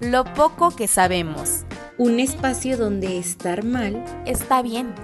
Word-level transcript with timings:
lo 0.00 0.24
poco 0.24 0.74
que 0.74 0.86
sabemos. 0.86 1.66
Un 1.98 2.20
espacio 2.20 2.78
donde 2.78 3.18
estar 3.18 3.64
mal 3.64 4.02
está 4.24 4.62
bien. 4.62 4.94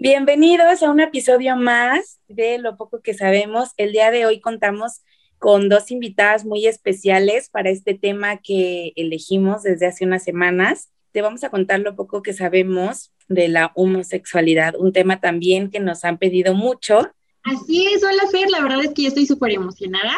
Bienvenidos 0.00 0.82
a 0.82 0.90
un 0.90 1.00
episodio 1.00 1.54
más 1.56 2.20
de 2.28 2.58
Lo 2.58 2.78
poco 2.78 3.02
que 3.02 3.12
sabemos. 3.12 3.70
El 3.76 3.92
día 3.92 4.10
de 4.10 4.24
hoy 4.24 4.40
contamos 4.40 5.02
con 5.38 5.68
dos 5.68 5.90
invitadas 5.90 6.46
muy 6.46 6.66
especiales 6.66 7.50
para 7.50 7.68
este 7.68 7.92
tema 7.92 8.38
que 8.38 8.92
elegimos 8.96 9.64
desde 9.64 9.86
hace 9.86 10.06
unas 10.06 10.24
semanas. 10.24 10.88
Te 11.12 11.20
vamos 11.20 11.44
a 11.44 11.50
contar 11.50 11.80
lo 11.80 11.94
poco 11.94 12.22
que 12.22 12.32
sabemos 12.32 13.12
de 13.28 13.48
la 13.48 13.70
homosexualidad, 13.74 14.76
un 14.76 14.94
tema 14.94 15.20
también 15.20 15.70
que 15.70 15.80
nos 15.80 16.04
han 16.04 16.16
pedido 16.16 16.54
mucho 16.54 17.12
Así 17.44 17.86
es, 17.86 18.02
hola 18.04 18.24
Fer, 18.30 18.50
la 18.50 18.60
verdad 18.60 18.84
es 18.84 18.92
que 18.92 19.02
yo 19.02 19.08
estoy 19.08 19.26
súper 19.26 19.52
emocionada, 19.52 20.14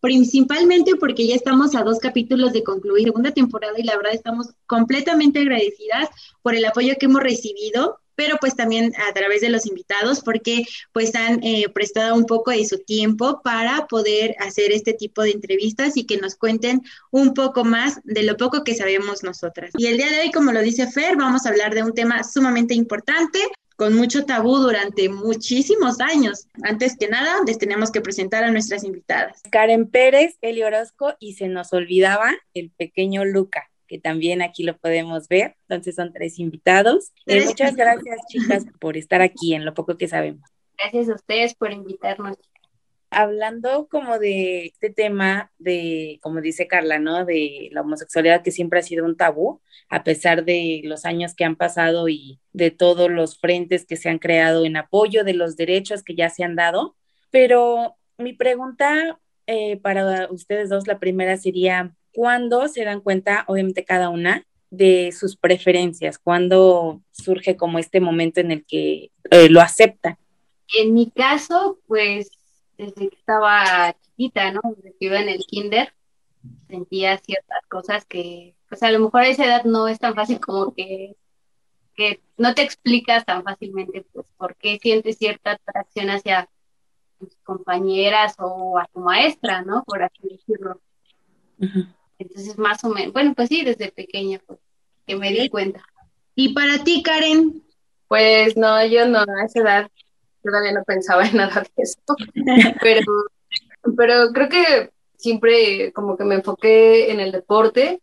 principalmente 0.00 0.96
porque 0.96 1.26
ya 1.26 1.34
estamos 1.34 1.74
a 1.74 1.82
dos 1.82 1.98
capítulos 1.98 2.52
de 2.52 2.64
concluir 2.64 3.04
segunda 3.04 3.32
temporada 3.32 3.74
y 3.78 3.84
la 3.84 3.96
verdad 3.96 4.14
estamos 4.14 4.48
completamente 4.66 5.40
agradecidas 5.40 6.08
por 6.40 6.54
el 6.54 6.64
apoyo 6.64 6.94
que 6.98 7.06
hemos 7.06 7.22
recibido, 7.22 8.00
pero 8.14 8.36
pues 8.40 8.56
también 8.56 8.92
a 9.08 9.12
través 9.12 9.42
de 9.42 9.50
los 9.50 9.66
invitados 9.66 10.20
porque 10.20 10.64
pues 10.92 11.14
han 11.14 11.42
eh, 11.44 11.68
prestado 11.72 12.14
un 12.14 12.24
poco 12.24 12.50
de 12.50 12.64
su 12.64 12.78
tiempo 12.78 13.42
para 13.42 13.86
poder 13.86 14.34
hacer 14.38 14.72
este 14.72 14.94
tipo 14.94 15.22
de 15.22 15.32
entrevistas 15.32 15.96
y 15.96 16.04
que 16.04 16.16
nos 16.16 16.36
cuenten 16.36 16.82
un 17.10 17.34
poco 17.34 17.64
más 17.64 18.00
de 18.04 18.22
lo 18.22 18.36
poco 18.36 18.64
que 18.64 18.74
sabemos 18.74 19.22
nosotras. 19.22 19.72
Y 19.76 19.86
el 19.86 19.98
día 19.98 20.10
de 20.10 20.20
hoy, 20.20 20.30
como 20.30 20.52
lo 20.52 20.60
dice 20.60 20.90
Fer, 20.90 21.16
vamos 21.16 21.46
a 21.46 21.50
hablar 21.50 21.74
de 21.74 21.82
un 21.82 21.92
tema 21.92 22.24
sumamente 22.24 22.74
importante, 22.74 23.38
con 23.76 23.94
mucho 23.94 24.24
tabú 24.24 24.58
durante 24.58 25.08
muchísimos 25.08 26.00
años. 26.00 26.46
Antes 26.62 26.96
que 26.96 27.08
nada, 27.08 27.40
les 27.46 27.58
tenemos 27.58 27.90
que 27.90 28.00
presentar 28.00 28.44
a 28.44 28.50
nuestras 28.50 28.84
invitadas. 28.84 29.40
Karen 29.50 29.88
Pérez, 29.88 30.36
Eli 30.40 30.62
Orozco 30.62 31.14
y 31.18 31.34
se 31.34 31.48
nos 31.48 31.72
olvidaba 31.72 32.32
el 32.54 32.70
pequeño 32.70 33.24
Luca 33.24 33.68
que 33.92 33.98
también 33.98 34.40
aquí 34.40 34.62
lo 34.62 34.78
podemos 34.78 35.28
ver. 35.28 35.54
Entonces 35.68 35.96
son 35.96 36.14
tres 36.14 36.38
invitados. 36.38 37.12
Eh, 37.26 37.44
muchas 37.44 37.76
gracias, 37.76 38.20
chicas, 38.26 38.64
por 38.80 38.96
estar 38.96 39.20
aquí 39.20 39.52
en 39.52 39.66
lo 39.66 39.74
poco 39.74 39.98
que 39.98 40.08
sabemos. 40.08 40.48
Gracias 40.78 41.10
a 41.10 41.14
ustedes 41.14 41.54
por 41.54 41.72
invitarnos 41.72 42.38
hablando 43.12 43.88
como 43.88 44.18
de 44.18 44.66
este 44.66 44.90
tema 44.90 45.52
de, 45.58 46.18
como 46.22 46.40
dice 46.40 46.66
Carla, 46.66 46.98
¿no? 46.98 47.24
De 47.24 47.68
la 47.72 47.82
homosexualidad 47.82 48.42
que 48.42 48.50
siempre 48.50 48.80
ha 48.80 48.82
sido 48.82 49.04
un 49.04 49.16
tabú, 49.16 49.60
a 49.88 50.04
pesar 50.04 50.44
de 50.44 50.80
los 50.84 51.04
años 51.04 51.34
que 51.34 51.44
han 51.44 51.56
pasado 51.56 52.08
y 52.08 52.40
de 52.52 52.70
todos 52.70 53.10
los 53.10 53.38
frentes 53.38 53.86
que 53.86 53.96
se 53.96 54.08
han 54.08 54.18
creado 54.18 54.64
en 54.64 54.76
apoyo 54.76 55.24
de 55.24 55.34
los 55.34 55.56
derechos 55.56 56.02
que 56.02 56.14
ya 56.14 56.30
se 56.30 56.44
han 56.44 56.56
dado. 56.56 56.96
Pero 57.30 57.96
mi 58.18 58.32
pregunta 58.32 59.18
eh, 59.46 59.76
para 59.78 60.28
ustedes 60.30 60.68
dos, 60.68 60.86
la 60.86 60.98
primera 60.98 61.36
sería, 61.36 61.94
¿cuándo 62.14 62.68
se 62.68 62.84
dan 62.84 63.00
cuenta, 63.00 63.44
obviamente 63.48 63.84
cada 63.84 64.08
una, 64.08 64.46
de 64.70 65.12
sus 65.12 65.36
preferencias? 65.36 66.18
¿Cuándo 66.18 67.02
surge 67.10 67.56
como 67.56 67.78
este 67.78 68.00
momento 68.00 68.40
en 68.40 68.52
el 68.52 68.64
que 68.64 69.10
eh, 69.30 69.48
lo 69.50 69.60
aceptan? 69.60 70.16
En 70.78 70.94
mi 70.94 71.10
caso, 71.10 71.78
pues 71.86 72.30
desde 72.82 73.08
que 73.08 73.16
estaba 73.16 73.94
chiquita, 74.00 74.50
¿no? 74.52 74.60
Desde 74.76 74.96
que 74.98 75.06
iba 75.06 75.20
en 75.20 75.28
el 75.28 75.44
kinder, 75.46 75.94
sentía 76.68 77.18
ciertas 77.18 77.64
cosas 77.68 78.04
que, 78.04 78.56
pues 78.68 78.82
a 78.82 78.90
lo 78.90 78.98
mejor 78.98 79.22
a 79.22 79.28
esa 79.28 79.44
edad 79.44 79.64
no 79.64 79.88
es 79.88 79.98
tan 79.98 80.14
fácil 80.14 80.40
como 80.40 80.74
que, 80.74 81.16
que 81.94 82.20
no 82.36 82.54
te 82.54 82.62
explicas 82.62 83.24
tan 83.24 83.44
fácilmente, 83.44 84.04
pues, 84.12 84.26
por 84.36 84.56
qué 84.56 84.78
sientes 84.80 85.18
cierta 85.18 85.52
atracción 85.52 86.10
hacia 86.10 86.48
tus 87.18 87.36
compañeras 87.44 88.34
o 88.38 88.78
a 88.78 88.86
tu 88.92 89.00
maestra, 89.00 89.62
¿no? 89.62 89.84
Por 89.84 90.02
así 90.02 90.28
decirlo. 90.28 90.80
Entonces, 92.18 92.58
más 92.58 92.82
o 92.84 92.88
menos, 92.88 93.12
bueno, 93.12 93.34
pues 93.34 93.48
sí, 93.48 93.62
desde 93.64 93.92
pequeña, 93.92 94.40
pues, 94.46 94.58
que 95.06 95.16
me 95.16 95.30
di 95.30 95.48
cuenta. 95.48 95.84
¿Y 96.34 96.54
para 96.54 96.82
ti, 96.82 97.02
Karen? 97.02 97.62
Pues 98.08 98.56
no, 98.56 98.84
yo 98.86 99.06
no, 99.06 99.20
a 99.20 99.44
esa 99.44 99.60
edad 99.60 99.90
todavía 100.42 100.72
no 100.72 100.84
pensaba 100.84 101.26
en 101.26 101.36
nada 101.36 101.62
de 101.62 101.82
eso, 101.82 102.00
pero, 102.82 103.12
pero 103.96 104.32
creo 104.32 104.48
que 104.48 104.90
siempre 105.16 105.92
como 105.92 106.16
que 106.16 106.24
me 106.24 106.36
enfoqué 106.36 107.10
en 107.12 107.20
el 107.20 107.32
deporte 107.32 108.00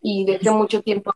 y 0.00 0.24
dejé 0.24 0.50
mucho 0.50 0.82
tiempo 0.82 1.12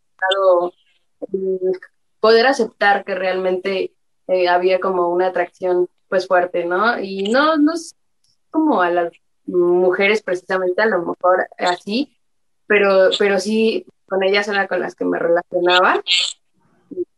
poder 2.21 2.47
aceptar 2.47 3.05
que 3.05 3.15
realmente 3.15 3.95
eh, 4.29 4.49
había 4.49 4.81
como 4.81 5.09
una 5.09 5.29
atracción 5.29 5.89
pues 6.09 6.27
fuerte, 6.27 6.65
¿no? 6.65 6.99
Y 6.99 7.31
no, 7.31 7.57
no 7.57 7.73
como 8.51 8.83
a 8.83 8.91
las 8.91 9.13
mujeres 9.47 10.23
precisamente, 10.23 10.81
a 10.83 10.87
lo 10.87 11.01
mejor 11.01 11.49
así, 11.59 12.17
pero, 12.67 13.11
pero 13.19 13.39
sí 13.39 13.87
con 14.07 14.23
ellas 14.23 14.49
era 14.49 14.69
con 14.69 14.81
las 14.81 14.95
que 14.95 15.05
me 15.05 15.19
relacionaba 15.19 16.03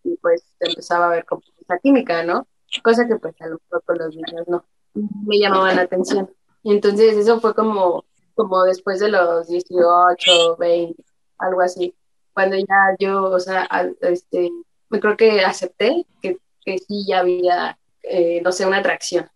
y 0.02 0.16
pues 0.16 0.44
empezaba 0.60 1.06
a 1.06 1.10
ver 1.10 1.24
como 1.24 1.42
esa 1.60 1.78
química, 1.78 2.22
¿no? 2.22 2.46
Cosa 2.82 3.06
que 3.06 3.16
pues 3.16 3.34
a 3.40 3.46
lo 3.46 3.58
mejor 3.62 3.82
con 3.84 3.98
los 3.98 4.14
niños 4.14 4.46
no 4.46 4.64
me 4.94 5.38
llamaban 5.38 5.76
la 5.76 5.82
atención. 5.82 6.30
Entonces 6.64 7.16
eso 7.16 7.40
fue 7.40 7.54
como, 7.54 8.04
como 8.34 8.64
después 8.64 9.00
de 9.00 9.10
los 9.10 9.48
18, 9.48 10.56
20, 10.56 11.04
algo 11.38 11.60
así, 11.60 11.94
cuando 12.32 12.56
ya 12.56 12.96
yo, 12.98 13.24
o 13.24 13.40
sea, 13.40 13.68
este, 14.00 14.50
me 14.88 15.00
creo 15.00 15.16
que 15.16 15.44
acepté 15.44 16.06
que, 16.20 16.38
que 16.64 16.78
sí 16.78 17.04
ya 17.06 17.20
había, 17.20 17.78
eh, 18.02 18.40
no 18.42 18.52
sé, 18.52 18.66
una 18.66 18.78
atracción, 18.78 19.28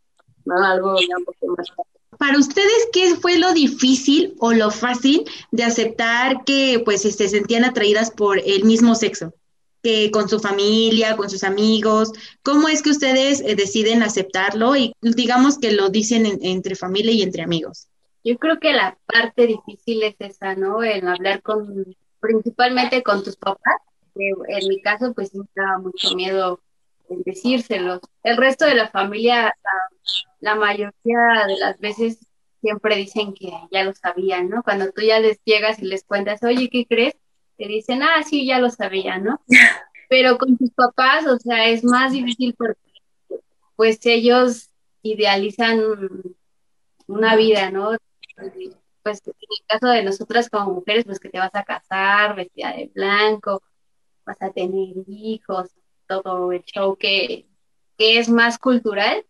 ¿no? 0.44 0.62
Algo 0.62 0.96
un 0.96 1.24
poco 1.24 1.54
más 1.56 1.68
para 2.20 2.38
ustedes, 2.38 2.88
¿qué 2.92 3.16
fue 3.16 3.38
lo 3.38 3.54
difícil 3.54 4.34
o 4.40 4.52
lo 4.52 4.70
fácil 4.70 5.24
de 5.52 5.64
aceptar 5.64 6.44
que 6.44 6.82
pues 6.84 7.00
se 7.00 7.28
sentían 7.28 7.64
atraídas 7.64 8.10
por 8.10 8.38
el 8.38 8.64
mismo 8.64 8.94
sexo? 8.94 9.32
Que 9.82 10.10
con 10.10 10.28
su 10.28 10.40
familia, 10.40 11.16
con 11.16 11.30
sus 11.30 11.44
amigos? 11.44 12.12
¿Cómo 12.42 12.68
es 12.68 12.82
que 12.82 12.90
ustedes 12.90 13.40
eh, 13.40 13.54
deciden 13.54 14.02
aceptarlo 14.02 14.76
y 14.76 14.94
digamos 15.00 15.58
que 15.58 15.72
lo 15.72 15.88
dicen 15.88 16.26
entre 16.42 16.74
familia 16.74 17.12
y 17.12 17.22
entre 17.22 17.42
amigos? 17.42 17.88
Yo 18.22 18.36
creo 18.38 18.58
que 18.60 18.72
la 18.72 18.98
parte 19.06 19.46
difícil 19.46 20.02
es 20.02 20.14
esa, 20.18 20.54
¿no? 20.54 20.84
En 20.84 21.08
hablar 21.08 21.42
con, 21.42 21.96
principalmente 22.20 23.02
con 23.02 23.24
tus 23.24 23.36
papás. 23.36 23.76
En 24.14 24.68
mi 24.68 24.82
caso, 24.82 25.14
pues 25.14 25.34
me 25.34 25.44
daba 25.54 25.78
mucho 25.78 26.14
miedo 26.14 26.60
en 27.08 27.22
decírselos. 27.22 28.00
El 28.22 28.36
resto 28.36 28.66
de 28.66 28.74
la 28.74 28.88
familia, 28.88 29.54
la, 30.40 30.54
mayoría 30.54 31.46
de 31.46 31.56
las 31.58 31.78
veces 31.78 32.18
siempre 32.60 32.96
dicen 32.96 33.32
que 33.32 33.50
ya 33.70 33.84
lo 33.84 33.94
sabían, 33.94 34.50
¿no? 34.50 34.62
Cuando 34.62 34.90
tú 34.92 35.02
ya 35.02 35.18
les 35.20 35.40
llegas 35.44 35.78
y 35.78 35.86
les 35.86 36.04
cuentas, 36.04 36.42
oye, 36.42 36.68
¿qué 36.70 36.86
crees? 36.86 37.14
Te 37.60 37.68
dicen, 37.68 38.02
ah, 38.02 38.22
sí, 38.22 38.46
ya 38.46 38.58
lo 38.58 38.70
sabía, 38.70 39.18
¿no? 39.18 39.38
Pero 40.08 40.38
con 40.38 40.56
tus 40.56 40.70
papás, 40.70 41.26
o 41.26 41.38
sea, 41.38 41.68
es 41.68 41.84
más 41.84 42.12
difícil 42.12 42.54
porque 42.56 42.80
pues 43.76 43.98
ellos 44.06 44.70
idealizan 45.02 45.82
una 47.06 47.36
vida, 47.36 47.70
¿no? 47.70 47.90
Pues 49.02 49.20
en 49.26 49.34
el 49.36 49.66
caso 49.66 49.88
de 49.88 50.02
nosotras 50.02 50.48
como 50.48 50.72
mujeres, 50.72 51.04
pues 51.04 51.20
que 51.20 51.28
te 51.28 51.38
vas 51.38 51.54
a 51.54 51.64
casar 51.64 52.34
vestida 52.34 52.72
de 52.72 52.90
blanco, 52.94 53.62
vas 54.24 54.40
a 54.40 54.50
tener 54.50 54.94
hijos, 55.06 55.68
todo 56.06 56.52
el 56.52 56.64
show 56.64 56.96
que, 56.96 57.46
que 57.98 58.18
es 58.18 58.30
más 58.30 58.58
cultural 58.58 59.26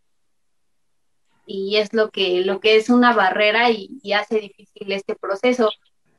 y 1.45 1.75
es 1.75 1.91
lo 1.93 2.11
que, 2.11 2.45
lo 2.45 2.61
que 2.61 2.77
es 2.77 2.89
una 2.89 3.13
barrera 3.13 3.69
y 3.69 4.13
hace 4.13 4.39
difícil 4.39 4.93
este 4.93 5.15
proceso. 5.15 5.69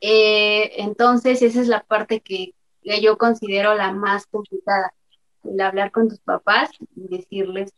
Eh, 0.05 0.81
entonces, 0.83 1.41
esa 1.41 1.61
es 1.61 1.69
la 1.69 1.81
parte 1.81 2.19
que, 2.19 2.53
yo 3.01 3.17
considero 3.17 3.73
la 3.73 3.93
más 3.93 4.27
complicada, 4.27 4.93
el 5.45 5.61
hablar 5.61 5.91
con 5.91 6.09
tus 6.09 6.19
papás 6.19 6.71
y 6.93 7.07
decirles, 7.07 7.71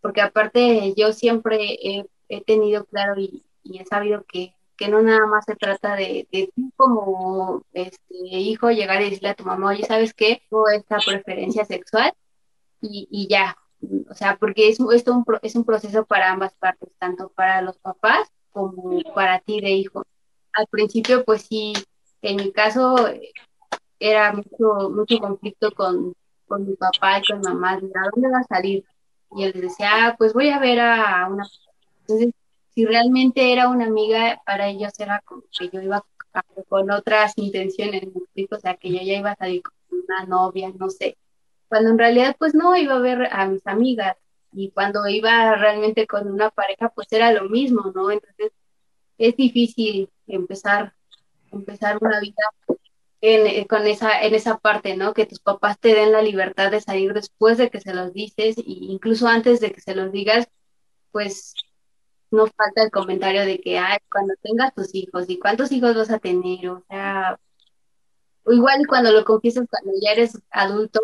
porque 0.00 0.22
aparte 0.22 0.94
yo 0.96 1.12
siempre 1.12 1.76
he, 2.28 2.40
tenido 2.46 2.86
claro 2.86 3.20
y, 3.20 3.44
he 3.62 3.84
sabido 3.84 4.24
que, 4.24 4.54
no 4.88 5.02
nada 5.02 5.26
más 5.26 5.44
se 5.44 5.54
trata 5.54 5.96
de, 5.96 6.26
tú 6.56 6.72
como 6.76 7.62
este, 7.74 8.14
hijo 8.14 8.70
llegar 8.70 9.02
y 9.02 9.10
decirle 9.10 9.30
a 9.30 9.34
tu 9.34 9.44
mamá, 9.44 9.68
oye, 9.68 9.84
¿sabes 9.84 10.14
qué? 10.14 10.40
Tengo 10.48 10.70
esta 10.70 10.96
preferencia 11.04 11.66
sexual 11.66 12.14
y, 12.80 13.28
ya, 13.28 13.54
o 14.08 14.14
sea, 14.14 14.38
porque 14.38 14.70
es, 14.70 14.80
esto 14.94 15.12
un, 15.14 15.24
es 15.42 15.54
un 15.54 15.64
proceso 15.64 16.06
para 16.06 16.30
ambas 16.32 16.54
partes, 16.54 16.88
tanto 16.98 17.28
para 17.30 17.60
los 17.60 17.76
papás 17.78 18.28
como 18.50 19.02
para 19.14 19.40
ti 19.40 19.60
de 19.60 19.72
hijo. 19.72 20.06
Al 20.56 20.66
principio, 20.68 21.24
pues 21.24 21.42
sí, 21.42 21.74
en 22.22 22.36
mi 22.36 22.50
caso 22.52 22.96
era 24.00 24.32
mucho, 24.32 24.90
mucho 24.90 25.18
conflicto 25.18 25.70
con, 25.72 26.14
con 26.46 26.66
mi 26.66 26.74
papá 26.76 27.18
y 27.18 27.22
con 27.30 27.40
mamá, 27.40 27.72
¿a 27.72 28.10
dónde 28.12 28.30
va 28.30 28.38
a 28.40 28.44
salir? 28.44 28.84
Y 29.32 29.44
él 29.44 29.52
decía, 29.52 30.06
ah, 30.06 30.14
pues 30.16 30.32
voy 30.32 30.48
a 30.50 30.58
ver 30.58 30.80
a 30.80 31.28
una... 31.30 31.44
Entonces, 32.00 32.32
si 32.74 32.86
realmente 32.86 33.52
era 33.52 33.68
una 33.68 33.86
amiga, 33.86 34.40
para 34.46 34.68
ellos 34.68 34.92
era 34.98 35.20
como 35.24 35.42
que 35.58 35.68
yo 35.70 35.82
iba 35.82 36.04
con 36.68 36.90
otras 36.90 37.32
intenciones, 37.36 38.04
o 38.50 38.56
sea, 38.58 38.76
que 38.76 38.90
yo 38.90 38.98
ya 39.02 39.18
iba 39.18 39.32
a 39.32 39.36
salir 39.36 39.62
con 39.62 39.74
una 40.04 40.24
novia, 40.26 40.72
no 40.78 40.90
sé. 40.90 41.16
Cuando 41.68 41.90
en 41.90 41.98
realidad, 41.98 42.36
pues 42.38 42.54
no, 42.54 42.76
iba 42.76 42.94
a 42.94 42.98
ver 43.00 43.28
a 43.32 43.46
mis 43.46 43.66
amigas. 43.66 44.16
Y 44.52 44.70
cuando 44.70 45.06
iba 45.08 45.54
realmente 45.56 46.06
con 46.06 46.28
una 46.30 46.50
pareja, 46.50 46.90
pues 46.90 47.08
era 47.10 47.32
lo 47.32 47.48
mismo, 47.48 47.92
¿no? 47.94 48.10
Entonces, 48.10 48.52
es 49.18 49.36
difícil 49.36 50.10
empezar, 50.26 50.94
empezar 51.52 51.98
una 52.00 52.20
vida 52.20 52.42
en, 53.20 53.66
con 53.66 53.86
esa, 53.86 54.22
en 54.22 54.34
esa 54.34 54.58
parte, 54.58 54.96
¿no? 54.96 55.14
Que 55.14 55.26
tus 55.26 55.40
papás 55.40 55.78
te 55.78 55.94
den 55.94 56.12
la 56.12 56.22
libertad 56.22 56.70
de 56.70 56.80
salir 56.80 57.12
después 57.12 57.58
de 57.58 57.70
que 57.70 57.80
se 57.80 57.94
los 57.94 58.12
dices, 58.12 58.58
e 58.58 58.64
incluso 58.66 59.26
antes 59.28 59.60
de 59.60 59.72
que 59.72 59.80
se 59.80 59.94
los 59.94 60.12
digas, 60.12 60.48
pues 61.12 61.54
no 62.30 62.46
falta 62.46 62.82
el 62.82 62.90
comentario 62.90 63.44
de 63.46 63.58
que, 63.60 63.78
ay, 63.78 63.98
cuando 64.10 64.34
tengas 64.42 64.74
tus 64.74 64.94
hijos, 64.94 65.28
¿y 65.28 65.38
cuántos 65.38 65.72
hijos 65.72 65.96
vas 65.96 66.10
a 66.10 66.18
tener? 66.18 66.68
O 66.68 66.84
sea, 66.88 67.38
igual 68.46 68.86
cuando 68.86 69.12
lo 69.12 69.24
confiesas 69.24 69.66
cuando 69.70 69.92
ya 70.00 70.12
eres 70.12 70.38
adulto, 70.50 71.00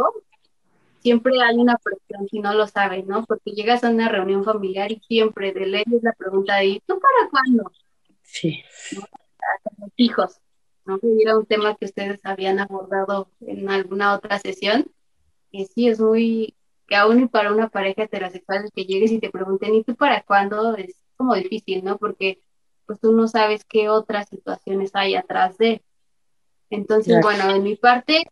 siempre 1.01 1.35
hay 1.43 1.57
una 1.57 1.77
presión 1.79 2.29
si 2.29 2.41
no 2.41 2.55
lo 2.55 2.67
sabes, 2.67 3.07
¿no? 3.07 3.25
Porque 3.25 3.53
llegas 3.53 3.85
a 3.85 3.91
una 3.91 4.09
reunión 4.09 4.45
familiar 4.45 4.93
y 4.93 5.01
siempre 5.01 5.53
de 5.53 5.67
ley 5.67 5.85
es 5.93 6.03
la 6.03 6.13
pregunta 6.13 6.57
de, 6.57 6.83
¿tú 6.87 7.01
para 7.01 7.31
cuándo? 7.31 7.73
Sí. 8.33 8.63
los 9.79 9.93
hijos, 9.97 10.41
¿no? 10.87 10.99
Era 11.21 11.37
un 11.37 11.45
tema 11.45 11.77
que 11.77 11.85
ustedes 11.85 12.21
habían 12.25 12.59
abordado 12.61 13.31
en 13.41 13.69
alguna 13.69 14.15
otra 14.15 14.39
sesión, 14.39 14.91
que 15.51 15.67
sí 15.67 15.89
es 15.89 16.01
muy, 16.01 16.57
que 16.89 16.97
aún 16.97 17.21
y 17.21 17.29
para 17.29 17.53
una 17.53 17.69
pareja 17.69 18.05
heterosexual 18.05 18.71
que 18.75 18.87
llegues 18.87 19.13
y 19.13 19.21
te 19.21 19.31
pregunten, 19.31 19.75
¿y 19.75 19.85
tú 19.85 19.95
para 19.95 20.23
cuándo? 20.23 20.75
Es 20.77 20.97
como 21.17 21.35
difícil, 21.35 21.85
¿no? 21.85 21.99
Porque 21.99 22.41
pues 22.87 22.99
tú 23.01 23.13
no 23.13 23.29
sabes 23.29 23.65
qué 23.65 23.91
otras 23.91 24.31
situaciones 24.31 24.93
hay 24.95 25.15
atrás 25.15 25.59
de. 25.59 25.83
Entonces, 26.71 27.19
bueno, 27.23 27.53
de 27.53 27.61
mi 27.61 27.77
parte, 27.77 28.25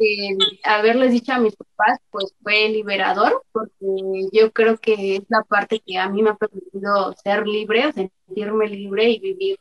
eh, 0.00 0.36
haberles 0.64 1.12
dicho 1.12 1.32
a 1.32 1.38
mis 1.38 1.54
papás, 1.56 1.98
pues 2.10 2.34
fue 2.42 2.68
liberador, 2.70 3.44
porque 3.52 4.28
yo 4.32 4.52
creo 4.52 4.78
que 4.78 5.16
es 5.16 5.22
la 5.28 5.42
parte 5.44 5.80
que 5.80 5.98
a 5.98 6.08
mí 6.08 6.22
me 6.22 6.30
ha 6.30 6.36
permitido 6.36 7.14
ser 7.22 7.46
libre, 7.46 7.92
sentirme 7.92 8.68
libre 8.68 9.10
y 9.10 9.20
vivir 9.20 9.58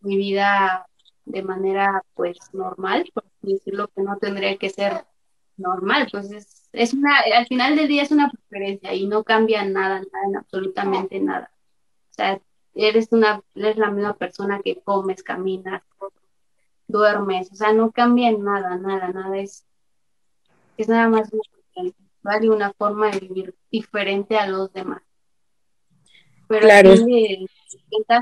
mi 0.00 0.16
vida 0.16 0.86
de 1.24 1.42
manera 1.42 2.02
pues 2.14 2.38
normal, 2.52 3.08
por 3.14 3.24
decirlo 3.42 3.88
que 3.94 4.02
no 4.02 4.16
tendría 4.18 4.56
que 4.58 4.70
ser 4.70 5.04
normal, 5.56 6.08
pues 6.10 6.30
es, 6.32 6.68
es 6.72 6.94
una, 6.94 7.18
al 7.36 7.46
final 7.46 7.76
del 7.76 7.88
día 7.88 8.02
es 8.02 8.10
una 8.10 8.30
preferencia 8.30 8.94
y 8.94 9.06
no 9.06 9.24
cambia 9.24 9.64
nada, 9.64 10.00
nada, 10.00 10.40
absolutamente 10.40 11.20
nada. 11.20 11.52
O 12.10 12.14
sea, 12.14 12.40
eres 12.74 13.08
una, 13.12 13.42
eres 13.54 13.76
la 13.76 13.90
misma 13.90 14.16
persona 14.16 14.60
que 14.60 14.80
comes, 14.82 15.22
caminas, 15.22 15.82
duermes, 16.88 17.52
o 17.52 17.54
sea, 17.54 17.72
no 17.72 17.92
cambia 17.92 18.32
nada, 18.32 18.76
nada, 18.76 19.08
nada, 19.08 19.38
es, 19.38 19.66
es 20.78 20.88
nada 20.88 21.08
más 21.08 21.30
una, 21.32 22.54
una 22.54 22.72
forma 22.72 23.10
de 23.10 23.20
vivir 23.20 23.54
diferente 23.70 24.36
a 24.38 24.46
los 24.46 24.72
demás. 24.72 25.02
Pero 26.48 26.62
claro. 26.62 26.92
el 26.92 27.48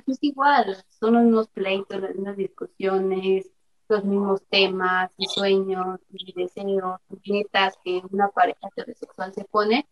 es 0.07 0.19
igual, 0.21 0.77
son 0.99 1.15
los 1.15 1.23
mismos 1.23 1.49
pleitos, 1.49 2.01
las 2.01 2.15
mismas 2.15 2.37
discusiones, 2.37 3.51
los 3.89 4.05
mismos 4.05 4.43
temas 4.51 5.11
y 5.17 5.27
sueños 5.27 6.01
y 6.11 6.33
deseos 6.33 7.01
y 7.23 7.33
metas 7.33 7.79
que 7.85 8.03
una 8.11 8.29
pareja 8.29 8.69
heterosexual 8.69 9.33
se 9.33 9.45
pone, 9.45 9.87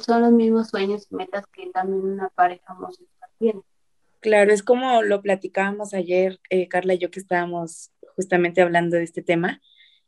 son 0.00 0.22
los 0.22 0.32
mismos 0.32 0.68
sueños 0.68 1.06
y 1.10 1.14
metas 1.14 1.46
que 1.46 1.70
también 1.70 2.02
una 2.02 2.28
pareja 2.30 2.72
homosexual 2.72 3.30
tiene. 3.38 3.62
Claro, 4.20 4.52
es 4.52 4.62
como 4.62 5.02
lo 5.02 5.22
platicábamos 5.22 5.94
ayer, 5.94 6.40
eh, 6.50 6.66
Carla 6.66 6.94
y 6.94 6.98
yo 6.98 7.10
que 7.10 7.20
estábamos 7.20 7.92
justamente 8.16 8.62
hablando 8.62 8.96
de 8.96 9.04
este 9.04 9.22
tema, 9.22 9.60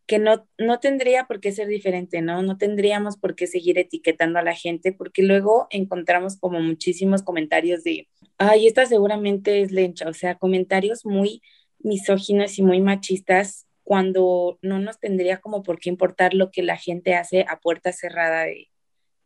que 0.09 0.19
no, 0.19 0.49
no 0.57 0.81
tendría 0.81 1.27
por 1.27 1.39
qué 1.39 1.53
ser 1.53 1.69
diferente, 1.69 2.23
¿no? 2.23 2.43
No 2.43 2.57
tendríamos 2.57 3.19
por 3.19 3.35
qué 3.37 3.47
seguir 3.47 3.79
etiquetando 3.79 4.39
a 4.39 4.43
la 4.43 4.55
gente, 4.55 4.91
porque 4.93 5.23
luego 5.23 5.67
encontramos 5.71 6.39
como 6.39 6.61
muchísimos 6.61 7.23
comentarios 7.23 7.85
de, 7.85 8.09
ay, 8.39 8.67
esta 8.67 8.87
seguramente 8.87 9.61
es 9.61 9.71
lencha, 9.71 10.09
o 10.09 10.15
sea, 10.15 10.37
comentarios 10.37 11.05
muy 11.05 11.43
misóginos 11.79 12.59
y 12.59 12.63
muy 12.63 12.81
machistas 12.81 13.67
cuando 13.85 14.59
no 14.63 14.79
nos 14.79 14.99
tendría 14.99 15.39
como 15.43 15.63
por 15.63 15.79
qué 15.79 15.91
importar 15.91 16.33
lo 16.33 16.51
que 16.51 16.63
la 16.63 16.79
gente 16.79 17.15
hace 17.15 17.45
a 17.47 17.61
puerta 17.61 17.93
cerrada 17.93 18.45
de, 18.45 18.71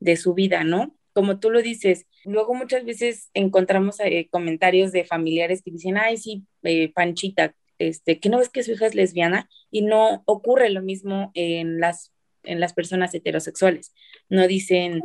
de 0.01 0.17
su 0.17 0.35
vida, 0.35 0.65
¿no? 0.65 0.97
Como 1.13 1.39
tú 1.39 1.51
lo 1.51 1.63
dices, 1.63 2.07
luego 2.25 2.55
muchas 2.55 2.85
veces 2.85 3.31
encontramos 3.35 4.01
eh, 4.01 4.27
comentarios 4.33 4.91
de 4.91 5.05
familiares 5.05 5.63
que 5.63 5.71
dicen, 5.71 5.97
ay, 5.97 6.17
sí, 6.17 6.45
eh, 6.65 6.93
Panchita, 6.93 7.55
este, 7.89 8.21
que 8.21 8.29
no 8.29 8.39
ves 8.39 8.49
que 8.49 8.63
su 8.63 8.73
hija 8.73 8.87
es 8.87 8.95
lesbiana 8.95 9.49
y 9.71 9.83
no 9.83 10.23
ocurre 10.27 10.71
lo 10.71 10.83
mismo 10.83 11.31
en 11.35 11.81
las, 11.81 12.13
en 12.45 12.61
las 12.61 12.73
personas 12.73 13.15
heterosexuales. 13.15 13.93
No 14.29 14.47
dicen, 14.47 15.03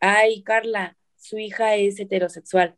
ay, 0.00 0.42
Carla, 0.42 0.96
su 1.16 1.38
hija 1.38 1.76
es 1.76 1.98
heterosexual. 1.98 2.76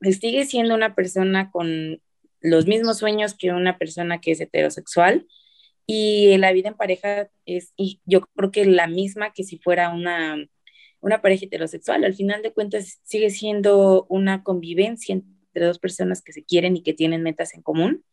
Sigue 0.00 0.44
siendo 0.44 0.74
una 0.74 0.94
persona 0.94 1.50
con 1.50 2.00
los 2.40 2.66
mismos 2.66 2.98
sueños 2.98 3.34
que 3.34 3.52
una 3.52 3.78
persona 3.78 4.20
que 4.20 4.32
es 4.32 4.40
heterosexual 4.40 5.26
y 5.86 6.36
la 6.38 6.52
vida 6.52 6.68
en 6.68 6.76
pareja 6.76 7.28
es, 7.44 7.72
y 7.76 8.00
yo 8.04 8.22
creo 8.34 8.50
que 8.50 8.64
la 8.64 8.86
misma 8.86 9.32
que 9.32 9.44
si 9.44 9.58
fuera 9.58 9.90
una, 9.90 10.36
una 11.00 11.22
pareja 11.22 11.46
heterosexual. 11.46 12.04
Al 12.04 12.14
final 12.14 12.42
de 12.42 12.52
cuentas 12.52 13.00
sigue 13.04 13.30
siendo 13.30 14.06
una 14.08 14.42
convivencia 14.42 15.14
entre 15.14 15.66
dos 15.66 15.78
personas 15.78 16.22
que 16.22 16.32
se 16.32 16.44
quieren 16.44 16.76
y 16.76 16.82
que 16.82 16.92
tienen 16.94 17.22
metas 17.22 17.54
en 17.54 17.62
común 17.62 18.04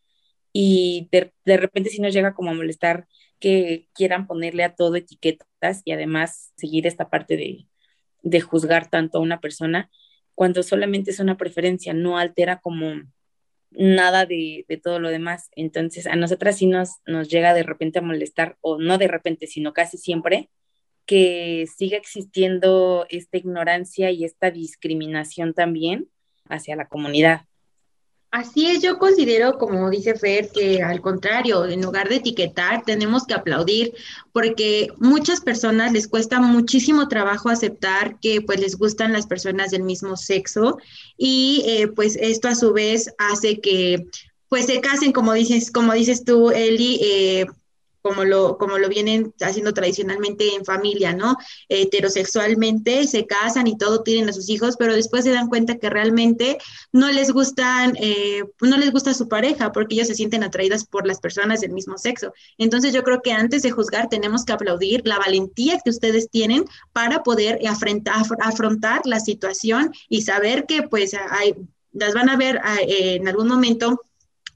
y 0.56 1.08
de, 1.10 1.56
repente 1.56 1.90
si 1.90 2.00
nos 2.00 2.14
llega 2.14 2.32
como 2.32 2.52
a 2.52 2.54
molestar 2.54 3.08
que 3.40 3.88
quieran 3.92 4.28
ponerle 4.28 4.62
a 4.62 4.76
todo 4.76 4.94
etiquetas 4.94 5.82
y 5.84 5.90
además 5.90 6.52
seguir 6.56 6.86
esta 6.86 7.10
parte 7.10 7.36
de, 7.36 7.66
de 8.22 8.40
juzgar 8.40 8.88
tanto 8.88 9.18
a 9.18 9.20
una 9.20 9.40
persona 9.40 9.90
cuando 10.36 10.62
solamente 10.62 11.10
es 11.10 11.18
una 11.18 11.36
preferencia, 11.36 11.92
no 11.92 12.18
altera 12.18 12.60
como 12.60 13.02
nada 13.70 14.26
de, 14.26 14.64
de, 14.68 14.76
todo 14.76 15.00
lo 15.00 15.08
demás. 15.08 15.48
Entonces, 15.56 16.06
a 16.06 16.14
nosotras 16.14 16.58
sí 16.58 16.66
nos, 16.66 16.90
nos 17.04 17.28
llega 17.28 17.52
de 17.52 17.64
repente 17.64 17.98
a 17.98 18.02
molestar, 18.02 18.56
o 18.60 18.78
no 18.78 18.96
de 18.96 19.08
repente, 19.08 19.48
sino 19.48 19.72
casi 19.72 19.98
siempre, 19.98 20.50
que 21.04 21.66
siga 21.76 21.96
existiendo 21.96 23.06
esta 23.10 23.38
ignorancia 23.38 24.10
y 24.12 24.24
esta 24.24 24.52
discriminación 24.52 25.52
también 25.52 26.08
hacia 26.48 26.76
la 26.76 26.88
comunidad. 26.88 27.46
Así 28.34 28.66
es, 28.66 28.82
yo 28.82 28.98
considero, 28.98 29.58
como 29.58 29.88
dice 29.90 30.16
Fer, 30.16 30.48
que 30.48 30.82
al 30.82 31.00
contrario, 31.00 31.66
en 31.66 31.80
lugar 31.80 32.08
de 32.08 32.16
etiquetar, 32.16 32.82
tenemos 32.84 33.26
que 33.26 33.34
aplaudir, 33.34 33.94
porque 34.32 34.88
muchas 34.98 35.40
personas 35.40 35.92
les 35.92 36.08
cuesta 36.08 36.40
muchísimo 36.40 37.06
trabajo 37.06 37.48
aceptar 37.48 38.18
que 38.18 38.40
pues 38.40 38.58
les 38.58 38.76
gustan 38.76 39.12
las 39.12 39.28
personas 39.28 39.70
del 39.70 39.84
mismo 39.84 40.16
sexo 40.16 40.78
y 41.16 41.62
eh, 41.64 41.86
pues 41.86 42.16
esto 42.20 42.48
a 42.48 42.56
su 42.56 42.72
vez 42.72 43.08
hace 43.18 43.60
que 43.60 44.04
pues 44.48 44.66
se 44.66 44.80
casen, 44.80 45.12
como 45.12 45.32
dices, 45.32 45.70
como 45.70 45.92
dices 45.92 46.24
tú, 46.24 46.50
Eli, 46.50 46.98
eh, 47.04 47.46
como 48.04 48.26
lo, 48.26 48.58
como 48.58 48.76
lo 48.76 48.90
vienen 48.90 49.32
haciendo 49.40 49.72
tradicionalmente 49.72 50.54
en 50.54 50.66
familia, 50.66 51.14
¿no? 51.14 51.38
Heterosexualmente 51.70 53.06
se 53.06 53.24
casan 53.24 53.66
y 53.66 53.78
todo, 53.78 54.02
tienen 54.02 54.28
a 54.28 54.34
sus 54.34 54.50
hijos, 54.50 54.76
pero 54.78 54.92
después 54.92 55.24
se 55.24 55.32
dan 55.32 55.48
cuenta 55.48 55.78
que 55.78 55.88
realmente 55.88 56.58
no 56.92 57.10
les 57.10 57.30
gustan, 57.30 57.96
eh, 57.98 58.44
no 58.60 58.76
les 58.76 58.92
gusta 58.92 59.14
su 59.14 59.26
pareja 59.26 59.72
porque 59.72 59.94
ellos 59.94 60.08
se 60.08 60.14
sienten 60.14 60.44
atraídas 60.44 60.84
por 60.84 61.06
las 61.06 61.18
personas 61.18 61.62
del 61.62 61.72
mismo 61.72 61.96
sexo. 61.96 62.34
Entonces 62.58 62.92
yo 62.92 63.04
creo 63.04 63.22
que 63.22 63.32
antes 63.32 63.62
de 63.62 63.70
juzgar 63.70 64.10
tenemos 64.10 64.44
que 64.44 64.52
aplaudir 64.52 65.00
la 65.06 65.18
valentía 65.18 65.80
que 65.82 65.88
ustedes 65.88 66.28
tienen 66.28 66.66
para 66.92 67.22
poder 67.22 67.58
afrontar, 67.66 68.16
afrontar 68.40 69.00
la 69.06 69.18
situación 69.18 69.94
y 70.10 70.20
saber 70.20 70.66
que 70.66 70.82
pues 70.82 71.14
hay, 71.14 71.54
las 71.92 72.12
van 72.12 72.28
a 72.28 72.36
ver 72.36 72.60
eh, 72.86 73.14
en 73.14 73.28
algún 73.28 73.48
momento 73.48 73.98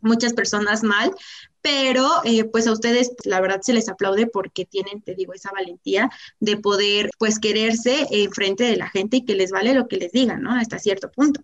muchas 0.00 0.32
personas 0.32 0.82
mal, 0.82 1.12
pero 1.60 2.06
eh, 2.24 2.44
pues 2.44 2.66
a 2.66 2.72
ustedes 2.72 3.14
la 3.24 3.40
verdad 3.40 3.60
se 3.60 3.72
les 3.72 3.88
aplaude 3.88 4.26
porque 4.26 4.64
tienen, 4.64 5.02
te 5.02 5.14
digo, 5.14 5.34
esa 5.34 5.50
valentía 5.50 6.10
de 6.40 6.56
poder 6.56 7.10
pues 7.18 7.38
quererse 7.38 8.06
en 8.10 8.30
frente 8.32 8.64
de 8.64 8.76
la 8.76 8.88
gente 8.88 9.18
y 9.18 9.24
que 9.24 9.34
les 9.34 9.50
vale 9.50 9.74
lo 9.74 9.88
que 9.88 9.96
les 9.96 10.12
digan, 10.12 10.42
¿no? 10.42 10.54
Hasta 10.54 10.78
cierto 10.78 11.10
punto. 11.10 11.42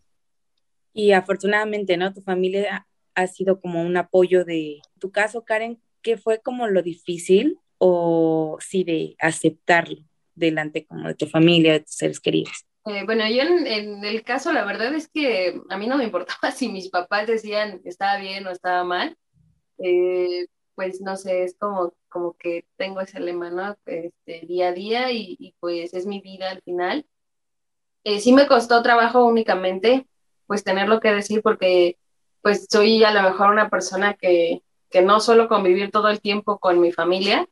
Y 0.92 1.12
afortunadamente, 1.12 1.96
¿no? 1.96 2.12
Tu 2.12 2.22
familia 2.22 2.86
ha 3.14 3.26
sido 3.26 3.60
como 3.60 3.82
un 3.82 3.96
apoyo 3.96 4.44
de 4.44 4.80
tu 4.98 5.10
caso, 5.10 5.44
Karen, 5.44 5.80
¿qué 6.02 6.16
fue 6.16 6.40
como 6.40 6.66
lo 6.66 6.82
difícil 6.82 7.58
o 7.78 8.58
sí 8.60 8.84
de 8.84 9.16
aceptarlo 9.18 10.02
delante 10.34 10.86
como 10.86 11.08
de 11.08 11.14
tu 11.14 11.26
familia, 11.26 11.74
de 11.74 11.80
tus 11.80 11.94
seres 11.94 12.20
queridos? 12.20 12.66
Eh, 12.86 13.02
bueno, 13.04 13.26
yo 13.28 13.42
en, 13.42 14.04
el 14.04 14.22
caso, 14.22 14.52
la 14.52 14.64
verdad 14.64 14.94
es 14.94 15.08
que 15.08 15.58
a 15.70 15.78
mí 15.78 15.86
no 15.86 15.96
me 15.96 16.04
importaba 16.04 16.50
si 16.52 16.68
mis 16.68 16.90
papás 16.90 17.26
decían 17.26 17.80
que 17.82 17.88
estaba 17.88 18.18
bien 18.18 18.46
o 18.46 18.50
estaba 18.50 18.84
mal. 18.84 19.16
Eh, 19.78 20.46
pues 20.74 21.00
no 21.00 21.16
sé, 21.16 21.44
es 21.44 21.56
como, 21.58 21.94
como 22.08 22.34
que 22.34 22.66
tengo 22.76 23.00
ese 23.00 23.20
lema, 23.20 23.50
¿no? 23.50 23.76
Este, 23.86 24.46
día 24.46 24.68
a 24.68 24.72
día 24.72 25.12
y, 25.12 25.54
pues 25.60 25.94
es 25.94 26.06
mi 26.06 26.20
vida 26.20 26.50
al 26.50 26.62
final. 26.62 27.06
Eh, 28.04 28.20
sí 28.20 28.32
me 28.32 28.46
costó 28.46 28.82
trabajo 28.82 29.24
únicamente, 29.24 30.06
pues 30.46 30.64
tenerlo 30.64 31.00
que 31.00 31.12
decir 31.12 31.42
porque 31.42 31.98
pues 32.42 32.66
soy 32.70 33.02
a 33.04 33.12
lo 33.12 33.22
mejor 33.22 33.50
una 33.50 33.70
persona 33.70 34.14
que, 34.14 34.62
que 34.90 35.02
no 35.02 35.20
solo 35.20 35.48
convivir 35.48 35.90
todo 35.90 36.08
el 36.08 36.20
tiempo 36.20 36.58
con 36.58 36.80
mi 36.80 36.92
familia, 36.92 37.48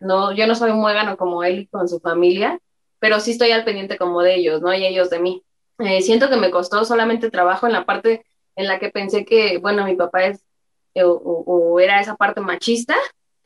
no, 0.00 0.32
yo 0.32 0.46
no 0.46 0.54
soy 0.54 0.70
un 0.70 0.80
muégano 0.80 1.16
como 1.16 1.44
él 1.44 1.60
y 1.60 1.66
con 1.66 1.88
su 1.88 2.00
familia, 2.00 2.60
pero 2.98 3.20
sí 3.20 3.32
estoy 3.32 3.52
al 3.52 3.64
pendiente 3.64 3.96
como 3.98 4.22
de 4.22 4.34
ellos, 4.36 4.60
¿no? 4.62 4.74
Y 4.74 4.84
ellos 4.84 5.10
de 5.10 5.18
mí. 5.18 5.44
Eh, 5.78 6.02
siento 6.02 6.28
que 6.30 6.36
me 6.36 6.50
costó 6.50 6.84
solamente 6.84 7.30
trabajo 7.30 7.66
en 7.66 7.72
la 7.72 7.84
parte 7.86 8.24
en 8.56 8.66
la 8.68 8.78
que 8.78 8.90
pensé 8.90 9.24
que, 9.24 9.58
bueno, 9.58 9.84
mi 9.84 9.96
papá 9.96 10.24
es 10.26 10.44
eh, 10.94 11.02
o, 11.04 11.80
era 11.80 12.00
esa 12.00 12.16
parte 12.16 12.40
machista 12.40 12.96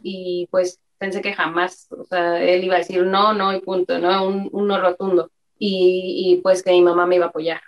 y 0.02 0.47
pues 0.50 0.81
pensé 0.99 1.23
que 1.23 1.33
jamás, 1.33 1.88
o 1.90 2.05
sea, 2.05 2.43
él 2.43 2.64
iba 2.64 2.76
a 2.76 2.78
decir 2.78 3.05
no, 3.05 3.33
no 3.33 3.55
y 3.55 3.61
punto, 3.61 3.99
¿no? 3.99 4.26
Un, 4.26 4.49
un 4.52 4.67
no 4.69 4.81
rotundo 4.81 5.31
y, 5.59 6.33
y, 6.33 6.40
pues 6.43 6.62
que 6.62 6.73
mi 6.73 6.83
mamá 6.83 7.07
me 7.07 7.17
iba 7.17 7.26
a 7.26 7.28
apoyar. 7.28 7.61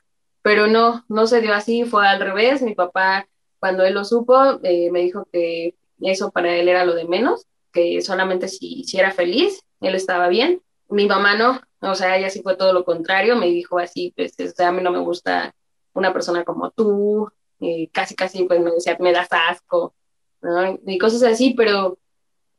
Pero 0.42 0.66
no, 0.66 1.04
no 1.08 1.26
se 1.26 1.40
dio 1.40 1.52
así, 1.54 1.84
fue 1.84 2.06
al 2.06 2.20
revés. 2.20 2.62
Mi 2.62 2.74
papá, 2.74 3.28
cuando 3.58 3.84
él 3.84 3.94
lo 3.94 4.04
supo, 4.04 4.60
eh, 4.62 4.90
me 4.90 5.00
dijo 5.00 5.26
que 5.32 5.74
eso 6.00 6.30
para 6.30 6.56
él 6.56 6.68
era 6.68 6.84
lo 6.84 6.94
de 6.94 7.04
menos, 7.06 7.46
que 7.72 8.00
solamente 8.02 8.48
si, 8.48 8.84
si 8.84 8.98
era 8.98 9.10
feliz, 9.10 9.62
él 9.80 9.94
estaba 9.94 10.28
bien. 10.28 10.62
Mi 10.88 11.06
mamá 11.06 11.36
no, 11.36 11.60
o 11.80 11.94
sea, 11.94 12.16
ella 12.16 12.30
sí 12.30 12.42
fue 12.42 12.56
todo 12.56 12.72
lo 12.72 12.84
contrario, 12.84 13.36
me 13.36 13.46
dijo 13.46 13.78
así, 13.78 14.12
pues, 14.16 14.34
o 14.40 14.54
sea, 14.54 14.68
a 14.68 14.72
mí 14.72 14.82
no 14.82 14.90
me 14.90 14.98
gusta 14.98 15.54
una 15.92 16.12
persona 16.12 16.44
como 16.44 16.70
tú, 16.70 17.30
casi, 17.92 18.14
casi, 18.14 18.44
pues 18.44 18.60
me 18.60 18.70
decía, 18.72 18.96
me 19.00 19.12
das 19.12 19.28
asco, 19.30 19.94
¿no? 20.42 20.78
Y 20.86 20.98
cosas 20.98 21.22
así, 21.24 21.54
pero, 21.54 21.98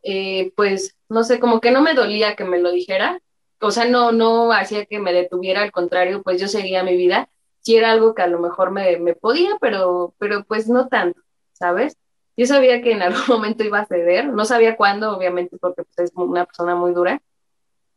eh, 0.04 0.52
pues, 0.56 0.96
no 1.10 1.24
sé, 1.24 1.40
como 1.40 1.62
que 1.62 1.72
no 1.72 1.82
me 1.82 1.94
dolía 1.94 2.36
que 2.36 2.46
me 2.46 2.60
lo 2.60 2.72
dijera, 2.72 3.22
o 3.60 3.72
sea, 3.72 3.86
no, 3.86 4.12
no 4.12 4.52
hacía 4.52 4.86
que 4.86 5.00
me 5.00 5.14
detuviera, 5.14 5.62
al 5.64 5.72
contrario, 5.72 6.24
pues 6.24 6.42
yo 6.42 6.48
seguía 6.48 6.84
mi 6.84 6.96
vida, 6.98 7.30
si 7.62 7.78
era 7.78 7.92
algo 7.92 8.16
que 8.16 8.24
a 8.24 8.28
lo 8.28 8.40
mejor 8.40 8.72
me, 8.72 8.98
me 9.00 9.16
podía, 9.16 9.58
pero, 9.62 10.16
pero 10.20 10.44
pues 10.46 10.68
no 10.70 10.88
tanto, 10.88 11.22
¿sabes? 11.54 11.98
Yo 12.38 12.46
sabía 12.48 12.82
que 12.82 12.94
en 12.94 13.02
algún 13.04 13.24
momento 13.28 13.64
iba 13.64 13.80
a 13.80 13.86
ceder, 13.86 14.28
no 14.28 14.46
sabía 14.46 14.78
cuándo, 14.78 15.16
obviamente, 15.16 15.58
porque 15.60 15.84
pues, 15.84 16.10
es 16.10 16.12
una 16.16 16.46
persona 16.46 16.76
muy 16.76 16.94
dura, 16.94 17.22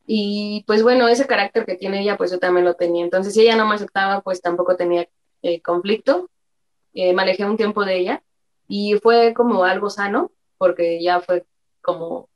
y 0.06 0.64
pues 0.66 0.82
bueno, 0.82 1.08
ese 1.08 1.26
carácter 1.26 1.64
que 1.66 1.76
tiene 1.76 2.02
ella, 2.02 2.16
pues 2.16 2.30
yo 2.30 2.38
también 2.38 2.64
lo 2.64 2.75
tenía. 2.75 3.04
Entonces, 3.04 3.32
si 3.34 3.40
ella 3.42 3.56
no 3.56 3.66
me 3.66 3.75
aceptaba, 3.75 4.20
pues 4.20 4.42
tampoco 4.42 4.76
tenía 4.76 5.08
eh, 5.42 5.62
conflicto. 5.62 6.30
Eh, 6.94 7.12
manejé 7.12 7.44
un 7.44 7.56
tiempo 7.56 7.84
de 7.84 7.98
ella 7.98 8.22
y 8.68 8.94
fue 9.02 9.34
como 9.34 9.64
algo 9.64 9.90
sano, 9.90 10.30
porque 10.58 11.02
ya 11.02 11.20
fue 11.20 11.44
como 11.82 12.28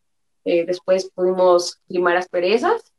eh, 0.45 0.65
después 0.67 1.11
pudimos 1.15 1.81
limar 1.89 2.17
asperezas 2.17 2.93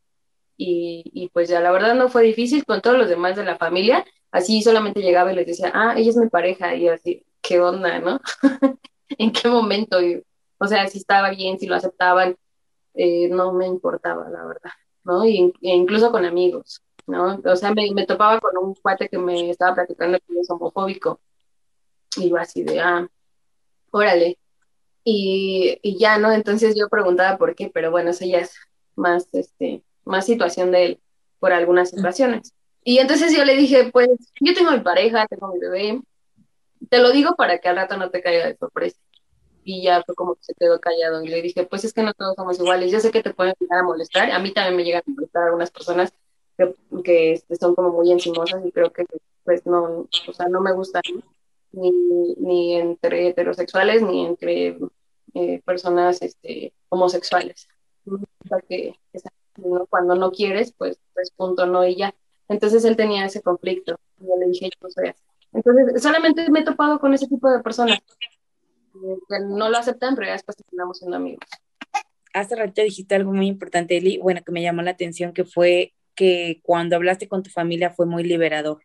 y, 0.56 1.04
y 1.12 1.28
pues 1.30 1.48
ya 1.48 1.60
la 1.60 1.70
verdad 1.72 1.94
no 1.94 2.08
fue 2.08 2.22
difícil 2.22 2.64
con 2.64 2.80
todos 2.80 2.98
los 2.98 3.08
demás 3.08 3.36
de 3.36 3.44
la 3.44 3.56
familia. 3.58 4.04
Así 4.30 4.62
solamente 4.62 5.00
llegaba 5.02 5.32
y 5.32 5.36
les 5.36 5.46
decía, 5.46 5.72
ah, 5.74 5.94
ella 5.96 6.10
es 6.10 6.16
mi 6.16 6.28
pareja, 6.28 6.74
y 6.76 6.88
así, 6.88 7.24
¿qué 7.42 7.60
onda, 7.60 7.98
no? 7.98 8.20
¿En 9.18 9.32
qué 9.32 9.48
momento? 9.48 9.98
o 10.58 10.66
sea, 10.66 10.86
si 10.88 10.98
estaba 10.98 11.30
bien, 11.30 11.58
si 11.58 11.66
lo 11.66 11.74
aceptaban, 11.74 12.36
eh, 12.94 13.28
no 13.30 13.52
me 13.52 13.66
importaba, 13.66 14.28
la 14.28 14.44
verdad, 14.44 14.70
¿no? 15.04 15.24
Y, 15.24 15.52
e 15.62 15.74
incluso 15.74 16.12
con 16.12 16.24
amigos, 16.24 16.82
¿no? 17.06 17.40
O 17.44 17.56
sea, 17.56 17.72
me, 17.72 17.90
me, 17.92 18.06
topaba 18.06 18.38
con 18.40 18.56
un 18.58 18.74
cuate 18.74 19.08
que 19.08 19.18
me 19.18 19.50
estaba 19.50 19.74
platicando 19.74 20.18
que 20.18 20.40
es 20.40 20.50
homofóbico, 20.50 21.20
y 22.16 22.30
yo 22.30 22.36
así 22.36 22.62
de, 22.62 22.80
ah, 22.80 23.08
órale, 23.90 24.38
y, 25.04 25.78
y, 25.82 25.98
ya, 25.98 26.18
¿no? 26.18 26.32
Entonces 26.32 26.74
yo 26.76 26.88
preguntaba 26.88 27.38
por 27.38 27.54
qué, 27.54 27.70
pero 27.72 27.90
bueno, 27.90 28.10
eso 28.10 28.24
ya 28.24 28.38
es 28.38 28.54
más, 28.96 29.28
este, 29.32 29.82
más 30.04 30.26
situación 30.26 30.70
de 30.72 30.84
él 30.84 31.00
por 31.38 31.52
algunas 31.52 31.90
situaciones. 31.90 32.54
Y 32.84 32.98
entonces 32.98 33.34
yo 33.36 33.44
le 33.44 33.56
dije, 33.56 33.90
pues, 33.92 34.08
yo 34.40 34.54
tengo 34.54 34.72
mi 34.72 34.80
pareja, 34.80 35.26
tengo 35.26 35.52
mi 35.52 35.58
bebé, 35.58 36.02
te 36.88 36.98
lo 36.98 37.10
digo 37.12 37.34
para 37.36 37.58
que 37.58 37.68
al 37.68 37.76
rato 37.76 37.96
no 37.96 38.10
te 38.10 38.22
caiga 38.22 38.46
de 38.46 38.56
sorpresa. 38.56 38.98
Y 39.64 39.82
ya 39.82 40.02
fue 40.04 40.14
como 40.14 40.34
que 40.34 40.44
se 40.44 40.54
quedó 40.54 40.80
callado 40.80 41.22
y 41.22 41.28
le 41.28 41.42
dije, 41.42 41.64
pues 41.66 41.84
es 41.84 41.92
que 41.92 42.02
no 42.02 42.14
todos 42.14 42.34
somos 42.34 42.58
iguales, 42.58 42.90
yo 42.90 43.00
sé 43.00 43.10
que 43.10 43.22
te 43.22 43.34
pueden 43.34 43.54
llegar 43.60 43.80
a 43.80 43.84
molestar, 43.84 44.30
a 44.30 44.38
mí 44.38 44.52
también 44.52 44.76
me 44.76 44.84
llegan 44.84 45.02
a 45.06 45.10
molestar 45.10 45.44
algunas 45.44 45.70
personas 45.70 46.12
que, 46.56 46.74
que 47.04 47.32
este, 47.34 47.56
son 47.56 47.74
como 47.74 47.90
muy 47.90 48.10
encimosas 48.10 48.64
y 48.64 48.72
creo 48.72 48.90
que 48.90 49.04
pues 49.44 49.66
no, 49.66 50.08
o 50.28 50.32
sea, 50.32 50.48
no 50.48 50.60
me 50.60 50.72
gustan 50.72 51.02
ni, 51.72 52.34
ni 52.36 52.76
entre 52.76 53.28
heterosexuales 53.28 54.02
ni 54.02 54.26
entre 54.26 54.78
eh, 55.34 55.62
personas 55.64 56.20
este, 56.22 56.72
homosexuales. 56.88 57.68
Que, 58.68 58.94
cuando 59.88 60.14
no 60.14 60.32
quieres, 60.32 60.72
pues, 60.72 60.98
pues 61.14 61.30
punto, 61.30 61.66
no, 61.66 61.86
y 61.86 61.96
ya. 61.96 62.14
Entonces 62.48 62.84
él 62.84 62.96
tenía 62.96 63.26
ese 63.26 63.42
conflicto. 63.42 63.96
Y 64.20 64.26
yo 64.26 64.36
le 64.38 64.46
dije, 64.46 64.70
yo 64.80 64.88
soy 64.90 65.08
así. 65.08 65.22
Entonces, 65.52 66.02
solamente 66.02 66.48
me 66.50 66.60
he 66.60 66.64
topado 66.64 66.98
con 67.00 67.12
ese 67.14 67.26
tipo 67.26 67.50
de 67.50 67.60
personas 67.60 67.98
que 68.92 69.40
no 69.40 69.68
lo 69.68 69.78
aceptan, 69.78 70.14
pero 70.14 70.28
ya 70.28 70.32
después 70.34 70.56
terminamos 70.56 70.98
siendo 70.98 71.16
amigos. 71.16 71.44
Hace 72.32 72.54
rato 72.54 72.82
dijiste 72.82 73.14
algo 73.14 73.32
muy 73.32 73.48
importante, 73.48 73.96
Eli, 73.96 74.18
bueno, 74.18 74.42
que 74.44 74.52
me 74.52 74.62
llamó 74.62 74.82
la 74.82 74.92
atención, 74.92 75.32
que 75.32 75.44
fue 75.44 75.94
que 76.14 76.60
cuando 76.62 76.96
hablaste 76.96 77.28
con 77.28 77.42
tu 77.42 77.50
familia 77.50 77.90
fue 77.90 78.06
muy 78.06 78.22
liberador. 78.22 78.82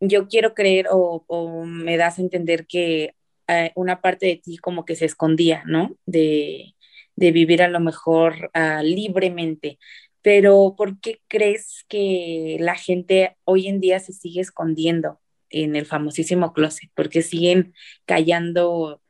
Yo 0.00 0.28
quiero 0.28 0.54
creer 0.54 0.86
o, 0.90 1.64
me 1.66 1.96
das 1.96 2.18
a 2.18 2.22
entender 2.22 2.66
que 2.66 3.14
eh, 3.48 3.72
una 3.74 4.00
parte 4.00 4.26
de 4.26 4.36
ti 4.36 4.56
como 4.58 4.84
que 4.84 4.96
se 4.96 5.04
escondía, 5.04 5.62
¿no? 5.66 5.96
De, 6.06 6.74
de 7.16 7.32
vivir 7.32 7.62
a 7.62 7.68
lo 7.68 7.80
mejor 7.80 8.50
uh, 8.54 8.82
libremente. 8.82 9.78
Pero 10.22 10.74
¿por 10.76 11.00
qué 11.00 11.20
crees 11.28 11.84
que 11.88 12.56
la 12.60 12.74
gente 12.74 13.36
hoy 13.44 13.68
en 13.68 13.80
día 13.80 14.00
se 14.00 14.12
sigue 14.12 14.40
escondiendo 14.40 15.20
en 15.48 15.76
el 15.76 15.86
famosísimo 15.86 16.52
closet? 16.52 16.90
Porque 16.94 17.22
siguen 17.22 17.74
callando 18.06 19.00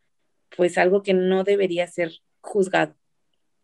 pues 0.57 0.79
algo 0.79 1.03
que 1.03 1.15
no 1.15 1.45
debería 1.45 1.87
ser 1.87 2.13
juzgado. 2.41 2.95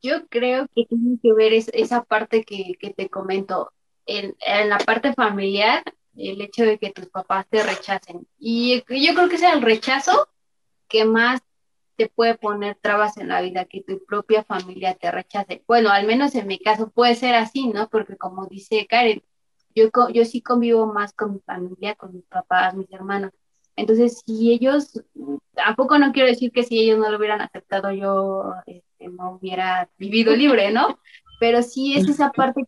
Yo 0.02 0.26
creo 0.28 0.66
que 0.74 0.84
tiene 0.86 1.18
que 1.22 1.32
ver 1.32 1.52
esa 1.52 2.04
parte 2.04 2.44
que, 2.44 2.76
te 2.96 3.08
comento. 3.08 3.72
En, 4.06 4.36
la 4.68 4.78
parte 4.78 5.12
familiar, 5.14 5.82
el 6.16 6.40
hecho 6.40 6.64
de 6.64 6.78
que 6.78 6.90
tus 6.90 7.06
papás 7.08 7.46
te 7.48 7.62
rechacen. 7.62 8.26
Y 8.38 8.82
yo 8.88 9.14
creo 9.14 9.28
que 9.28 9.36
es 9.36 9.42
el 9.42 9.62
rechazo 9.62 10.28
que 10.88 11.04
más 11.04 11.40
te 11.96 12.08
puede 12.08 12.36
poner 12.36 12.76
trabas 12.80 13.16
en 13.16 13.28
la 13.28 13.40
vida, 13.40 13.64
que 13.64 13.82
tu 13.82 14.04
propia 14.04 14.44
familia 14.44 14.94
te 14.94 15.10
rechace. 15.10 15.64
Bueno, 15.66 15.90
al 15.90 16.06
menos 16.06 16.34
en 16.34 16.46
mi 16.46 16.58
caso 16.58 16.90
puede 16.90 17.14
ser 17.14 17.34
así, 17.34 17.68
¿no? 17.68 17.88
Porque 17.88 18.16
como 18.16 18.46
dice 18.46 18.86
Karen, 18.86 19.22
yo, 19.74 19.90
yo 20.12 20.24
sí 20.24 20.42
convivo 20.42 20.86
más 20.86 21.12
con 21.12 21.34
mi 21.34 21.40
familia, 21.40 21.94
con 21.94 22.14
mis 22.14 22.24
papás, 22.24 22.74
mis 22.74 22.90
hermanos. 22.92 23.32
Entonces, 23.76 24.22
si 24.24 24.52
ellos, 24.52 25.02
tampoco 25.54 25.98
no 25.98 26.12
quiero 26.12 26.28
decir 26.28 26.50
que 26.50 26.62
si 26.62 26.78
ellos 26.78 26.98
no 26.98 27.10
lo 27.10 27.18
hubieran 27.18 27.42
aceptado, 27.42 27.90
yo 27.92 28.54
este, 28.66 29.08
no 29.08 29.32
hubiera 29.32 29.90
vivido 29.98 30.34
libre, 30.34 30.70
¿no? 30.72 30.98
Pero 31.40 31.62
sí 31.62 31.96
es 31.96 32.08
esa 32.08 32.30
parte 32.30 32.62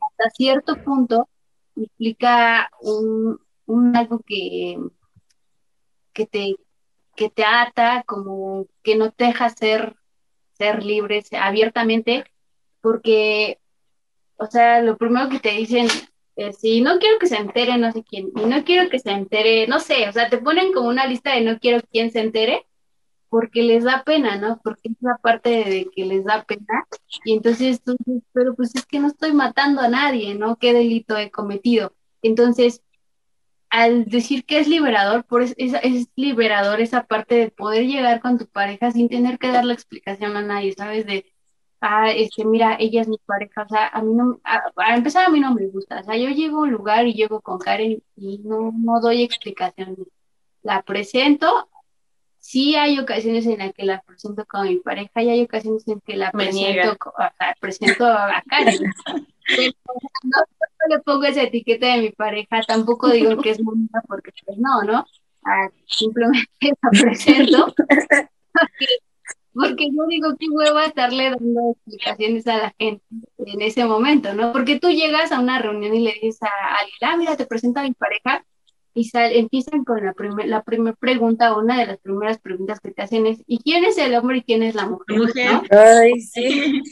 hasta 0.00 0.30
cierto 0.36 0.76
punto 0.84 1.28
implica 1.76 2.70
un, 2.80 3.40
un 3.66 3.96
algo 3.96 4.20
que, 4.26 4.78
que, 6.12 6.26
te, 6.26 6.56
que 7.16 7.30
te 7.30 7.44
ata, 7.44 8.02
como 8.06 8.66
que 8.82 8.96
no 8.96 9.12
te 9.12 9.24
deja 9.24 9.48
ser, 9.50 9.96
ser 10.52 10.84
libre 10.84 11.22
abiertamente, 11.32 12.24
porque, 12.80 13.58
o 14.36 14.46
sea, 14.46 14.82
lo 14.82 14.96
primero 14.96 15.28
que 15.28 15.40
te 15.40 15.50
dicen, 15.50 15.88
eh, 16.36 16.52
sí, 16.52 16.80
no 16.80 16.98
quiero 16.98 17.18
que 17.18 17.26
se 17.26 17.36
entere 17.36 17.76
no 17.78 17.92
sé 17.92 18.02
quién, 18.02 18.30
y 18.34 18.44
no 18.46 18.64
quiero 18.64 18.88
que 18.88 18.98
se 18.98 19.10
entere, 19.10 19.66
no 19.66 19.80
sé, 19.80 20.08
o 20.08 20.12
sea, 20.12 20.28
te 20.28 20.38
ponen 20.38 20.72
como 20.72 20.88
una 20.88 21.06
lista 21.06 21.34
de 21.34 21.42
no 21.42 21.58
quiero 21.58 21.80
quien 21.90 22.10
se 22.10 22.20
entere, 22.20 22.66
porque 23.30 23.62
les 23.62 23.84
da 23.84 24.04
pena, 24.04 24.36
¿no? 24.36 24.60
Porque 24.62 24.90
es 24.90 24.96
la 25.00 25.16
parte 25.18 25.50
de 25.50 25.88
que 25.94 26.04
les 26.04 26.24
da 26.24 26.44
pena, 26.44 26.86
y 27.24 27.34
entonces 27.34 27.82
tú 27.82 27.96
pero 28.32 28.54
pues 28.54 28.74
es 28.74 28.86
que 28.86 29.00
no 29.00 29.08
estoy 29.08 29.32
matando 29.32 29.80
a 29.80 29.88
nadie, 29.88 30.34
¿no? 30.34 30.56
¿Qué 30.56 30.72
delito 30.74 31.16
he 31.16 31.30
cometido? 31.30 31.94
Entonces, 32.22 32.82
al 33.70 34.06
decir 34.06 34.44
que 34.44 34.58
es 34.58 34.68
liberador, 34.68 35.24
por 35.24 35.42
es, 35.42 35.54
es, 35.58 36.08
liberador 36.16 36.80
esa 36.80 37.04
parte 37.06 37.36
de 37.36 37.50
poder 37.50 37.86
llegar 37.86 38.20
con 38.20 38.38
tu 38.38 38.46
pareja 38.46 38.90
sin 38.90 39.08
tener 39.08 39.38
que 39.38 39.48
dar 39.48 39.64
la 39.64 39.74
explicación 39.74 40.36
a 40.36 40.42
nadie, 40.42 40.72
¿sabes? 40.74 41.06
De, 41.06 41.32
ah, 41.80 42.10
este, 42.10 42.44
mira, 42.44 42.76
ella 42.80 43.02
es 43.02 43.08
mi 43.08 43.18
pareja, 43.18 43.62
o 43.64 43.68
sea, 43.68 43.88
a 43.88 44.02
mí 44.02 44.12
no, 44.14 44.40
a, 44.44 44.96
empezar 44.96 45.26
a 45.26 45.30
mí 45.30 45.40
no 45.40 45.54
me 45.54 45.66
gusta, 45.68 46.00
o 46.00 46.04
sea, 46.04 46.16
yo 46.16 46.30
llego 46.30 46.58
a 46.58 46.62
un 46.62 46.72
lugar 46.72 47.06
y 47.06 47.14
llego 47.14 47.40
con 47.40 47.58
Karen 47.58 48.02
y 48.16 48.38
no, 48.40 48.72
no 48.76 49.00
doy 49.00 49.22
explicaciones, 49.22 49.98
la 50.62 50.82
presento, 50.82 51.68
sí 52.50 52.74
hay 52.74 52.98
ocasiones 52.98 53.46
en 53.46 53.58
las 53.58 53.72
que 53.72 53.84
la 53.84 54.02
presento 54.02 54.44
con 54.44 54.66
mi 54.66 54.76
pareja 54.76 55.22
y 55.22 55.30
hay 55.30 55.42
ocasiones 55.42 55.86
en 55.86 56.00
que 56.00 56.16
la 56.16 56.32
presento, 56.32 56.98
o 57.06 57.12
sea, 57.16 57.56
presento 57.60 58.06
a 58.06 58.42
Karen, 58.48 58.92
le 60.88 60.98
pongo 61.04 61.24
esa 61.24 61.42
etiqueta 61.42 61.94
de 61.94 62.00
mi 62.00 62.10
pareja, 62.10 62.62
tampoco 62.66 63.08
digo 63.08 63.40
que 63.40 63.50
es 63.50 63.62
bonita 63.62 64.02
porque 64.08 64.32
pues 64.44 64.58
no, 64.58 64.82
¿no? 64.82 65.06
Ah, 65.44 65.68
simplemente 65.86 66.48
la 66.60 66.90
presento. 66.90 67.74
Porque, 69.52 69.88
yo 69.92 70.06
digo 70.08 70.36
que 70.38 70.48
hueva 70.48 70.86
estarle 70.86 71.30
dando 71.30 71.72
explicaciones 71.72 72.46
a 72.46 72.56
la 72.56 72.74
gente 72.78 73.04
en 73.38 73.60
ese 73.60 73.84
momento, 73.84 74.32
¿no? 74.32 74.52
Porque 74.52 74.78
tú 74.78 74.90
llegas 74.90 75.32
a 75.32 75.40
una 75.40 75.60
reunión 75.60 75.94
y 75.94 76.00
le 76.00 76.14
dices 76.14 76.42
a 76.42 76.76
alguien, 76.78 76.98
ah, 77.02 77.16
mira, 77.16 77.36
te 77.36 77.46
presento 77.46 77.80
a 77.80 77.84
mi 77.84 77.92
pareja, 77.92 78.44
y 78.94 79.04
sal, 79.04 79.32
empiezan 79.32 79.84
con 79.84 80.04
la 80.04 80.12
primera 80.12 80.48
la 80.48 80.62
primera 80.62 80.96
pregunta, 80.96 81.56
una 81.56 81.78
de 81.78 81.86
las 81.86 81.98
primeras 81.98 82.38
preguntas 82.38 82.80
que 82.80 82.90
te 82.90 83.02
hacen 83.02 83.26
es, 83.26 83.42
¿y 83.46 83.58
quién 83.58 83.84
es 83.84 83.98
el 83.98 84.14
hombre 84.14 84.38
y 84.38 84.42
quién 84.42 84.62
es 84.62 84.74
la 84.74 84.86
mujer? 84.86 85.18
¿no? 85.18 85.62
Ay, 85.70 86.20
sí. 86.20 86.82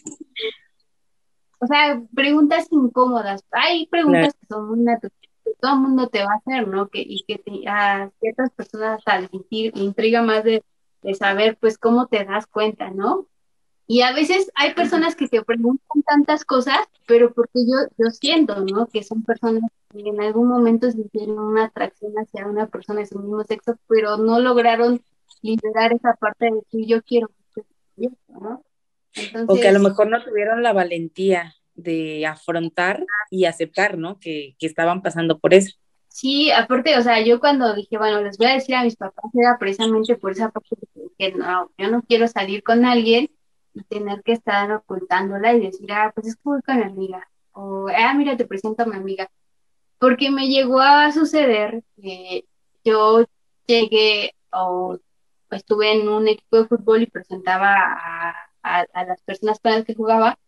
O 1.61 1.67
sea, 1.67 2.01
preguntas 2.15 2.69
incómodas. 2.71 3.45
Hay 3.51 3.87
preguntas 3.87 4.35
que 4.41 4.47
son 4.47 4.69
muy 4.69 4.81
naturales, 4.81 5.19
que 5.45 5.51
todo 5.61 5.75
el 5.75 5.81
mundo 5.81 6.07
te 6.09 6.21
va 6.21 6.33
a 6.33 6.37
hacer, 6.37 6.69
¿no? 6.69 6.89
Que, 6.89 7.01
y 7.01 7.25
que 7.27 7.43
a 7.67 8.11
ciertas 8.21 8.51
personas 8.51 9.03
al 9.07 9.29
sentir 9.29 9.73
intriga 9.77 10.23
más 10.23 10.45
de, 10.45 10.63
de 11.03 11.15
saber, 11.15 11.59
pues, 11.61 11.77
cómo 11.77 12.07
te 12.07 12.25
das 12.25 12.47
cuenta, 12.47 12.91
¿no? 12.91 13.27
Y 13.89 14.03
a 14.03 14.13
veces 14.13 14.53
hay 14.55 14.75
personas 14.75 15.17
que 15.17 15.29
te 15.29 15.43
preguntan 15.43 16.03
tantas 16.07 16.45
cosas, 16.45 16.79
pero 17.07 17.33
porque 17.33 17.61
yo, 17.67 17.89
yo 17.97 18.11
siento, 18.11 18.65
¿no? 18.65 18.87
Que 18.87 19.03
son 19.03 19.25
personas 19.25 19.63
en 19.95 20.21
algún 20.21 20.49
momento 20.49 20.91
sintieron 20.91 21.39
una 21.39 21.65
atracción 21.67 22.13
hacia 22.15 22.47
una 22.47 22.67
persona 22.67 23.01
de 23.01 23.07
su 23.07 23.19
mismo 23.19 23.43
sexo, 23.45 23.79
pero 23.89 24.17
no 24.17 24.41
lograron 24.41 25.03
liberar 25.43 25.93
esa 25.93 26.15
parte 26.15 26.47
de 26.47 26.63
que 26.71 26.87
yo 26.87 27.03
quiero, 27.03 27.31
¿no? 28.29 28.63
o 29.49 29.55
que 29.57 29.69
a 29.69 29.73
lo 29.73 29.81
mejor 29.81 30.09
no 30.09 30.23
tuvieron 30.23 30.63
la 30.63 30.73
valentía 30.73 31.55
de 31.75 32.27
afrontar 32.27 33.05
y 33.31 33.47
aceptar, 33.47 33.99
¿no? 33.99 34.19
Que, 34.19 34.55
que 34.59 34.67
estaban 34.67 35.03
pasando 35.03 35.39
por 35.39 35.55
eso. 35.55 35.77
Sí, 36.09 36.51
aparte, 36.51 36.97
o 36.99 37.03
sea, 37.03 37.21
yo 37.21 37.39
cuando 37.39 37.75
dije, 37.75 37.97
bueno, 37.97 38.21
les 38.23 38.39
voy 38.39 38.49
a 38.49 38.55
decir 38.55 38.75
a 38.75 38.83
mis 38.83 38.97
papás, 38.97 39.31
era 39.35 39.57
precisamente 39.59 40.17
por 40.17 40.33
esa 40.33 40.51
parte 40.51 40.77
de 40.95 41.11
que 41.17 41.33
no, 41.33 41.71
yo 41.79 41.91
no 41.91 42.03
quiero 42.03 42.27
salir 42.27 42.63
con 42.63 42.85
alguien 42.85 43.31
y 43.75 43.83
tener 43.85 44.23
que 44.23 44.33
estar 44.33 44.71
ocultándola 44.73 45.55
y 45.55 45.61
decir, 45.61 45.93
ah, 45.93 46.11
pues 46.15 46.27
es 46.27 46.35
que 46.37 46.43
voy 46.45 46.63
con 46.63 46.79
mi 46.79 46.83
amiga, 46.83 47.29
o, 47.53 47.87
ah, 47.89 48.15
mira, 48.15 48.37
te 48.37 48.47
presento 48.47 48.83
a 48.83 48.87
mi 48.87 48.97
amiga. 48.97 49.31
Porque 49.99 50.31
me 50.31 50.49
llegó 50.49 50.81
a 50.81 51.11
suceder 51.13 51.83
que 51.97 52.45
yo 52.85 53.25
llegué 53.67 54.35
o 54.53 54.99
estuve 55.51 55.93
en 55.93 56.09
un 56.09 56.29
equipo 56.29 56.59
de 56.59 56.67
fútbol 56.67 57.03
y 57.03 57.07
presentaba 57.07 57.75
a, 57.75 58.49
a, 58.63 59.05
las 59.05 59.21
personas 59.23 59.59
con 59.61 59.73
las 59.73 59.85
que 59.85 59.95
jugaba, 59.95 60.39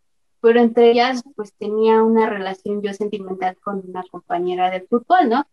pero 0.41 0.59
entre 0.59 0.91
ellas 0.91 1.23
pues 1.35 1.53
tenía 1.53 2.01
una 2.03 2.29
relación 2.29 2.81
yo 2.81 2.93
sentimental 2.93 3.57
con 3.57 3.83
una 3.87 4.03
compañera 4.09 4.69
del 4.69 4.87
fútbol, 4.87 5.29
¿no? 5.29 5.47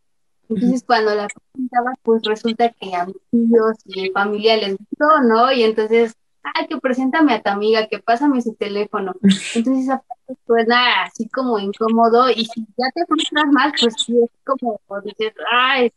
Entonces 0.48 0.82
cuando 0.84 1.14
la 1.14 1.28
presentaba 1.28 1.92
pues 2.02 2.22
resulta 2.24 2.70
que 2.70 2.94
a 2.94 3.06
mis 3.06 3.16
tíos 3.30 3.76
y 3.84 4.02
mi 4.02 4.10
familia 4.10 4.56
les 4.56 4.76
gustó, 4.76 5.20
¿no? 5.22 5.52
Y 5.52 5.62
entonces 5.62 6.14
ay, 6.42 6.66
que 6.66 6.78
preséntame 6.78 7.34
a 7.34 7.42
tu 7.42 7.50
amiga, 7.50 7.86
que 7.88 7.98
pásame 7.98 8.40
su 8.42 8.54
teléfono. 8.54 9.14
Entonces 9.54 9.84
esa 9.84 10.02
parte 10.02 10.40
suena 10.46 11.04
así 11.04 11.28
como 11.28 11.58
incómodo 11.58 12.30
y 12.30 12.44
si 12.44 12.66
ya 12.76 12.90
te 12.94 13.06
frustras 13.06 13.46
más, 13.52 13.72
pues 13.80 13.94
sí, 13.98 14.18
es 14.22 14.30
como 14.44 14.80
dices, 15.04 15.32
ay, 15.50 15.92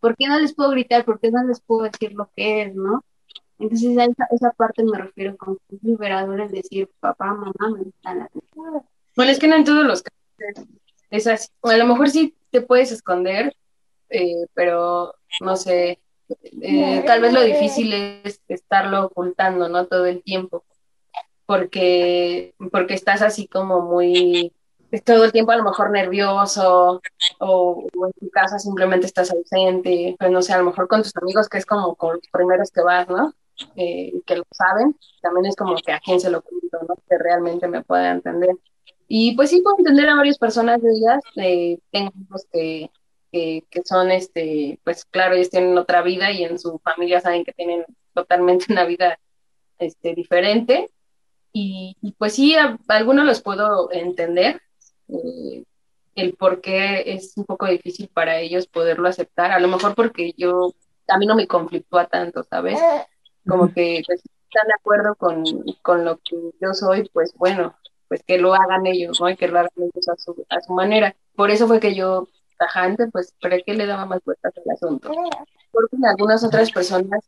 ¿por 0.00 0.16
qué 0.16 0.26
no 0.28 0.38
les 0.38 0.54
puedo 0.54 0.70
gritar? 0.70 1.04
¿Por 1.04 1.20
qué 1.20 1.30
no 1.30 1.44
les 1.44 1.60
puedo 1.60 1.82
decir 1.82 2.12
lo 2.12 2.30
que 2.36 2.62
es, 2.62 2.74
no? 2.74 3.04
Entonces 3.58 3.96
a 3.98 4.04
esa, 4.04 4.26
esa 4.30 4.50
parte 4.52 4.82
me 4.84 4.98
refiero 4.98 5.36
con 5.36 5.58
liberador 5.82 6.40
es 6.40 6.52
decir, 6.52 6.88
papá, 7.00 7.34
mamá, 7.34 7.76
me 7.76 7.88
están 7.88 8.20
la 8.20 8.30
Bueno, 9.16 9.32
es 9.32 9.38
que 9.38 9.48
no 9.48 9.56
en 9.56 9.64
todos 9.64 9.84
los 9.84 10.02
casos 10.02 10.66
es 11.10 11.26
así. 11.26 11.48
a 11.62 11.76
lo 11.76 11.86
mejor 11.86 12.08
sí 12.08 12.34
te 12.50 12.62
puedes 12.62 12.92
esconder, 12.92 13.54
eh, 14.08 14.46
pero 14.54 15.14
no 15.40 15.56
sé, 15.56 16.00
eh, 16.62 17.02
tal 17.06 17.20
vez 17.20 17.32
lo 17.32 17.42
difícil 17.42 17.92
es 17.92 18.40
estarlo 18.48 19.06
ocultando, 19.06 19.68
¿no? 19.68 19.86
Todo 19.86 20.06
el 20.06 20.22
tiempo, 20.22 20.64
porque, 21.46 22.54
porque 22.70 22.94
estás 22.94 23.22
así 23.22 23.48
como 23.48 23.80
muy, 23.80 24.52
todo 25.04 25.24
el 25.24 25.32
tiempo 25.32 25.52
a 25.52 25.56
lo 25.56 25.64
mejor 25.64 25.90
nervioso, 25.90 27.00
o, 27.38 27.88
en 27.92 28.12
tu 28.20 28.30
casa 28.30 28.58
simplemente 28.58 29.06
estás 29.06 29.30
ausente, 29.30 30.16
pues 30.18 30.30
no 30.30 30.42
sé, 30.42 30.52
a 30.52 30.58
lo 30.58 30.64
mejor 30.64 30.88
con 30.88 31.02
tus 31.02 31.16
amigos, 31.16 31.48
que 31.48 31.58
es 31.58 31.66
como 31.66 31.94
con 31.94 32.14
los 32.16 32.28
primeros 32.32 32.70
que 32.70 32.82
vas, 32.82 33.08
¿no? 33.08 33.34
Eh, 33.76 34.12
que 34.26 34.36
lo 34.36 34.44
saben, 34.50 34.96
también 35.20 35.46
es 35.46 35.56
como 35.56 35.76
que 35.76 35.92
a 35.92 36.00
quién 36.00 36.18
se 36.18 36.30
lo 36.30 36.42
cuento, 36.42 36.78
¿no? 36.88 36.94
Que 37.08 37.18
realmente 37.18 37.68
me 37.68 37.82
pueda 37.82 38.10
entender. 38.10 38.56
Y 39.06 39.34
pues 39.36 39.50
sí 39.50 39.60
puedo 39.60 39.78
entender 39.78 40.08
a 40.08 40.14
varias 40.16 40.38
personas 40.38 40.80
de 40.82 40.90
ellas, 40.90 41.22
eh, 41.36 41.78
tengo 41.90 42.10
amigos 42.14 42.46
que 42.52 42.90
que, 43.30 43.64
son, 43.84 44.10
este, 44.10 44.78
pues 44.84 45.04
claro, 45.04 45.34
ellos 45.34 45.50
tienen 45.50 45.76
otra 45.78 46.02
vida 46.02 46.30
y 46.30 46.44
en 46.44 46.58
su 46.58 46.78
familia 46.78 47.20
saben 47.20 47.44
que 47.44 47.52
tienen 47.52 47.84
totalmente 48.14 48.66
una 48.72 48.84
vida 48.84 49.18
este, 49.78 50.14
diferente. 50.14 50.90
Y, 51.52 51.96
pues 52.18 52.34
sí, 52.34 52.54
a, 52.56 52.78
algunos 52.88 53.26
los 53.26 53.42
puedo 53.42 53.90
entender, 53.92 54.60
eh, 55.08 55.64
el 56.14 56.34
por 56.34 56.60
qué 56.60 57.02
es 57.06 57.32
un 57.36 57.44
poco 57.44 57.66
difícil 57.66 58.08
para 58.08 58.38
ellos 58.38 58.66
poderlo 58.66 59.08
aceptar, 59.08 59.50
a 59.52 59.60
lo 59.60 59.68
mejor 59.68 59.94
porque 59.94 60.32
yo, 60.36 60.72
a 61.08 61.18
mí 61.18 61.26
no 61.26 61.34
me 61.34 61.46
conflictúa 61.46 62.06
tanto, 62.06 62.44
¿sabes? 62.44 62.78
Como 63.46 63.72
que 63.72 64.02
pues, 64.06 64.20
están 64.20 64.68
de 64.68 64.74
acuerdo 64.74 65.14
con, 65.16 65.44
con, 65.82 66.04
lo 66.04 66.18
que 66.18 66.36
yo 66.60 66.74
soy, 66.74 67.08
pues 67.12 67.34
bueno, 67.34 67.74
pues 68.08 68.22
que 68.22 68.38
lo 68.38 68.54
hagan 68.54 68.86
ellos, 68.86 69.20
¿no? 69.20 69.30
Y 69.30 69.36
que 69.36 69.48
lo 69.48 69.60
hagan 69.60 69.70
ellos 69.76 70.08
a 70.08 70.16
su, 70.16 70.44
a 70.48 70.60
su 70.60 70.72
manera. 70.72 71.16
Por 71.34 71.50
eso 71.50 71.66
fue 71.66 71.80
que 71.80 71.94
yo 71.94 72.28
tajante, 72.60 73.08
pues 73.08 73.34
¿para 73.40 73.58
qué 73.60 73.74
le 73.74 73.86
daba 73.86 74.04
más 74.04 74.20
vueltas 74.22 74.52
al 74.56 74.70
asunto? 74.70 75.10
Porque 75.72 75.96
algunas 76.06 76.44
otras 76.44 76.70
personas, 76.70 77.24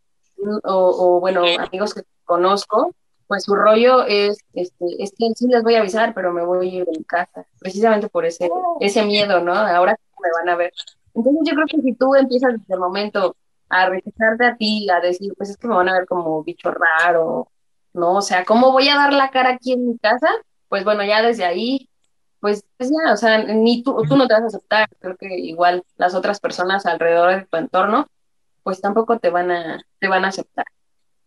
o, 0.65 1.19
bueno, 1.21 1.43
amigos 1.59 1.95
que 1.95 2.03
conozco, 2.25 2.95
pues 3.27 3.45
su 3.45 3.55
rollo 3.55 4.05
es, 4.05 4.39
este, 4.53 4.85
es 4.99 5.13
que 5.17 5.27
sí 5.35 5.47
les 5.49 5.63
voy 5.63 5.77
a 5.77 5.81
avisar, 5.81 6.13
pero 6.15 6.33
me 6.33 6.45
voy 6.45 6.69
a 6.69 6.73
ir 6.73 6.85
de 6.85 6.99
mi 6.99 7.05
casa, 7.05 7.47
precisamente 7.59 8.09
por 8.09 8.27
ese, 8.27 8.51
ese 8.81 9.05
miedo, 9.05 9.41
¿no? 9.41 9.55
Ahora 9.55 9.97
me 10.23 10.29
van 10.39 10.51
a 10.51 10.57
ver. 10.57 10.73
Entonces 11.15 11.43
yo 11.45 11.55
creo 11.55 11.67
que 11.67 11.81
si 11.81 11.95
tú 11.95 12.15
empiezas 12.15 12.53
desde 12.59 12.75
el 12.75 12.81
momento 12.81 13.35
a 13.71 13.89
rechazarte 13.89 14.45
a 14.45 14.57
ti, 14.57 14.87
a 14.91 15.01
decir, 15.01 15.33
pues 15.37 15.49
es 15.49 15.57
que 15.57 15.67
me 15.67 15.75
van 15.75 15.89
a 15.89 15.95
ver 15.95 16.07
como 16.07 16.45
bicho 16.45 16.71
raro, 16.71 17.49
¿no? 17.95 18.17
O 18.17 18.23
sea, 18.23 18.45
¿cómo 18.45 18.71
voy 18.71 18.89
a 18.89 18.97
dar 18.97 19.15
la 19.15 19.31
cara 19.31 19.51
aquí 19.51 19.73
en 19.73 19.89
mi 19.89 19.99
casa? 19.99 20.29
Pues 20.69 20.85
bueno, 20.85 21.03
ya 21.05 21.23
desde 21.23 21.47
ahí 21.47 21.89
pues, 22.43 22.65
pues, 22.77 22.91
ya, 22.91 23.13
o 23.13 23.17
sea, 23.17 23.45
ni 23.45 23.85
tú, 23.85 24.03
tú 24.09 24.17
no 24.17 24.27
te 24.27 24.35
vas 24.35 24.43
a 24.43 24.47
aceptar, 24.49 24.89
creo 24.99 25.17
que 25.17 25.39
igual 25.39 25.85
las 25.97 26.17
otras 26.17 26.41
personas 26.41 26.87
alrededor 26.87 27.37
de 27.37 27.47
tu 27.47 27.57
entorno, 27.57 28.09
pues 28.65 28.81
tampoco 28.81 29.21
te 29.21 29.31
van 29.31 29.53
a, 29.53 29.81
te 30.01 30.09
van 30.09 30.25
a 30.25 30.29
aceptar. 30.29 30.67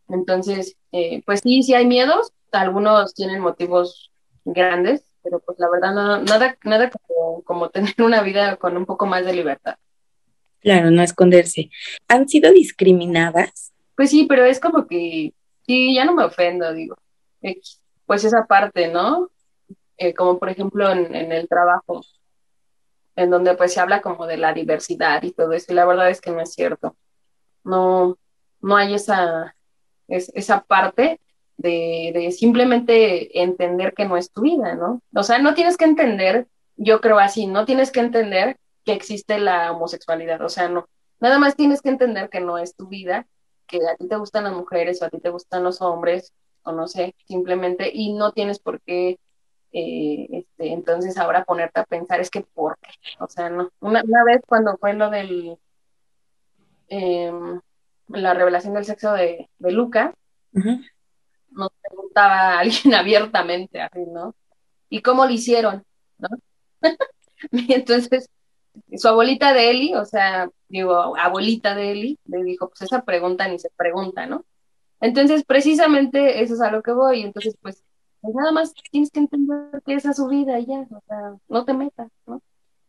Entonces, 0.09 0.75
eh, 0.91 1.23
pues 1.25 1.39
sí, 1.39 1.63
sí 1.63 1.73
hay 1.73 1.85
miedos, 1.85 2.33
algunos 2.51 3.13
tienen 3.13 3.39
motivos 3.39 4.11
grandes, 4.43 5.05
pero 5.23 5.39
pues 5.39 5.57
la 5.57 5.69
verdad 5.69 5.93
nada, 5.93 6.57
nada 6.65 6.91
como, 6.91 7.43
como 7.43 7.69
tener 7.71 7.95
una 7.99 8.21
vida 8.21 8.57
con 8.57 8.75
un 8.75 8.85
poco 8.85 9.05
más 9.05 9.25
de 9.25 9.33
libertad. 9.35 9.77
Claro, 10.59 10.91
no 10.91 11.01
esconderse. 11.01 11.69
¿Han 12.09 12.27
sido 12.27 12.51
discriminadas? 12.51 13.71
Pues 13.95 14.09
sí, 14.09 14.25
pero 14.27 14.43
es 14.43 14.59
como 14.59 14.85
que, 14.85 15.33
sí, 15.65 15.95
ya 15.95 16.03
no 16.03 16.13
me 16.13 16.25
ofendo, 16.25 16.73
digo. 16.73 16.97
Pues 18.05 18.25
esa 18.25 18.45
parte, 18.47 18.89
¿no? 18.89 19.29
Eh, 19.97 20.13
como 20.13 20.39
por 20.39 20.49
ejemplo 20.49 20.89
en, 20.91 21.31
el 21.31 21.47
trabajo, 21.47 22.01
en 23.15 23.29
donde 23.29 23.55
pues 23.55 23.73
se 23.73 23.79
habla 23.79 24.01
como 24.01 24.27
de 24.27 24.37
la 24.37 24.53
diversidad 24.53 25.23
y 25.23 25.31
todo 25.31 25.53
eso, 25.53 25.71
y 25.71 25.75
la 25.75 25.85
verdad 25.85 26.09
es 26.09 26.21
que 26.21 26.31
no 26.31 26.41
es 26.41 26.53
cierto. 26.53 26.97
No, 27.63 28.17
no 28.61 28.75
hay 28.75 28.93
esa, 28.93 29.55
esa 30.07 30.61
parte 30.63 31.21
de, 31.57 32.11
de, 32.13 32.31
simplemente 32.31 33.41
entender 33.41 33.93
que 33.93 34.05
no 34.05 34.17
es 34.17 34.31
tu 34.31 34.41
vida, 34.41 34.75
¿no? 34.75 35.01
O 35.15 35.23
sea, 35.23 35.39
no 35.39 35.53
tienes 35.53 35.77
que 35.77 35.85
entender, 35.85 36.47
yo 36.75 36.99
creo 37.01 37.19
así, 37.19 37.47
no 37.47 37.65
tienes 37.65 37.91
que 37.91 38.01
entender 38.01 38.57
que 38.83 38.93
existe 38.93 39.39
la 39.39 39.71
homosexualidad, 39.71 40.41
o 40.41 40.49
sea, 40.49 40.67
no, 40.69 40.87
nada 41.19 41.39
más 41.39 41.55
tienes 41.55 41.81
que 41.81 41.89
entender 41.89 42.29
que 42.29 42.41
no 42.41 42.57
es 42.57 42.75
tu 42.75 42.87
vida, 42.87 43.27
que 43.67 43.77
a 43.77 43.95
ti 43.95 44.07
te 44.07 44.17
gustan 44.17 44.43
las 44.43 44.53
mujeres 44.53 45.01
o 45.01 45.05
a 45.05 45.09
ti 45.09 45.19
te 45.19 45.29
gustan 45.29 45.63
los 45.63 45.81
hombres, 45.81 46.33
o 46.63 46.71
no 46.71 46.87
sé, 46.87 47.15
simplemente, 47.27 47.89
y 47.93 48.13
no 48.13 48.31
tienes 48.33 48.59
por 48.59 48.81
qué 48.81 49.19
eh, 49.77 50.27
este, 50.31 50.71
entonces 50.71 51.17
ahora 51.17 51.43
ponerte 51.43 51.81
a 51.81 51.85
pensar 51.85 52.21
es 52.21 52.29
que 52.29 52.39
por 52.41 52.77
qué, 52.79 52.91
o 53.19 53.27
sea, 53.27 53.49
no. 53.49 53.69
Una, 53.81 54.01
vez 54.25 54.41
cuando 54.47 54.77
fue 54.77 54.93
lo 54.93 55.09
del, 55.09 55.57
em, 56.87 57.59
la 58.07 58.33
revelación 58.33 58.73
del 58.73 58.85
sexo 58.85 59.11
de, 59.11 59.49
de 59.59 59.71
Luca, 59.73 60.13
nos 61.51 61.71
preguntaba 61.81 62.59
alguien 62.59 62.93
abiertamente, 62.93 63.81
así, 63.81 63.99
¿no? 64.07 64.33
¿Y 64.89 65.01
cómo 65.01 65.25
lo 65.25 65.31
hicieron? 65.31 65.83
¿no? 66.19 66.29
y 67.51 67.73
entonces, 67.73 68.29
su 68.95 69.09
abuelita 69.09 69.53
de 69.53 69.71
Eli, 69.71 69.95
o 69.95 70.05
sea, 70.05 70.49
digo, 70.69 71.17
abuelita 71.17 71.75
de 71.75 71.91
Eli, 71.91 72.19
le 72.27 72.43
dijo, 72.43 72.69
pues 72.69 72.83
esa 72.83 73.03
pregunta 73.03 73.45
ni 73.49 73.59
se 73.59 73.69
pregunta, 73.75 74.25
¿no? 74.25 74.45
Entonces, 75.01 75.43
precisamente 75.43 76.41
eso 76.41 76.53
es 76.53 76.61
a 76.61 76.71
lo 76.71 76.81
que 76.81 76.93
voy. 76.93 77.23
Entonces, 77.23 77.57
pues, 77.61 77.83
pues 78.25 78.35
nada 78.35 78.51
más 78.51 78.73
tienes 78.91 79.11
que 79.11 79.19
entender 79.19 79.81
que 79.85 79.93
esa 79.93 80.09
es 80.09 80.17
su 80.17 80.27
vida 80.27 80.59
y 80.59 80.65
ya, 80.65 80.87
o 80.89 81.03
sea, 81.07 81.35
no 81.47 81.63
te 81.63 81.73
metas, 81.73 82.11
¿no? 82.25 82.41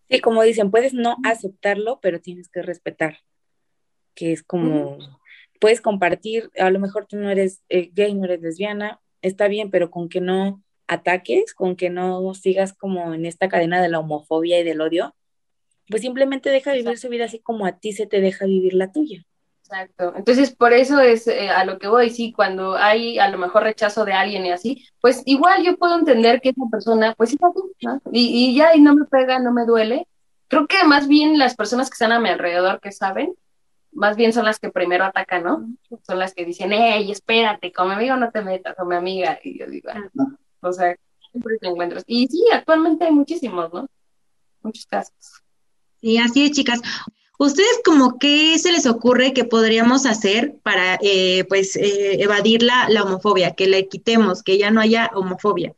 Sí, 0.09 0.20
como 0.20 0.42
dicen, 0.42 0.70
puedes 0.70 0.94
no 0.94 1.16
aceptarlo, 1.25 1.99
pero 2.01 2.20
tienes 2.20 2.49
que 2.49 2.62
respetar, 2.62 3.18
que 4.14 4.33
es 4.33 4.42
como, 4.42 4.99
puedes 5.61 5.81
compartir, 5.81 6.51
a 6.59 6.70
lo 6.70 6.79
mejor 6.79 7.07
tú 7.07 7.16
no 7.16 7.29
eres 7.29 7.62
eh, 7.68 7.90
gay, 7.92 8.14
no 8.14 8.25
eres 8.25 8.40
lesbiana, 8.40 9.01
está 9.20 9.49
bien, 9.49 9.70
pero 9.70 9.90
con 9.90 10.09
que 10.09 10.20
no 10.20 10.62
ataques, 10.87 11.55
con 11.55 11.77
que 11.77 11.90
no 11.90 12.33
sigas 12.35 12.72
como 12.72 13.12
en 13.12 13.27
esta 13.27 13.49
cadena 13.49 13.83
de 13.83 13.88
la 13.88 13.99
homofobia 13.99 14.59
y 14.61 14.64
del 14.64 14.81
odio, 14.81 15.14
pues 15.88 16.03
simplemente 16.03 16.51
deja 16.51 16.72
vivir 16.72 16.99
su 16.99 17.09
vida 17.09 17.27
así 17.27 17.40
como 17.40 17.66
a 17.66 17.79
ti 17.79 17.92
se 17.92 18.07
te 18.07 18.20
deja 18.20 18.46
vivir 18.46 18.75
la 18.75 18.92
tuya. 18.92 19.25
Exacto. 19.66 20.12
Entonces, 20.16 20.55
por 20.55 20.72
eso 20.72 21.00
es 21.00 21.26
eh, 21.26 21.50
a 21.50 21.64
lo 21.64 21.79
que 21.79 21.88
voy, 21.88 22.11
sí, 22.11 22.33
cuando 22.33 22.76
hay 22.76 23.18
a 23.18 23.29
lo 23.29 23.37
mejor 23.37 23.64
rechazo 23.64 24.05
de 24.05 24.12
alguien 24.12 24.46
y 24.46 24.52
así, 24.52 24.87
pues 25.00 25.22
igual 25.26 25.64
yo 25.64 25.76
puedo 25.76 25.98
entender 25.98 26.40
que 26.40 26.50
esa 26.50 26.62
persona, 26.70 27.14
pues 27.16 27.31
sí, 27.31 27.38
¿no? 27.40 28.00
Y, 28.12 28.50
y 28.50 28.55
ya, 28.55 28.76
y 28.76 28.81
no 28.81 28.94
me 28.94 29.07
pega, 29.07 29.40
no 29.40 29.52
me 29.52 29.64
duele. 29.64 30.07
Creo 30.46 30.68
que 30.68 30.85
más 30.85 31.09
bien 31.09 31.37
las 31.37 31.57
personas 31.57 31.90
que 31.90 31.94
están 31.94 32.12
a 32.12 32.20
mi 32.20 32.29
alrededor 32.29 32.81
que 32.81 32.92
saben, 32.92 33.35
más 33.90 34.16
bien 34.16 34.33
son 34.33 34.44
las 34.44 34.61
que 34.61 34.70
primero 34.70 35.05
atacan, 35.05 35.42
¿no? 35.42 35.68
Son 36.07 36.18
las 36.18 36.33
que 36.33 36.44
dicen, 36.44 36.72
hey, 36.72 37.11
espérate, 37.11 37.72
con 37.72 37.88
mi 37.88 37.94
amigo 37.94 38.16
no 38.16 38.31
te 38.31 38.42
metas, 38.42 38.76
con 38.76 38.87
mi 38.87 38.94
amiga. 38.94 39.40
Y 39.42 39.59
yo 39.59 39.66
digo, 39.66 39.90
ah, 39.92 40.26
o 40.61 40.72
sea, 40.72 40.94
siempre 41.33 41.59
te 41.59 41.66
encuentras. 41.66 42.05
Y 42.07 42.29
sí, 42.29 42.44
actualmente 42.52 43.05
hay 43.05 43.12
muchísimos, 43.12 43.72
¿no? 43.72 43.88
Muchos 44.62 44.87
casos. 44.87 45.42
Sí, 46.00 46.18
así 46.18 46.44
es, 46.44 46.52
chicas. 46.52 46.81
¿Ustedes 47.38 47.81
como 47.85 48.18
qué 48.18 48.59
se 48.59 48.72
les 48.72 48.87
ocurre 48.87 49.35
que 49.35 49.44
podríamos 49.44 50.07
hacer 50.07 50.55
para 50.62 50.99
eh, 51.03 51.44
pues 51.49 51.77
eh, 51.77 52.22
evadir 52.22 52.62
la, 52.62 52.88
homofobia, 53.03 53.55
que 53.55 53.66
la 53.66 53.83
quitemos, 53.83 54.42
que 54.42 54.57
ya 54.57 54.70
no 54.70 54.81
haya 54.81 55.11
homofobia? 55.14 55.75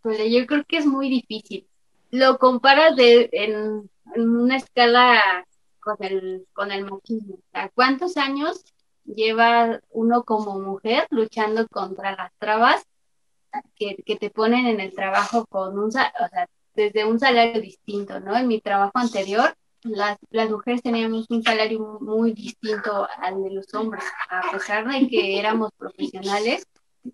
Pues 0.00 0.18
yo 0.30 0.46
creo 0.46 0.64
que 0.66 0.78
es 0.78 0.86
muy 0.86 1.10
difícil. 1.10 1.66
Lo 2.10 2.38
comparas 2.38 2.96
de, 2.96 3.28
en, 3.32 3.90
una 4.16 4.56
escala 4.56 5.46
con 5.80 5.96
el, 6.00 6.46
con 6.54 6.72
el 6.72 6.84
machismo. 6.84 7.38
¿Cuántos 7.74 8.16
años 8.16 8.64
lleva 9.04 9.80
uno 9.90 10.22
como 10.24 10.58
mujer 10.58 11.06
luchando 11.10 11.66
contra 11.68 12.16
las 12.16 12.32
trabas 12.38 12.82
que, 13.76 13.96
que 14.06 14.16
te 14.16 14.30
ponen 14.30 14.66
en 14.66 14.80
el 14.80 14.94
trabajo 14.94 15.44
con 15.46 15.78
un, 15.78 15.86
o 15.86 15.90
sea, 15.90 16.12
desde 16.74 17.04
un 17.04 17.18
salario 17.18 17.60
distinto, 17.60 18.20
¿no? 18.20 18.36
En 18.36 18.48
mi 18.48 18.60
trabajo 18.60 18.92
anterior 18.94 19.54
las, 19.90 20.18
las 20.30 20.50
mujeres 20.50 20.82
teníamos 20.82 21.26
un 21.30 21.42
salario 21.42 21.98
muy 22.00 22.32
distinto 22.32 23.06
al 23.18 23.42
de 23.42 23.50
los 23.50 23.72
hombres, 23.74 24.04
a 24.30 24.50
pesar 24.52 24.88
de 24.88 25.08
que 25.08 25.38
éramos 25.38 25.70
profesionales, 25.76 26.66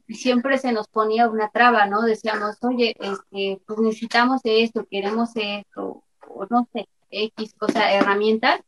siempre 0.08 0.58
se 0.58 0.72
nos 0.72 0.88
ponía 0.88 1.28
una 1.28 1.50
traba, 1.50 1.86
¿no? 1.86 2.02
Decíamos, 2.02 2.56
oye, 2.62 2.94
este, 2.98 3.60
pues 3.66 3.78
necesitamos 3.80 4.40
esto, 4.44 4.86
queremos 4.90 5.30
esto, 5.34 6.02
o 6.28 6.46
no 6.50 6.68
sé, 6.72 6.88
X 7.10 7.54
cosa, 7.54 7.92
herramientas, 7.92 8.60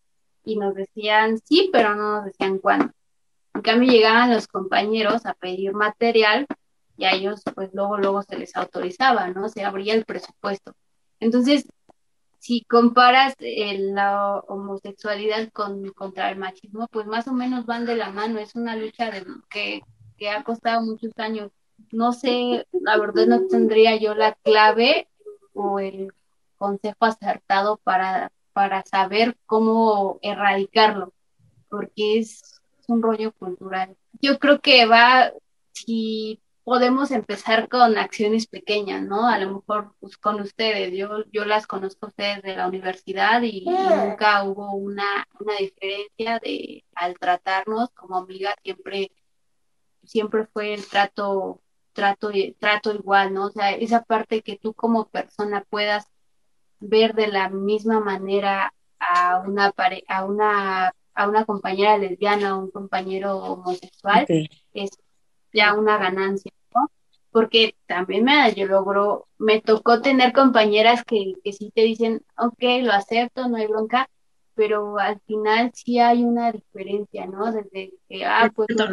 y 0.45 0.57
nos 0.57 0.75
decían 0.75 1.38
sí, 1.45 1.71
pero 1.73 1.95
no 1.95 2.16
nos 2.16 2.25
decían 2.27 2.59
cuándo. 2.59 2.92
En 3.55 3.62
cambio, 3.62 3.90
llegaban 3.90 4.33
los 4.33 4.47
compañeros 4.47 5.27
a 5.27 5.35
pedir 5.35 5.73
material 5.73 6.47
y 6.97 7.05
a 7.05 7.12
ellos, 7.12 7.42
pues 7.55 7.71
luego, 7.73 7.99
luego 7.99 8.23
se 8.23 8.38
les 8.38 8.55
autorizaba, 8.57 9.29
¿no? 9.29 9.49
Se 9.49 9.64
abría 9.64 9.95
el 9.95 10.05
presupuesto. 10.05 10.73
Entonces, 11.21 11.66
si 12.38 12.64
comparas 12.64 13.35
eh, 13.38 13.79
la 13.79 14.38
homosexualidad 14.49 15.51
con, 15.53 15.90
contra 15.92 16.31
el 16.31 16.38
machismo, 16.38 16.88
pues 16.88 17.07
más 17.07 17.27
o 17.29 17.33
menos 17.33 17.66
van 17.66 17.87
de 17.87 17.96
la 17.96 18.11
mano. 18.11 18.38
Es 18.38 18.55
una 18.55 18.77
lucha 18.77 19.11
que, 19.51 19.83
que 20.16 20.31
ha 20.31 20.44
costado 20.44 20.83
muchos 20.83 21.12
años. 21.16 21.51
No 21.92 22.12
sé, 22.12 22.66
la 22.72 22.99
verdad 22.99 23.27
no 23.27 23.46
tendría 23.46 23.96
yo 23.96 24.14
la 24.14 24.35
clave 24.42 25.09
o 25.53 25.79
el 25.79 26.12
consejo 26.57 27.05
acertado 27.05 27.79
para, 27.79 28.33
para 28.53 28.83
saber 28.85 29.37
cómo 29.46 30.18
erradicarlo, 30.22 31.12
porque 31.68 32.18
es 32.18 32.61
un 32.88 33.03
rollo 33.03 33.33
cultural. 33.33 33.96
Yo 34.20 34.38
creo 34.38 34.61
que 34.61 34.87
va, 34.87 35.33
si 35.72 36.40
podemos 36.66 37.12
empezar 37.12 37.68
con 37.68 37.96
acciones 37.96 38.48
pequeñas, 38.48 39.00
¿no? 39.05 39.29
A 39.29 39.38
lo 39.38 39.55
mejor 39.55 39.94
pues, 40.00 40.16
con 40.16 40.40
ustedes, 40.40 40.92
yo, 40.92 41.22
yo 41.31 41.44
las 41.44 41.64
conozco 41.68 42.07
a 42.07 42.09
ustedes 42.09 42.42
de 42.42 42.57
la 42.57 42.66
universidad 42.66 43.40
y, 43.42 43.64
nunca 43.64 44.42
hubo 44.42 44.72
una, 44.74 45.29
una, 45.38 45.55
diferencia 45.61 46.40
de 46.40 46.85
al 46.96 47.16
tratarnos 47.20 47.90
como 47.90 48.16
amigas, 48.16 48.57
siempre, 48.64 49.12
siempre 50.02 50.46
fue 50.52 50.74
el 50.74 50.85
trato, 50.88 51.62
trato, 51.92 52.33
trato 52.59 52.92
igual, 52.92 53.33
¿no? 53.33 53.46
O 53.46 53.50
sea, 53.50 53.70
esa 53.70 54.02
parte 54.02 54.42
que 54.42 54.59
tú 54.59 54.74
como 54.74 55.09
persona 55.09 55.64
puedas 55.70 56.09
ver 56.81 57.14
de 57.14 57.29
la 57.29 57.48
misma 57.48 58.00
manera 58.00 58.74
a 58.98 59.38
una 59.38 59.72
a 60.09 60.24
una 60.24 60.92
a 61.14 61.29
una 61.29 61.44
compañera 61.44 61.96
lesbiana 61.96 62.57
o 62.57 62.64
un 62.64 62.70
compañero 62.72 63.37
homosexual 63.37 64.26
es 64.74 64.90
ya 65.52 65.74
una 65.74 65.96
ganancia 65.98 66.52
porque 67.37 67.75
también 67.87 68.25
me 68.25 68.55
yo 68.55 68.66
logro, 68.66 69.29
me 69.37 69.61
tocó 69.61 70.01
tener 70.01 70.33
compañeras 70.33 71.05
que, 71.05 71.35
que 71.44 71.53
sí 71.53 71.70
te 71.70 71.83
dicen, 71.83 72.25
ok, 72.38 72.62
lo 72.81 72.92
acepto, 72.92 73.46
no 73.46 73.59
hay 73.59 73.66
bronca, 73.66 74.09
pero 74.55 74.99
al 74.99 75.20
final 75.27 75.70
sí 75.75 75.99
hay 75.99 76.25
una 76.25 76.51
diferencia, 76.51 77.27
¿no? 77.27 77.53
Desde 77.53 77.92
que, 78.09 78.25
ah, 78.25 78.51
pues 78.57 78.68
no, 78.75 78.87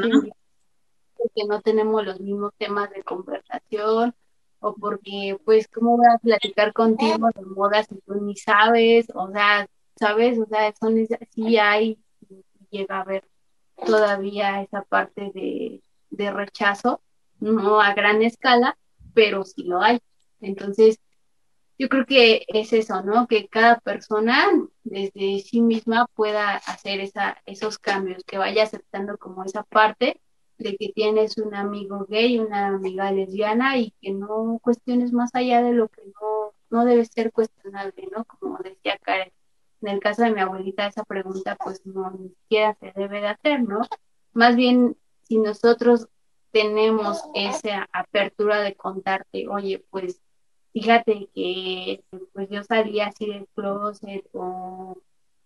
porque 1.16 1.46
no 1.48 1.62
tenemos 1.62 2.04
los 2.04 2.20
mismos 2.20 2.52
temas 2.58 2.90
de 2.90 3.02
conversación, 3.04 4.14
o 4.60 4.76
porque, 4.76 5.38
pues, 5.46 5.70
¿cómo 5.70 5.96
voy 5.96 6.08
a 6.14 6.18
platicar 6.18 6.74
contigo 6.74 7.30
de 7.34 7.46
modas 7.46 7.88
si 7.88 7.96
tú 8.02 8.16
ni 8.16 8.36
sabes? 8.36 9.08
O 9.16 9.32
sea, 9.32 9.68
¿sabes? 9.96 10.38
O 10.38 10.46
sea, 10.48 10.74
son, 10.78 10.98
sí 11.30 11.58
hay, 11.58 11.98
llega 12.72 12.98
a 12.98 13.02
haber 13.04 13.24
todavía 13.86 14.62
esa 14.64 14.82
parte 14.82 15.32
de, 15.34 15.82
de 16.10 16.32
rechazo, 16.34 17.00
no 17.52 17.82
a 17.82 17.94
gran 17.94 18.22
escala, 18.22 18.78
pero 19.14 19.44
sí 19.44 19.64
lo 19.64 19.82
hay. 19.82 20.00
Entonces, 20.42 21.00
yo 21.78 21.90
creo 21.90 22.06
que 22.06 22.46
es 22.48 22.74
eso, 22.74 23.02
¿no? 23.04 23.28
Que 23.28 23.48
cada 23.48 23.80
persona 23.80 24.48
desde 24.84 25.40
sí 25.40 25.62
misma 25.62 26.08
pueda 26.14 26.56
hacer 26.56 27.00
esa, 27.00 27.42
esos 27.46 27.80
cambios, 27.80 28.24
que 28.26 28.38
vaya 28.38 28.64
aceptando 28.64 29.18
como 29.18 29.44
esa 29.44 29.64
parte 29.64 30.22
de 30.58 30.78
que 30.78 30.94
tienes 30.94 31.38
un 31.38 31.56
amigo 31.56 32.06
gay, 32.08 32.40
una 32.40 32.68
amiga 32.68 33.12
lesbiana 33.12 33.78
y 33.78 33.92
que 34.02 34.12
no 34.12 34.60
cuestiones 34.62 35.12
más 35.12 35.32
allá 35.34 35.62
de 35.62 35.74
lo 35.74 35.90
que 35.90 36.04
no, 36.06 36.54
no 36.70 36.86
debe 36.86 37.06
ser 37.06 37.32
cuestionable, 37.32 38.08
¿no? 38.16 38.24
Como 38.26 38.60
decía 38.60 38.98
Karen, 39.02 39.32
en 39.82 39.90
el 39.90 40.00
caso 40.00 40.24
de 40.24 40.32
mi 40.32 40.40
abuelita 40.40 40.88
esa 40.88 41.04
pregunta 41.04 41.58
pues 41.62 41.86
no 41.86 42.12
ni 42.12 42.30
siquiera 42.30 42.76
se 42.80 42.94
debe 42.96 43.22
de 43.22 43.28
hacer, 43.28 43.64
¿no? 43.64 43.82
Más 44.34 44.56
bien, 44.56 44.96
si 45.24 45.40
nosotros 45.40 46.08
tenemos 46.54 47.24
esa 47.36 47.90
apertura 47.92 48.62
de 48.62 48.76
contarte, 48.76 49.48
oye, 49.50 49.84
pues 49.90 50.22
fíjate 50.72 51.30
que 51.36 52.04
pues 52.34 52.50
yo 52.50 52.64
salí 52.64 53.02
así 53.02 53.28
del 53.28 53.48
closet 53.56 54.26
o 54.34 54.98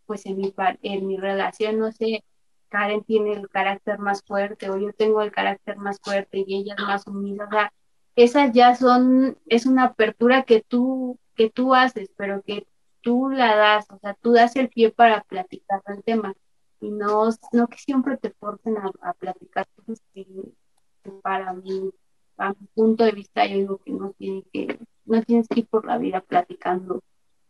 pues 0.05 0.25
en 0.25 0.37
mi, 0.37 0.53
en 0.83 1.07
mi 1.07 1.17
relación, 1.17 1.79
no 1.79 1.91
sé, 1.91 2.23
Karen 2.69 3.03
tiene 3.03 3.33
el 3.33 3.49
carácter 3.49 3.99
más 3.99 4.23
fuerte 4.23 4.69
o 4.69 4.77
yo 4.77 4.93
tengo 4.93 5.21
el 5.21 5.31
carácter 5.31 5.77
más 5.77 5.99
fuerte 6.03 6.43
y 6.45 6.57
ella 6.57 6.75
es 6.77 6.83
más 6.83 7.07
humilde, 7.07 7.43
o 7.43 7.49
sea, 7.49 7.73
esas 8.17 8.51
ya 8.51 8.75
son, 8.75 9.37
es 9.45 9.65
una 9.65 9.85
apertura 9.85 10.43
que 10.43 10.61
tú, 10.61 11.19
que 11.35 11.49
tú 11.49 11.75
haces, 11.75 12.09
pero 12.17 12.41
que 12.43 12.67
tú 13.01 13.29
la 13.29 13.55
das, 13.55 13.85
o 13.91 13.99
sea, 13.99 14.15
tú 14.15 14.33
das 14.33 14.55
el 14.55 14.69
pie 14.69 14.91
para 14.91 15.21
platicar 15.21 15.81
el 15.87 16.03
tema. 16.03 16.33
Y 16.79 16.91
no, 16.91 17.29
no 17.53 17.67
que 17.67 17.77
siempre 17.77 18.17
te 18.17 18.31
forcen 18.31 18.75
a, 18.77 19.13
platicar 19.13 19.67
cosas 19.75 20.01
para 21.21 21.53
mí, 21.53 21.91
a 22.37 22.49
mi 22.49 22.67
punto 22.73 23.03
de 23.03 23.11
vista, 23.11 23.45
yo 23.45 23.57
digo 23.57 23.77
que 23.83 23.91
no, 23.91 24.13
tiene 24.17 24.43
que, 24.51 24.79
no 25.05 25.21
tienes 25.23 25.47
que 25.47 25.61
ir 25.61 25.67
por 25.67 25.85
la 25.85 25.97
vida 25.97 26.21
platicando. 26.21 27.01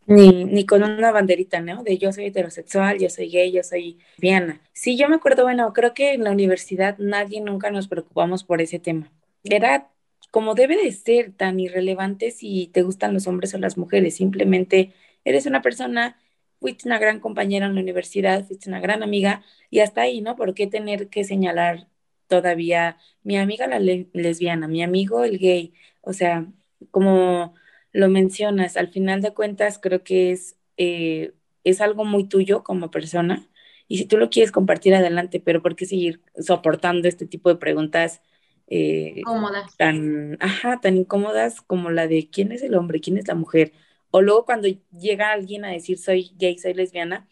Ni, 0.06 0.44
ni 0.44 0.64
con 0.64 0.82
una 0.82 1.12
banderita, 1.12 1.60
¿no? 1.60 1.82
De 1.82 1.98
yo 1.98 2.12
soy 2.12 2.26
heterosexual, 2.26 2.98
yo 2.98 3.10
soy 3.10 3.28
gay, 3.28 3.52
yo 3.52 3.62
soy 3.62 3.98
lesbiana. 4.16 4.62
Sí, 4.72 4.96
yo 4.96 5.08
me 5.08 5.16
acuerdo, 5.16 5.42
bueno, 5.42 5.72
creo 5.74 5.92
que 5.92 6.14
en 6.14 6.24
la 6.24 6.30
universidad 6.30 6.96
nadie 6.98 7.42
nunca 7.42 7.70
nos 7.70 7.88
preocupamos 7.88 8.42
por 8.42 8.62
ese 8.62 8.78
tema. 8.78 9.12
Era 9.44 9.90
como 10.30 10.54
debe 10.54 10.76
de 10.76 10.92
ser 10.92 11.32
tan 11.32 11.58
irrelevante 11.60 12.30
si 12.30 12.68
te 12.68 12.82
gustan 12.82 13.14
los 13.14 13.26
hombres 13.26 13.54
o 13.54 13.58
las 13.58 13.78
mujeres, 13.78 14.16
simplemente 14.16 14.92
eres 15.24 15.46
una 15.46 15.62
persona, 15.62 16.18
fuiste 16.60 16.88
una 16.88 16.98
gran 16.98 17.20
compañera 17.20 17.66
en 17.66 17.74
la 17.74 17.80
universidad, 17.80 18.44
fuiste 18.46 18.68
una 18.68 18.80
gran 18.80 19.02
amiga 19.02 19.42
y 19.70 19.80
hasta 19.80 20.02
ahí, 20.02 20.20
¿no? 20.20 20.36
¿Por 20.36 20.54
qué 20.54 20.66
tener 20.66 21.08
que 21.08 21.24
señalar 21.24 21.88
todavía 22.28 22.98
mi 23.24 23.38
amiga 23.38 23.66
la 23.68 23.80
lesbiana, 23.80 24.68
mi 24.68 24.82
amigo 24.82 25.24
el 25.24 25.38
gay, 25.38 25.74
o 26.02 26.12
sea, 26.14 26.46
como 26.90 27.54
lo 27.92 28.08
mencionas, 28.08 28.76
al 28.76 28.88
final 28.92 29.22
de 29.22 29.34
cuentas 29.34 29.78
creo 29.80 30.04
que 30.04 30.32
es, 30.32 30.56
eh, 30.76 31.34
es 31.64 31.80
algo 31.80 32.04
muy 32.04 32.28
tuyo 32.28 32.62
como 32.64 32.90
persona 32.90 33.48
y 33.88 33.98
si 33.98 34.04
tú 34.06 34.18
lo 34.18 34.30
quieres 34.30 34.52
compartir 34.52 34.94
adelante, 34.94 35.40
pero 35.40 35.62
¿por 35.62 35.76
qué 35.76 35.86
seguir 35.86 36.22
soportando 36.38 37.08
este 37.08 37.26
tipo 37.26 37.48
de 37.50 37.56
preguntas? 37.56 38.22
Eh, 38.68 39.30
tan, 39.76 40.36
ajá, 40.40 40.80
tan 40.80 40.96
incómodas 40.96 41.60
como 41.62 41.90
la 41.90 42.06
de 42.08 42.28
quién 42.30 42.52
es 42.52 42.62
el 42.62 42.74
hombre, 42.74 43.00
quién 43.00 43.18
es 43.18 43.28
la 43.28 43.34
mujer. 43.34 43.72
O 44.10 44.22
luego 44.22 44.44
cuando 44.44 44.68
llega 44.98 45.32
alguien 45.32 45.64
a 45.64 45.70
decir 45.72 45.98
soy 45.98 46.32
gay, 46.38 46.58
soy 46.58 46.74
lesbiana, 46.74 47.28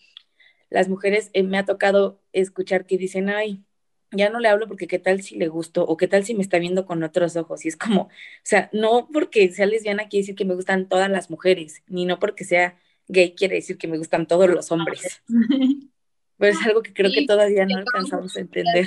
las 0.71 0.89
mujeres 0.89 1.31
eh, 1.35 1.43
me 1.43 1.59
ha 1.59 1.65
tocado 1.65 2.21
escuchar 2.33 2.87
que 2.87 2.99
dicen, 2.99 3.29
ay, 3.31 3.65
ya 4.13 4.31
no 4.31 4.41
le 4.41 4.49
hablo 4.49 4.69
porque 4.69 4.87
qué 4.87 4.99
tal 4.99 5.23
si 5.23 5.37
le 5.37 5.49
gusto 5.49 5.85
o 5.85 5.97
qué 5.97 6.09
tal 6.09 6.25
si 6.25 6.35
me 6.35 6.43
está 6.43 6.59
viendo 6.59 6.87
con 6.87 7.03
otros 7.03 7.37
ojos. 7.37 7.65
Y 7.65 7.69
es 7.69 7.77
como, 7.77 8.03
o 8.03 8.11
sea, 8.43 8.71
no 8.73 9.09
porque 9.13 9.51
sea 9.53 9.67
lesbiana 9.67 10.09
quiere 10.09 10.23
decir 10.23 10.35
que 10.35 10.45
me 10.45 10.55
gustan 10.55 10.89
todas 10.89 11.11
las 11.11 11.31
mujeres, 11.31 11.83
ni 11.87 12.05
no 12.05 12.19
porque 12.19 12.45
sea 12.45 12.79
gay 13.09 13.35
quiere 13.35 13.57
decir 13.57 13.79
que 13.79 13.89
me 13.89 13.99
gustan 13.99 14.27
todos 14.27 14.49
los 14.49 14.71
hombres. 14.73 15.23
Pues 16.39 16.61
es 16.61 16.67
algo 16.67 16.83
que 16.83 16.93
creo 16.93 17.11
que 17.11 17.27
todavía 17.27 17.65
no 17.65 17.79
alcanzamos 17.79 18.37
a 18.37 18.41
entender. 18.41 18.87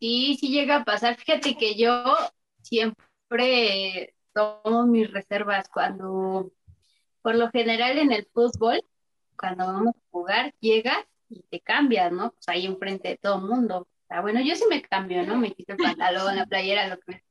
Sí, 0.00 0.36
sí 0.40 0.48
llega 0.48 0.78
a 0.78 0.84
pasar. 0.84 1.16
Fíjate 1.16 1.56
que 1.56 1.76
yo 1.76 2.04
siempre 2.62 4.14
tomo 4.32 4.86
mis 4.86 5.08
reservas 5.08 5.68
cuando, 5.68 6.52
por 7.22 7.36
lo 7.36 7.48
general 7.50 7.98
en 7.98 8.10
el 8.10 8.26
fútbol, 8.32 8.80
cuando 9.36 9.66
vamos 9.66 9.94
a 9.94 10.10
jugar, 10.10 10.54
llegas 10.58 11.06
y 11.28 11.42
te 11.50 11.60
cambias, 11.60 12.12
¿no? 12.12 12.32
Pues 12.32 12.48
ahí 12.48 12.66
enfrente 12.66 13.08
de 13.08 13.16
todo 13.18 13.36
el 13.36 13.42
mundo. 13.42 13.80
O 13.80 14.06
sea, 14.08 14.20
bueno, 14.22 14.40
yo 14.40 14.54
sí 14.56 14.64
me 14.70 14.82
cambio, 14.82 15.26
¿no? 15.26 15.36
Me 15.36 15.52
quito 15.52 15.72
el 15.72 15.78
pantalón, 15.78 16.36
la 16.36 16.46
playera, 16.46 16.88
lo 16.88 16.98
que 16.98 17.12
me 17.12 17.22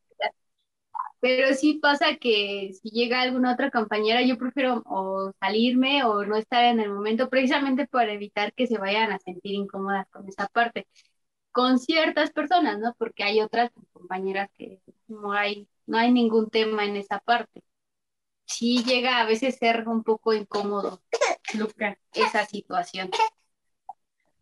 pero 1.19 1.53
sí 1.55 1.75
pasa 1.75 2.15
que 2.17 2.71
si 2.73 2.89
llega 2.91 3.21
alguna 3.21 3.53
otra 3.53 3.71
compañera, 3.71 4.21
yo 4.21 4.37
prefiero 4.37 4.83
o 4.85 5.31
salirme 5.39 6.03
o 6.03 6.23
no 6.25 6.35
estar 6.35 6.63
en 6.65 6.79
el 6.79 6.91
momento, 6.91 7.29
precisamente 7.29 7.87
para 7.87 8.13
evitar 8.13 8.53
que 8.53 8.67
se 8.67 8.77
vayan 8.77 9.11
a 9.11 9.19
sentir 9.19 9.53
incómodas 9.55 10.07
con 10.09 10.27
esa 10.29 10.47
parte. 10.47 10.87
Con 11.51 11.79
ciertas 11.79 12.31
personas, 12.31 12.79
¿no? 12.79 12.95
Porque 12.99 13.23
hay 13.23 13.41
otras 13.41 13.71
compañeras 13.93 14.49
que 14.57 14.81
no 15.07 15.33
hay, 15.33 15.67
no 15.87 15.97
hay 15.97 16.11
ningún 16.11 16.49
tema 16.49 16.85
en 16.85 16.97
esa 16.97 17.19
parte. 17.19 17.63
Sí 18.45 18.83
llega 18.85 19.19
a 19.19 19.25
veces 19.25 19.57
ser 19.57 19.87
un 19.87 20.03
poco 20.03 20.33
incómodo, 20.33 21.01
Luca, 21.55 21.97
esa 22.13 22.45
situación. 22.45 23.09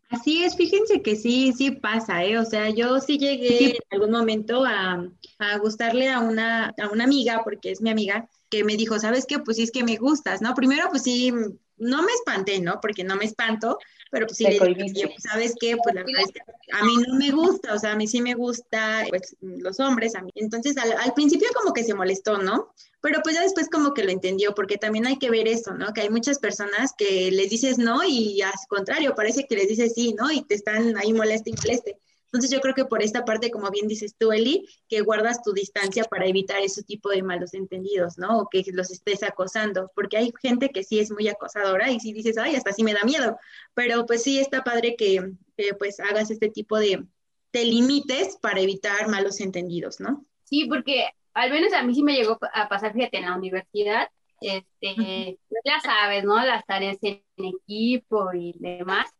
Así 0.08 0.44
es, 0.44 0.56
fíjense 0.56 1.02
que 1.02 1.16
sí, 1.16 1.52
sí 1.52 1.72
pasa, 1.72 2.24
¿eh? 2.24 2.38
O 2.38 2.44
sea, 2.44 2.70
yo 2.70 3.00
sí 3.00 3.18
llegué 3.18 3.70
en 3.72 3.76
algún 3.90 4.12
momento 4.12 4.64
a, 4.64 5.04
a 5.38 5.58
gustarle 5.58 6.08
a 6.10 6.20
una, 6.20 6.68
a 6.80 6.88
una 6.92 7.04
amiga, 7.04 7.42
porque 7.42 7.72
es 7.72 7.80
mi 7.82 7.90
amiga, 7.90 8.28
que 8.48 8.62
me 8.64 8.76
dijo, 8.76 8.98
¿sabes 9.00 9.26
qué? 9.26 9.40
Pues 9.40 9.56
sí 9.56 9.64
es 9.64 9.72
que 9.72 9.82
me 9.84 9.96
gustas, 9.96 10.40
¿no? 10.42 10.54
Primero, 10.54 10.88
pues 10.90 11.02
sí, 11.02 11.32
no 11.78 12.02
me 12.02 12.12
espanté, 12.12 12.60
¿no? 12.60 12.80
Porque 12.80 13.04
no 13.04 13.16
me 13.16 13.24
espanto, 13.24 13.78
pero 14.10 14.26
pues 14.26 14.38
sí 14.38 14.44
le 14.44 14.74
dije, 14.74 15.08
pues, 15.08 15.22
¿sabes 15.22 15.54
qué? 15.60 15.76
Pues 15.76 15.94
la 15.94 16.02
verdad 16.02 16.22
es 16.22 16.32
que 16.32 16.40
a 16.72 16.84
mí 16.84 16.96
no 17.06 17.16
me 17.16 17.30
gusta, 17.30 17.74
o 17.74 17.78
sea, 17.78 17.92
a 17.92 17.96
mí 17.96 18.06
sí 18.06 18.20
me 18.20 18.34
gusta, 18.34 19.04
pues 19.08 19.36
los 19.40 19.78
hombres, 19.80 20.14
a 20.14 20.22
mí. 20.22 20.30
Entonces, 20.34 20.76
al, 20.76 20.92
al 20.92 21.14
principio 21.14 21.48
como 21.54 21.72
que 21.72 21.84
se 21.84 21.94
molestó, 21.94 22.38
¿no? 22.38 22.72
Pero 23.00 23.20
pues 23.22 23.36
ya 23.36 23.42
después 23.42 23.68
como 23.68 23.94
que 23.94 24.04
lo 24.04 24.10
entendió, 24.10 24.54
porque 24.54 24.78
también 24.78 25.06
hay 25.06 25.18
que 25.18 25.30
ver 25.30 25.46
eso, 25.48 25.74
¿no? 25.74 25.92
Que 25.92 26.00
hay 26.02 26.10
muchas 26.10 26.38
personas 26.38 26.92
que 26.96 27.30
les 27.30 27.50
dices 27.50 27.78
no 27.78 28.02
y 28.04 28.42
al 28.42 28.52
contrario, 28.68 29.14
parece 29.14 29.46
que 29.46 29.56
les 29.56 29.68
dices 29.68 29.92
sí, 29.94 30.14
¿no? 30.14 30.30
Y 30.30 30.42
te 30.42 30.54
están 30.54 30.96
ahí 30.96 31.12
moleste 31.12 31.50
y 31.50 31.54
moleste. 31.54 32.00
Entonces 32.26 32.50
yo 32.50 32.60
creo 32.60 32.74
que 32.74 32.84
por 32.84 33.02
esta 33.02 33.24
parte, 33.24 33.50
como 33.50 33.70
bien 33.70 33.88
dices 33.88 34.14
tú, 34.18 34.32
Eli, 34.32 34.68
que 34.88 35.00
guardas 35.00 35.42
tu 35.42 35.52
distancia 35.52 36.04
para 36.04 36.26
evitar 36.26 36.60
ese 36.60 36.82
tipo 36.82 37.08
de 37.10 37.22
malos 37.22 37.54
entendidos, 37.54 38.18
¿no? 38.18 38.40
O 38.40 38.48
que 38.48 38.64
los 38.72 38.90
estés 38.90 39.22
acosando, 39.22 39.90
porque 39.94 40.16
hay 40.16 40.32
gente 40.42 40.70
que 40.70 40.82
sí 40.82 40.98
es 40.98 41.10
muy 41.10 41.28
acosadora 41.28 41.90
y 41.90 42.00
si 42.00 42.12
dices, 42.12 42.36
ay, 42.36 42.56
hasta 42.56 42.72
sí 42.72 42.82
me 42.82 42.94
da 42.94 43.04
miedo, 43.04 43.38
pero 43.74 44.06
pues 44.06 44.22
sí 44.22 44.38
está 44.38 44.64
padre 44.64 44.96
que, 44.96 45.32
pues 45.78 46.00
hagas 46.00 46.30
este 46.30 46.48
tipo 46.48 46.78
de, 46.78 47.04
de 47.52 47.64
límites 47.64 48.36
para 48.42 48.60
evitar 48.60 49.08
malos 49.08 49.40
entendidos, 49.40 50.00
¿no? 50.00 50.24
Sí, 50.44 50.66
porque 50.66 51.08
al 51.32 51.50
menos 51.50 51.72
a 51.72 51.82
mí 51.82 51.94
sí 51.94 52.02
me 52.02 52.14
llegó 52.14 52.38
a 52.52 52.68
pasar, 52.68 52.92
fíjate, 52.92 53.18
en 53.18 53.26
la 53.26 53.36
universidad, 53.36 54.08
este, 54.40 55.38
pues 55.48 55.62
ya 55.64 55.80
sabes, 55.80 56.24
¿no? 56.24 56.44
Las 56.44 56.64
tareas 56.66 56.98
en 57.02 57.22
equipo 57.36 58.32
y 58.34 58.54
demás. 58.58 59.10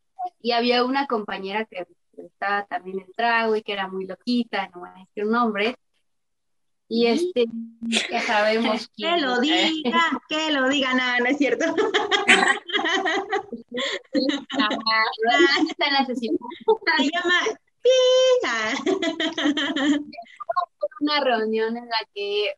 Y 0.41 0.53
había 0.53 0.85
una 0.85 1.07
compañera 1.07 1.65
que 1.65 1.87
estaba 2.19 2.67
también 2.67 3.01
el 3.01 3.15
trago 3.15 3.57
y 3.57 3.63
que 3.63 3.73
era 3.73 3.89
muy 3.89 4.07
loquita, 4.07 4.69
no 4.75 4.81
voy 4.81 4.91
a 4.91 5.01
decir 5.01 5.25
un 5.25 5.33
nombre. 5.33 5.77
Y 6.89 7.07
este, 7.07 7.47
ya 8.11 8.21
sabemos 8.21 8.89
Que 8.97 9.17
lo 9.19 9.41
diga, 9.41 10.23
que 10.29 10.53
lo 10.53 10.69
diga, 10.69 10.95
nada, 10.95 11.19
no 11.19 11.27
es 11.27 11.39
cierto. 11.39 11.65
Se 14.13 14.21
llama 17.13 17.41
Una 21.01 21.21
reunión 21.21 21.77
en 21.77 21.87
la 21.87 21.99
que, 22.15 22.53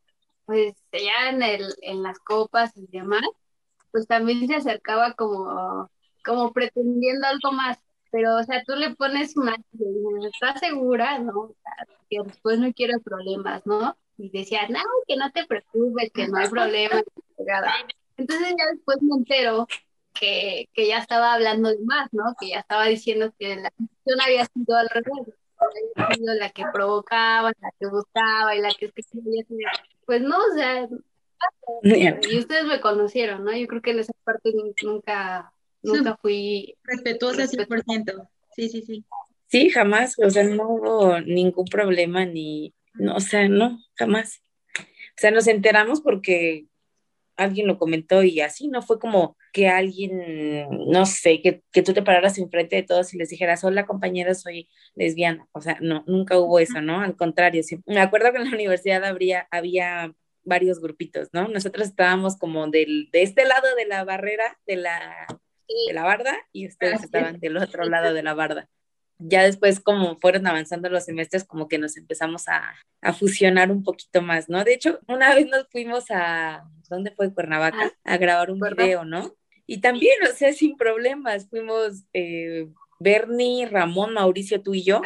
pues, 0.46 0.74
ya 0.92 1.30
en, 1.30 1.42
el, 1.42 1.74
en 1.82 2.02
las 2.02 2.18
copas 2.18 2.76
y 2.76 2.86
demás, 2.86 3.24
pues 3.90 4.06
también 4.06 4.46
se 4.46 4.56
acercaba 4.56 5.14
como, 5.14 5.90
como 6.24 6.52
pretendiendo 6.52 7.26
algo 7.26 7.52
más 7.52 7.78
pero, 8.10 8.36
o 8.36 8.42
sea, 8.42 8.62
tú 8.64 8.74
le 8.74 8.94
pones 8.94 9.36
una, 9.36 9.56
¿estás 10.32 10.60
segura? 10.60 11.18
¿No? 11.18 11.54
que 12.08 12.18
después 12.24 12.58
no 12.58 12.72
quiero 12.72 13.00
problemas, 13.00 13.64
¿no? 13.66 13.96
Y 14.16 14.30
decía, 14.30 14.66
no, 14.68 14.80
que 15.06 15.16
no 15.16 15.30
te 15.30 15.46
preocupes, 15.46 16.10
que 16.12 16.26
no 16.28 16.38
hay 16.38 16.48
problema. 16.48 17.02
Entonces 18.16 18.48
ya 18.58 18.64
después 18.72 18.98
me 19.02 19.16
entero 19.16 19.66
que, 20.12 20.68
que 20.72 20.88
ya 20.88 20.98
estaba 20.98 21.34
hablando 21.34 21.68
de 21.68 21.78
más, 21.84 22.08
¿no? 22.12 22.34
Que 22.40 22.48
ya 22.48 22.60
estaba 22.60 22.86
diciendo 22.86 23.32
que 23.38 23.56
la 23.56 23.70
cuestión 23.70 24.20
había 24.20 24.44
sido 24.46 24.76
al 24.76 24.88
revés, 24.88 25.34
la 26.20 26.50
que 26.50 26.64
provocaba, 26.72 27.52
la 27.60 27.70
que 27.78 27.86
buscaba 27.86 28.56
y 28.56 28.60
la 28.60 28.70
que 28.74 28.90
pues 30.04 30.22
no, 30.22 30.38
o 30.38 30.54
sea, 30.54 30.88
y 31.82 32.38
ustedes 32.38 32.64
me 32.64 32.80
conocieron, 32.80 33.44
¿no? 33.44 33.54
Yo 33.54 33.66
creo 33.66 33.82
que 33.82 33.90
en 33.90 34.00
esa 34.00 34.12
parte 34.24 34.52
nunca 34.82 35.52
Nunca 35.82 36.16
fui 36.20 36.76
respetuosa 36.84 37.46
100%. 37.46 38.28
Sí, 38.54 38.68
sí, 38.68 38.82
sí. 38.82 39.04
Sí, 39.46 39.70
jamás, 39.70 40.14
o 40.18 40.28
sea, 40.28 40.44
no 40.44 40.68
hubo 40.68 41.20
ningún 41.20 41.64
problema 41.64 42.26
ni, 42.26 42.74
no, 42.94 43.16
o 43.16 43.20
sea, 43.20 43.48
no, 43.48 43.78
jamás. 43.94 44.42
O 44.78 45.20
sea, 45.20 45.30
nos 45.30 45.46
enteramos 45.46 46.00
porque 46.02 46.66
alguien 47.36 47.66
lo 47.66 47.78
comentó 47.78 48.22
y 48.22 48.40
así, 48.40 48.68
¿no? 48.68 48.82
Fue 48.82 48.98
como 48.98 49.36
que 49.52 49.68
alguien, 49.68 50.68
no 50.88 51.06
sé, 51.06 51.40
que, 51.40 51.62
que 51.72 51.82
tú 51.82 51.94
te 51.94 52.02
pararas 52.02 52.36
enfrente 52.36 52.76
de 52.76 52.82
todos 52.82 53.14
y 53.14 53.18
les 53.18 53.30
dijeras, 53.30 53.64
hola 53.64 53.86
compañera, 53.86 54.34
soy 54.34 54.68
lesbiana. 54.94 55.46
O 55.52 55.60
sea, 55.60 55.78
no, 55.80 56.04
nunca 56.06 56.38
hubo 56.38 56.58
eso, 56.58 56.80
¿no? 56.82 57.00
Al 57.00 57.16
contrario, 57.16 57.62
sí. 57.62 57.78
Me 57.86 58.00
acuerdo 58.00 58.32
que 58.32 58.38
en 58.38 58.50
la 58.50 58.54
universidad 58.54 59.04
habría, 59.04 59.48
había 59.50 60.12
varios 60.44 60.80
grupitos, 60.80 61.28
¿no? 61.32 61.48
Nosotros 61.48 61.88
estábamos 61.88 62.36
como 62.36 62.66
del, 62.68 63.08
de 63.12 63.22
este 63.22 63.44
lado 63.46 63.74
de 63.76 63.86
la 63.86 64.04
barrera, 64.04 64.58
de 64.66 64.76
la 64.76 65.26
de 65.86 65.94
la 65.94 66.04
barda 66.04 66.36
y 66.52 66.66
ustedes 66.66 67.02
estaban 67.02 67.38
del 67.40 67.56
otro 67.56 67.84
lado 67.84 68.14
de 68.14 68.22
la 68.22 68.34
barda. 68.34 68.68
Ya 69.18 69.42
después, 69.42 69.80
como 69.80 70.16
fueron 70.18 70.46
avanzando 70.46 70.88
los 70.88 71.04
semestres, 71.04 71.44
como 71.44 71.68
que 71.68 71.78
nos 71.78 71.96
empezamos 71.96 72.44
a, 72.48 72.74
fusionar 73.18 73.70
un 73.70 73.82
poquito 73.82 74.22
más, 74.22 74.48
¿no? 74.48 74.62
De 74.64 74.74
hecho, 74.74 75.00
una 75.08 75.34
vez 75.34 75.46
nos 75.48 75.68
fuimos 75.70 76.04
a, 76.10 76.64
¿dónde 76.88 77.10
fue? 77.10 77.34
Cuernavaca, 77.34 77.92
ah, 78.04 78.14
a 78.14 78.16
grabar 78.16 78.50
un 78.50 78.60
video, 78.60 79.04
¿no? 79.04 79.34
Y 79.66 79.80
también, 79.80 80.16
o 80.22 80.32
sea, 80.34 80.52
sin 80.52 80.76
problemas, 80.76 81.48
fuimos 81.48 82.04
eh, 82.12 82.68
Bernie, 83.00 83.66
Ramón, 83.66 84.14
Mauricio, 84.14 84.62
tú 84.62 84.74
y 84.74 84.84
yo. 84.84 85.02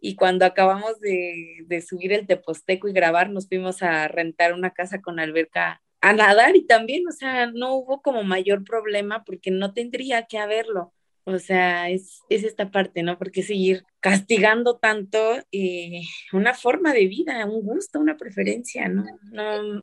Y 0.00 0.16
cuando 0.16 0.46
acabamos 0.46 0.98
de, 1.00 1.64
de 1.66 1.80
subir 1.82 2.12
el 2.12 2.26
Teposteco 2.26 2.88
y 2.88 2.92
grabar, 2.92 3.30
nos 3.30 3.48
fuimos 3.48 3.82
a 3.82 4.08
rentar 4.08 4.54
una 4.54 4.70
casa 4.70 5.02
con 5.02 5.20
alberca 5.20 5.82
a 6.00 6.12
nadar 6.12 6.56
y 6.56 6.64
también, 6.64 7.06
o 7.08 7.12
sea, 7.12 7.46
no 7.46 7.74
hubo 7.74 8.02
como 8.02 8.22
mayor 8.22 8.64
problema 8.64 9.24
porque 9.24 9.50
no 9.50 9.72
tendría 9.72 10.26
que 10.26 10.38
haberlo. 10.38 10.92
O 11.24 11.38
sea, 11.38 11.90
es, 11.90 12.22
es 12.30 12.44
esta 12.44 12.70
parte, 12.70 13.02
¿no? 13.02 13.18
Porque 13.18 13.42
seguir 13.42 13.84
castigando 14.00 14.78
tanto 14.78 15.18
eh, 15.52 16.00
una 16.32 16.54
forma 16.54 16.94
de 16.94 17.06
vida, 17.06 17.44
un 17.44 17.62
gusto, 17.62 18.00
una 18.00 18.16
preferencia, 18.16 18.88
¿no? 18.88 19.04
no 19.30 19.82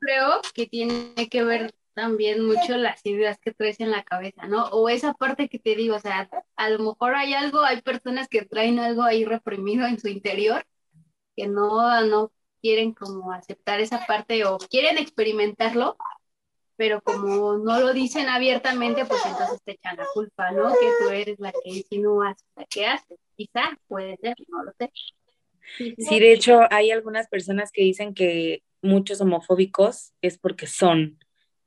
Creo 0.00 0.40
que 0.54 0.66
tiene 0.66 1.28
que 1.30 1.44
ver 1.44 1.72
también 1.94 2.44
mucho 2.44 2.76
las 2.76 3.04
ideas 3.06 3.38
que 3.38 3.52
traes 3.52 3.78
en 3.78 3.92
la 3.92 4.02
cabeza, 4.02 4.48
¿no? 4.48 4.64
O 4.70 4.88
esa 4.88 5.14
parte 5.14 5.48
que 5.48 5.60
te 5.60 5.76
digo, 5.76 5.94
o 5.94 6.00
sea, 6.00 6.28
a 6.56 6.70
lo 6.70 6.78
mejor 6.80 7.14
hay 7.14 7.34
algo, 7.34 7.60
hay 7.60 7.80
personas 7.82 8.26
que 8.26 8.44
traen 8.44 8.80
algo 8.80 9.02
ahí 9.02 9.24
reprimido 9.24 9.86
en 9.86 10.00
su 10.00 10.08
interior 10.08 10.64
que 11.36 11.46
no, 11.46 12.04
no 12.06 12.32
quieren 12.62 12.92
como 12.92 13.32
aceptar 13.32 13.80
esa 13.80 14.06
parte 14.06 14.44
o 14.46 14.56
quieren 14.56 14.96
experimentarlo, 14.96 15.96
pero 16.76 17.02
como 17.02 17.58
no 17.58 17.80
lo 17.80 17.92
dicen 17.92 18.28
abiertamente, 18.28 19.04
pues 19.04 19.20
entonces 19.26 19.60
te 19.64 19.72
echan 19.72 19.96
la 19.96 20.06
culpa, 20.14 20.52
¿no? 20.52 20.70
Que 20.70 20.88
tú 21.00 21.10
eres 21.10 21.38
la 21.38 21.52
que 21.52 21.70
insinúas, 21.70 22.36
la 22.56 22.64
que 22.64 22.86
haces. 22.86 23.18
Quizá 23.36 23.78
puede 23.88 24.16
ser, 24.16 24.36
no 24.48 24.64
lo 24.64 24.72
sé. 24.78 24.90
Sí, 25.76 26.20
de 26.20 26.32
hecho, 26.32 26.60
hay 26.70 26.90
algunas 26.90 27.28
personas 27.28 27.70
que 27.72 27.82
dicen 27.82 28.14
que 28.14 28.62
muchos 28.80 29.20
homofóbicos 29.20 30.12
es 30.22 30.38
porque 30.38 30.66
son 30.66 31.18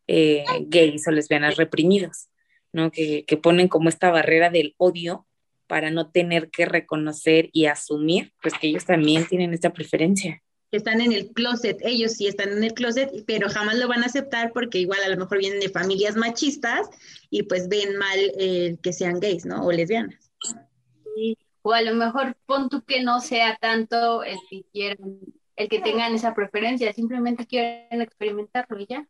eh, 0.08 0.44
gays 0.62 1.08
o 1.08 1.12
lesbianas 1.12 1.58
reprimidos, 1.58 2.30
¿no? 2.72 2.92
Que, 2.92 3.26
que 3.26 3.38
ponen 3.38 3.68
como 3.68 3.90
esta 3.90 4.12
barrera 4.12 4.50
del 4.50 4.76
odio 4.78 5.28
para 5.68 5.92
no 5.92 6.12
tener 6.12 6.50
que 6.52 6.66
reconocer 6.66 7.50
y 7.52 7.66
asumir, 7.66 8.34
pues 8.42 8.54
que 8.54 8.68
ellos 8.68 8.86
también 8.86 9.28
tienen 9.28 9.54
esta 9.54 9.72
preferencia. 9.74 10.42
Que 10.71 10.78
están 10.78 11.01
en 11.01 11.12
el 11.12 11.32
closet, 11.32 11.78
ellos 11.82 12.13
sí 12.13 12.28
están 12.28 12.49
en 12.49 12.63
el 12.63 12.73
closet, 12.73 13.12
pero 13.25 13.49
jamás 13.49 13.78
lo 13.78 13.88
van 13.88 14.04
a 14.04 14.08
aceptar 14.08 14.51
porque 14.54 14.80
igual 14.80 14.99
a 15.06 15.10
lo 15.10 15.17
mejor 15.17 15.38
vienen 15.38 15.60
de 15.60 15.69
familias 15.69 16.15
machistas 16.15 16.89
y 17.30 17.43
pues 17.43 17.67
ven 17.69 17.97
mal 17.97 18.19
eh, 18.39 18.78
que 18.82 18.93
sean 18.93 19.19
gays, 19.19 19.45
¿no? 19.45 19.65
O 19.65 19.71
lesbianas. 19.71 20.32
Sí. 21.15 21.38
O 21.62 21.73
a 21.73 21.82
lo 21.82 21.95
mejor 21.95 22.36
pon 22.45 22.69
tú 22.69 22.84
que 22.84 23.01
no 23.01 23.21
sea 23.21 23.58
tanto 23.60 24.23
el 24.23 24.38
que 24.49 24.63
quieran, 24.71 25.19
el 25.56 25.67
que 25.67 25.80
tengan 25.80 26.13
esa 26.13 26.36
preferencia, 26.36 26.93
simplemente 26.93 27.47
quieren 27.47 28.01
experimentarlo 28.01 28.80
y 28.80 28.86
ya. 28.86 29.08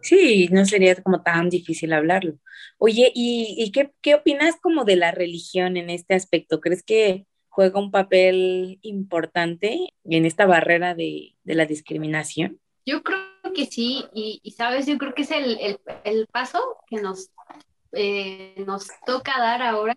Sí, 0.00 0.48
no 0.50 0.64
sería 0.64 0.96
como 0.96 1.22
tan 1.22 1.48
difícil 1.50 1.92
hablarlo. 1.92 2.38
Oye, 2.78 3.12
¿y, 3.14 3.70
qué, 3.72 3.92
qué, 4.00 4.14
opinas 4.14 4.56
como 4.60 4.84
de 4.84 4.96
la 4.96 5.10
religión 5.10 5.76
en 5.76 5.90
este 5.90 6.14
aspecto? 6.14 6.60
¿Crees 6.60 6.82
que 6.82 7.26
juega 7.48 7.80
un 7.80 7.90
papel 7.90 8.78
importante 8.82 9.92
en 10.04 10.24
esta 10.24 10.46
barrera 10.46 10.94
de, 10.94 11.34
la 11.44 11.66
discriminación? 11.66 12.60
Yo 12.86 13.02
creo 13.02 13.18
que 13.54 13.66
sí, 13.66 14.04
y, 14.14 14.50
sabes, 14.52 14.86
yo 14.86 14.98
creo 14.98 15.14
que 15.14 15.22
es 15.22 15.30
el, 15.30 16.26
paso 16.32 16.60
que 16.88 17.00
nos, 17.00 17.30
eh, 17.92 18.62
nos 18.66 18.88
toca 19.04 19.38
dar 19.38 19.62
ahora 19.62 19.94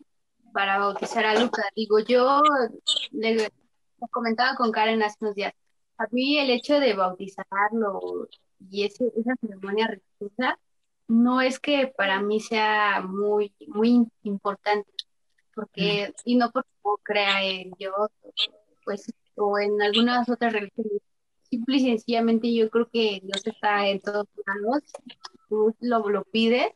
para 0.53 0.79
bautizar 0.79 1.25
a 1.25 1.39
Luca. 1.39 1.63
Digo, 1.75 1.99
yo 1.99 2.41
le, 3.11 3.49
comentaba 4.09 4.55
con 4.55 4.71
Karen 4.71 5.03
hace 5.03 5.17
unos 5.21 5.35
días, 5.35 5.53
a 5.97 6.05
mí 6.11 6.37
el 6.37 6.49
hecho 6.49 6.79
de 6.79 6.93
bautizarlo 6.93 8.27
y 8.69 8.85
esa 8.85 9.05
ceremonia 9.39 9.87
religiosa 9.87 10.57
no 11.07 11.41
es 11.41 11.59
que 11.59 11.87
para 11.95 12.21
mí 12.21 12.39
sea 12.39 13.01
muy, 13.01 13.53
muy 13.67 14.07
importante, 14.23 14.89
porque, 15.55 16.13
y 16.25 16.35
no 16.35 16.51
porque 16.51 16.69
crea 17.03 17.43
en 17.43 17.71
Dios, 17.71 18.09
pues, 18.85 19.11
o 19.35 19.59
en 19.59 19.81
algunas 19.81 20.29
otras 20.29 20.53
religiones, 20.53 21.01
simple 21.49 21.77
y 21.77 21.79
sencillamente 21.81 22.53
yo 22.53 22.69
creo 22.69 22.89
que 22.91 23.21
Dios 23.23 23.45
está 23.45 23.87
en 23.87 23.99
todos 23.99 24.27
lados, 24.45 24.83
tú 25.49 25.75
lo, 25.79 26.09
lo 26.09 26.23
pides, 26.25 26.67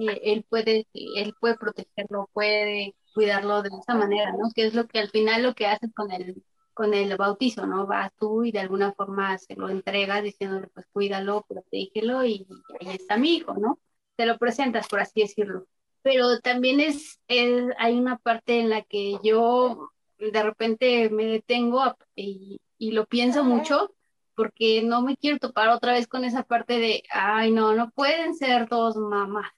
eh, 0.00 0.20
él 0.24 0.44
puede, 0.48 0.86
él 0.92 1.34
puede 1.40 1.56
protegerlo, 1.56 2.28
puede 2.32 2.94
cuidarlo 3.14 3.62
de 3.62 3.70
esa 3.80 3.94
manera, 3.94 4.32
¿no? 4.32 4.50
Que 4.54 4.66
es 4.66 4.74
lo 4.74 4.86
que 4.88 4.98
al 4.98 5.10
final 5.10 5.42
lo 5.42 5.54
que 5.54 5.66
haces 5.66 5.90
con 5.94 6.10
el 6.12 6.42
con 6.74 6.92
el 6.92 7.16
bautizo, 7.16 7.66
¿no? 7.66 7.86
Vas 7.86 8.12
tú 8.18 8.44
y 8.44 8.52
de 8.52 8.58
alguna 8.58 8.92
forma 8.92 9.38
se 9.38 9.54
lo 9.54 9.68
entregas 9.68 10.22
diciéndole, 10.22 10.66
pues 10.74 10.86
cuídalo, 10.92 11.44
protégelo 11.48 12.24
y 12.24 12.46
ahí 12.80 12.96
está 12.96 13.16
mi 13.16 13.36
hijo, 13.36 13.54
¿no? 13.54 13.78
Te 14.16 14.26
lo 14.26 14.38
presentas, 14.38 14.88
por 14.88 15.00
así 15.00 15.22
decirlo. 15.22 15.66
Pero 16.04 16.40
también 16.40 16.80
es, 16.80 17.20
hay 17.28 17.98
una 17.98 18.18
parte 18.18 18.60
en 18.60 18.70
la 18.70 18.82
que 18.82 19.18
yo 19.24 19.90
de 20.20 20.44
repente 20.44 21.10
me 21.10 21.26
detengo 21.26 21.96
y, 22.16 22.60
y 22.78 22.92
lo 22.92 23.06
pienso 23.06 23.44
mucho 23.44 23.92
porque 24.36 24.82
no 24.84 25.02
me 25.02 25.16
quiero 25.16 25.38
topar 25.40 25.70
otra 25.70 25.94
vez 25.94 26.08
con 26.08 26.24
esa 26.24 26.44
parte 26.44 26.78
de, 26.80 27.04
ay, 27.10 27.52
no, 27.52 27.74
no 27.74 27.90
pueden 27.92 28.36
ser 28.36 28.68
dos 28.68 28.96
mamás. 28.96 29.50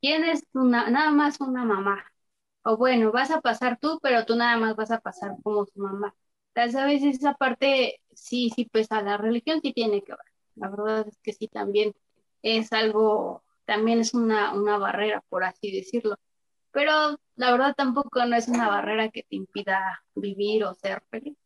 Tienes 0.00 0.44
una, 0.54 0.90
nada 0.90 1.12
más 1.12 1.40
una 1.40 1.64
mamá. 1.64 2.04
O 2.64 2.76
bueno, 2.78 3.12
vas 3.12 3.30
a 3.32 3.40
pasar 3.42 3.78
tú, 3.80 4.00
pero 4.02 4.26
tú 4.26 4.36
nada 4.36 4.56
más 4.58 4.76
vas 4.76 4.92
a 4.92 5.00
pasar 5.00 5.32
como 5.42 5.66
su 5.66 5.80
mamá 5.80 6.14
a 6.76 6.86
veces 6.86 7.16
esa 7.16 7.34
parte 7.34 8.00
sí, 8.14 8.50
sí 8.54 8.66
pesa, 8.66 9.02
la 9.02 9.16
religión 9.16 9.60
sí 9.62 9.72
tiene 9.72 10.02
que 10.02 10.12
ver. 10.12 10.20
La 10.56 10.68
verdad 10.68 11.06
es 11.08 11.18
que 11.22 11.32
sí 11.32 11.48
también 11.48 11.94
es 12.42 12.72
algo, 12.72 13.42
también 13.70 14.00
es 14.00 14.14
una, 14.14 14.52
una 14.52 14.78
barrera, 14.78 15.22
por 15.28 15.44
así 15.44 15.70
decirlo. 15.70 16.16
Pero 16.72 17.20
la 17.36 17.52
verdad 17.52 17.72
tampoco 17.76 18.24
no 18.26 18.34
es 18.34 18.48
una 18.48 18.68
barrera 18.68 19.10
que 19.10 19.22
te 19.22 19.36
impida 19.36 20.02
vivir 20.16 20.64
o 20.64 20.74
ser 20.74 21.04
feliz. 21.08 21.36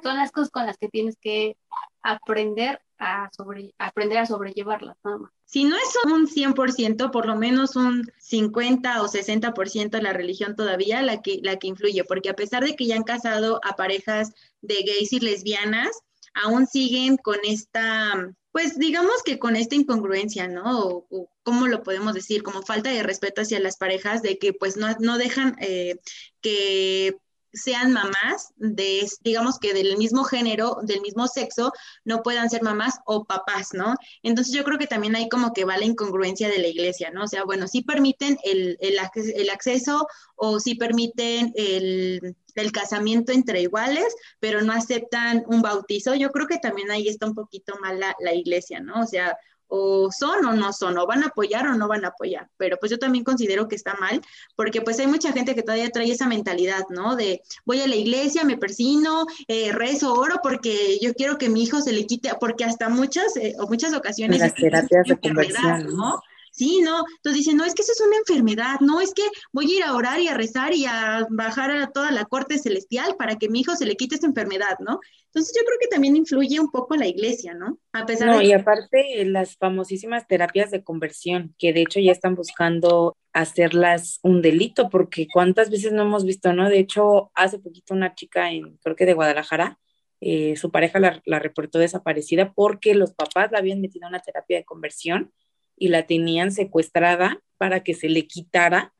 Son 0.00 0.16
las 0.16 0.30
cosas 0.30 0.50
con 0.50 0.64
las 0.64 0.78
que 0.78 0.88
tienes 0.88 1.16
que 1.20 1.56
aprender 2.02 2.80
a, 2.98 3.30
sobre, 3.36 3.74
aprender 3.78 4.18
a 4.18 4.26
sobrellevarlas, 4.26 4.96
nada 5.02 5.18
más. 5.18 5.32
Si 5.44 5.64
no 5.64 5.74
es 5.74 5.98
un 6.04 6.28
100%, 6.28 7.10
por 7.10 7.26
lo 7.26 7.34
menos 7.34 7.74
un 7.74 8.08
50 8.18 9.02
o 9.02 9.08
60% 9.08 10.00
la 10.00 10.12
religión 10.12 10.54
todavía 10.54 11.02
la 11.02 11.20
que, 11.20 11.40
la 11.42 11.56
que 11.56 11.66
influye, 11.66 12.04
porque 12.04 12.30
a 12.30 12.36
pesar 12.36 12.62
de 12.62 12.76
que 12.76 12.86
ya 12.86 12.94
han 12.94 13.02
casado 13.02 13.60
a 13.64 13.74
parejas 13.74 14.32
de 14.60 14.84
gays 14.84 15.12
y 15.12 15.18
lesbianas, 15.18 16.00
aún 16.32 16.68
siguen 16.68 17.16
con 17.16 17.38
esta, 17.42 18.36
pues 18.52 18.78
digamos 18.78 19.22
que 19.24 19.38
con 19.38 19.56
esta 19.56 19.74
incongruencia, 19.74 20.48
¿no? 20.48 21.04
O, 21.10 21.30
cómo 21.42 21.66
lo 21.66 21.82
podemos 21.82 22.14
decir, 22.14 22.42
como 22.42 22.62
falta 22.62 22.90
de 22.90 23.02
respeto 23.02 23.42
hacia 23.42 23.60
las 23.60 23.76
parejas, 23.76 24.22
de 24.22 24.38
que 24.38 24.52
pues 24.52 24.76
no, 24.76 24.88
no 25.00 25.18
dejan 25.18 25.56
eh, 25.60 25.96
que 26.40 27.16
sean 27.52 27.92
mamás 27.92 28.52
de, 28.56 29.08
digamos 29.22 29.58
que 29.58 29.74
del 29.74 29.96
mismo 29.96 30.24
género, 30.24 30.78
del 30.82 31.00
mismo 31.00 31.26
sexo, 31.26 31.72
no 32.04 32.22
puedan 32.22 32.50
ser 32.50 32.62
mamás 32.62 32.98
o 33.06 33.24
papás, 33.24 33.70
¿no? 33.72 33.96
Entonces 34.22 34.54
yo 34.54 34.64
creo 34.64 34.78
que 34.78 34.86
también 34.86 35.16
hay 35.16 35.28
como 35.28 35.52
que 35.52 35.64
va 35.64 35.76
la 35.76 35.84
incongruencia 35.84 36.48
de 36.48 36.58
la 36.58 36.68
iglesia, 36.68 37.10
¿no? 37.10 37.24
O 37.24 37.28
sea, 37.28 37.44
bueno, 37.44 37.66
sí 37.68 37.82
permiten 37.82 38.38
el, 38.44 38.78
el, 38.80 38.98
el 39.34 39.50
acceso 39.50 40.06
o 40.36 40.60
sí 40.60 40.74
permiten 40.74 41.52
el, 41.56 42.36
el 42.54 42.72
casamiento 42.72 43.32
entre 43.32 43.62
iguales, 43.62 44.14
pero 44.38 44.62
no 44.62 44.72
aceptan 44.72 45.44
un 45.46 45.62
bautizo. 45.62 46.14
Yo 46.14 46.30
creo 46.30 46.46
que 46.46 46.58
también 46.58 46.90
ahí 46.90 47.08
está 47.08 47.26
un 47.26 47.34
poquito 47.34 47.74
mal 47.80 48.00
la, 48.00 48.14
la 48.20 48.34
iglesia, 48.34 48.80
¿no? 48.80 49.02
O 49.02 49.06
sea, 49.06 49.36
o 49.70 50.10
son 50.10 50.44
o 50.44 50.52
no 50.52 50.72
son, 50.72 50.98
o 50.98 51.06
van 51.06 51.22
a 51.22 51.28
apoyar 51.28 51.66
o 51.68 51.74
no 51.76 51.88
van 51.88 52.04
a 52.04 52.08
apoyar. 52.08 52.48
Pero 52.56 52.76
pues 52.78 52.90
yo 52.90 52.98
también 52.98 53.24
considero 53.24 53.68
que 53.68 53.76
está 53.76 53.94
mal, 53.94 54.20
porque 54.56 54.82
pues 54.82 54.98
hay 54.98 55.06
mucha 55.06 55.32
gente 55.32 55.54
que 55.54 55.62
todavía 55.62 55.88
trae 55.90 56.10
esa 56.10 56.26
mentalidad, 56.26 56.84
¿no? 56.90 57.16
De 57.16 57.40
voy 57.64 57.80
a 57.80 57.86
la 57.86 57.96
iglesia, 57.96 58.44
me 58.44 58.58
persino, 58.58 59.26
eh, 59.48 59.72
rezo, 59.72 60.12
oro, 60.12 60.40
porque 60.42 60.98
yo 61.00 61.14
quiero 61.14 61.38
que 61.38 61.48
mi 61.48 61.62
hijo 61.62 61.80
se 61.80 61.92
le 61.92 62.06
quite, 62.06 62.30
porque 62.40 62.64
hasta 62.64 62.88
muchas 62.88 63.36
eh, 63.36 63.54
o 63.58 63.68
muchas 63.68 63.94
ocasiones... 63.94 64.40
Las 64.40 64.54
terapias 64.54 65.06
de 65.06 65.18
conversión, 65.18 65.96
¿no? 65.96 66.20
Sí, 66.60 66.82
no, 66.82 67.06
entonces 67.16 67.38
dicen, 67.38 67.56
no, 67.56 67.64
es 67.64 67.74
que 67.74 67.80
eso 67.80 67.92
es 67.92 68.02
una 68.06 68.18
enfermedad, 68.18 68.80
no, 68.80 69.00
es 69.00 69.14
que 69.14 69.22
voy 69.50 69.72
a 69.72 69.76
ir 69.78 69.82
a 69.82 69.94
orar 69.94 70.20
y 70.20 70.28
a 70.28 70.34
rezar 70.34 70.74
y 70.74 70.84
a 70.84 71.26
bajar 71.30 71.70
a 71.70 71.90
toda 71.90 72.10
la 72.10 72.26
corte 72.26 72.58
celestial 72.58 73.16
para 73.18 73.36
que 73.36 73.48
mi 73.48 73.60
hijo 73.60 73.74
se 73.76 73.86
le 73.86 73.96
quite 73.96 74.16
esa 74.16 74.26
enfermedad, 74.26 74.76
¿no? 74.78 75.00
Entonces 75.28 75.56
yo 75.58 75.64
creo 75.64 75.78
que 75.80 75.88
también 75.88 76.16
influye 76.16 76.60
un 76.60 76.70
poco 76.70 76.96
la 76.96 77.06
iglesia, 77.06 77.54
¿no? 77.54 77.78
A 77.94 78.04
pesar 78.04 78.28
no, 78.28 78.42
y 78.42 78.52
aparte 78.52 79.24
las 79.24 79.56
famosísimas 79.56 80.26
terapias 80.26 80.70
de 80.70 80.84
conversión, 80.84 81.54
que 81.58 81.72
de 81.72 81.80
hecho 81.80 81.98
ya 81.98 82.12
están 82.12 82.34
buscando 82.34 83.16
hacerlas 83.32 84.18
un 84.22 84.42
delito, 84.42 84.90
porque 84.90 85.28
cuántas 85.32 85.70
veces 85.70 85.92
no 85.92 86.02
hemos 86.02 86.26
visto, 86.26 86.52
¿no? 86.52 86.68
De 86.68 86.78
hecho, 86.78 87.30
hace 87.34 87.58
poquito 87.58 87.94
una 87.94 88.14
chica 88.14 88.50
en, 88.50 88.76
creo 88.82 88.96
que 88.96 89.06
de 89.06 89.14
Guadalajara, 89.14 89.78
eh, 90.20 90.56
su 90.56 90.70
pareja 90.70 90.98
la, 90.98 91.22
la 91.24 91.38
reportó 91.38 91.78
desaparecida 91.78 92.52
porque 92.52 92.94
los 92.94 93.14
papás 93.14 93.50
la 93.50 93.60
habían 93.60 93.80
metido 93.80 94.04
a 94.04 94.10
una 94.10 94.20
terapia 94.20 94.58
de 94.58 94.64
conversión 94.66 95.32
y 95.80 95.88
la 95.88 96.06
tenían 96.06 96.52
secuestrada 96.52 97.40
para 97.56 97.82
que 97.82 97.94
se 97.94 98.08
le 98.08 98.28
quitara 98.28 98.94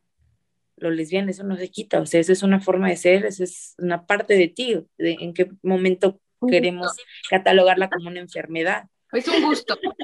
lo 0.76 0.90
lesbiana, 0.90 1.30
eso 1.30 1.44
no 1.44 1.56
se 1.56 1.70
quita, 1.70 2.00
o 2.00 2.06
sea, 2.06 2.20
eso 2.20 2.32
es 2.32 2.42
una 2.42 2.58
forma 2.58 2.88
de 2.88 2.96
ser, 2.96 3.26
eso 3.26 3.44
es 3.44 3.74
una 3.78 4.06
parte 4.06 4.34
de 4.34 4.48
ti, 4.48 4.74
de 4.96 5.16
en 5.20 5.34
qué 5.34 5.50
momento 5.62 6.18
queremos 6.48 6.96
catalogarla 7.28 7.90
como 7.90 8.08
una 8.08 8.20
enfermedad. 8.20 8.84
Es 9.12 9.28
un 9.28 9.42
gusto. 9.42 9.78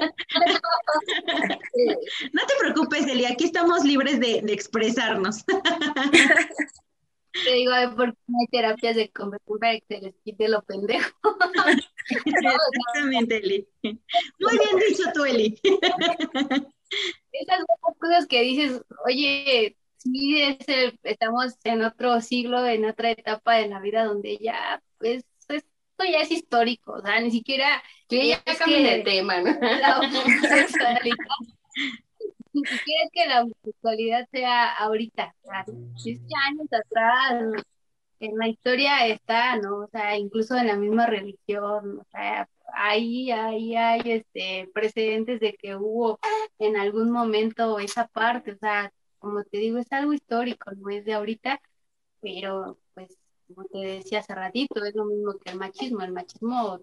no 2.33 2.41
te 2.45 2.53
preocupes, 2.59 3.07
Eli, 3.07 3.25
aquí 3.25 3.45
estamos 3.45 3.83
libres 3.83 4.19
de, 4.19 4.43
expresarnos. 4.53 5.43
Te 7.43 7.53
digo, 7.53 7.71
porque 7.95 8.19
no 8.27 8.37
hay 8.39 8.47
terapias 8.51 8.95
de 8.95 9.09
conversión 9.09 9.57
para 9.59 9.79
que 9.79 9.85
se 9.87 9.99
les 10.01 10.13
quite 10.23 10.47
lo 10.47 10.61
pendejo. 10.61 11.09
Exactamente, 12.25 13.37
Eli. 13.37 13.67
Muy 13.83 14.57
bien 14.57 14.89
dicho 14.89 15.03
tú, 15.13 15.25
Eli. 15.25 15.59
Esas 17.31 17.65
cosas 17.99 18.27
que 18.27 18.41
dices, 18.41 18.81
oye, 19.05 19.77
sí, 19.97 20.41
es 20.41 20.93
estamos 21.03 21.57
en 21.63 21.83
otro 21.83 22.21
siglo, 22.21 22.65
en 22.65 22.85
otra 22.85 23.11
etapa 23.11 23.55
de 23.55 23.67
la 23.67 23.79
vida 23.79 24.05
donde 24.05 24.37
ya, 24.37 24.81
pues, 24.97 25.25
esto 25.49 26.11
ya 26.11 26.21
es 26.21 26.31
histórico, 26.31 26.93
o 26.93 27.01
sea, 27.01 27.19
ni 27.19 27.31
siquiera... 27.31 27.81
ya 28.09 28.43
cambié 28.43 28.83
de 28.83 29.03
tema, 29.03 29.41
¿no? 29.41 29.51
La 29.59 29.99
homosexualidad, 29.99 31.15
ni 32.53 32.65
siquiera 32.65 33.03
es 33.03 33.11
que 33.11 33.25
la 33.25 33.41
homosexualidad 33.41 34.27
sea 34.31 34.75
ahorita, 34.75 35.35
o 35.41 35.47
sea, 35.49 35.65
10 36.03 36.19
años 36.47 36.67
atrás, 36.71 37.63
en 38.19 38.37
la 38.37 38.47
historia 38.47 39.07
está, 39.07 39.57
¿no? 39.57 39.79
O 39.79 39.87
sea, 39.87 40.17
incluso 40.17 40.55
en 40.55 40.67
la 40.67 40.75
misma 40.75 41.05
religión, 41.05 41.99
o 41.99 42.05
sea, 42.11 42.49
ahí, 42.73 43.31
ahí 43.31 43.75
hay 43.75 44.01
este, 44.05 44.69
precedentes 44.73 45.39
de 45.39 45.53
que 45.53 45.75
hubo 45.75 46.19
en 46.59 46.77
algún 46.77 47.11
momento 47.11 47.79
esa 47.79 48.07
parte, 48.07 48.53
o 48.53 48.57
sea, 48.57 48.91
como 49.19 49.43
te 49.43 49.57
digo, 49.57 49.77
es 49.77 49.91
algo 49.91 50.13
histórico, 50.13 50.71
no 50.71 50.89
es 50.89 51.05
de 51.05 51.13
ahorita, 51.13 51.61
pero 52.21 52.77
pues 52.93 53.17
como 53.47 53.65
te 53.65 53.79
decía 53.79 54.19
hace 54.19 54.35
ratito, 54.35 54.83
es 54.83 54.95
lo 54.95 55.05
mismo 55.05 55.37
que 55.39 55.51
el 55.51 55.57
machismo, 55.57 56.01
el 56.01 56.11
machismo 56.11 56.79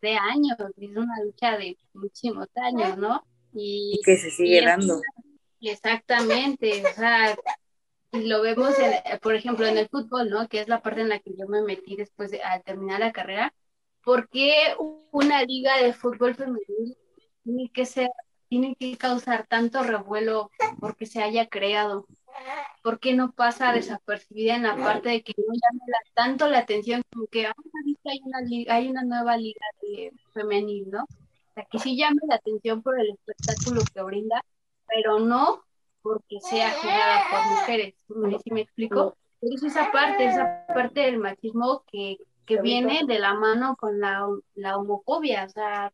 de 0.00 0.14
años, 0.14 0.56
es 0.76 0.96
una 0.96 1.22
lucha 1.24 1.56
de 1.56 1.76
muchísimos 1.92 2.48
años, 2.56 2.96
¿no? 2.96 3.24
Y, 3.52 4.00
que 4.04 4.16
se 4.16 4.30
sigue 4.30 4.64
dando. 4.64 5.00
Exactamente, 5.60 6.82
o 6.86 6.94
sea, 6.94 7.36
y 8.12 8.26
lo 8.26 8.42
vemos, 8.42 8.74
por 9.22 9.34
ejemplo, 9.34 9.66
en 9.66 9.78
el 9.78 9.88
fútbol, 9.88 10.30
¿no? 10.30 10.48
Que 10.48 10.60
es 10.60 10.68
la 10.68 10.80
parte 10.82 11.00
en 11.00 11.08
la 11.08 11.18
que 11.18 11.34
yo 11.36 11.46
me 11.48 11.62
metí 11.62 11.96
después 11.96 12.30
de 12.30 12.42
al 12.42 12.62
terminar 12.62 13.00
la 13.00 13.12
carrera, 13.12 13.52
¿por 14.04 14.28
qué 14.28 14.74
una 15.10 15.42
liga 15.42 15.76
de 15.78 15.92
fútbol 15.92 16.34
femenino 16.34 16.94
tiene 17.42 17.70
que 17.70 17.86
ser, 17.86 18.08
tiene 18.48 18.76
que 18.76 18.96
causar 18.96 19.46
tanto 19.46 19.82
revuelo 19.82 20.50
porque 20.80 21.06
se 21.06 21.22
haya 21.22 21.46
creado? 21.48 22.06
¿Por 22.82 23.00
qué 23.00 23.14
no 23.14 23.32
pasa 23.32 23.72
desapercibida 23.72 24.56
en 24.56 24.64
la 24.64 24.76
parte 24.76 25.08
de 25.08 25.22
que 25.22 25.34
no 25.38 25.52
llame 25.54 25.80
tanto 26.14 26.48
la 26.48 26.58
atención 26.58 27.02
como 27.12 27.26
que 27.26 27.46
ah, 27.46 27.54
hay 28.04 28.20
una 28.24 28.38
hay 28.74 28.88
una 28.88 29.02
nueva 29.02 29.36
liga 29.36 29.66
de 29.82 30.12
femenil, 30.32 30.90
¿no? 30.90 31.04
O 31.04 31.54
sea, 31.54 31.66
que 31.70 31.78
sí 31.78 31.96
llame 31.96 32.20
la 32.28 32.36
atención 32.36 32.82
por 32.82 33.00
el 33.00 33.10
espectáculo 33.10 33.82
que 33.92 34.02
brinda, 34.02 34.44
pero 34.86 35.18
no 35.18 35.65
porque 36.06 36.40
sea 36.40 36.70
jugada 36.70 37.24
por 37.30 37.58
mujeres. 37.58 37.94
¿Sí 38.44 38.50
me 38.52 38.60
explico? 38.60 39.16
es 39.40 39.62
esa 39.62 39.90
parte, 39.90 40.26
esa 40.26 40.64
parte 40.68 41.00
del 41.00 41.18
machismo 41.18 41.82
que, 41.90 42.18
que 42.46 42.60
viene 42.60 43.02
de 43.06 43.18
la 43.18 43.34
mano 43.34 43.76
con 43.76 43.98
la, 43.98 44.24
la 44.54 44.76
homofobia. 44.76 45.44
O 45.44 45.48
sea, 45.48 45.92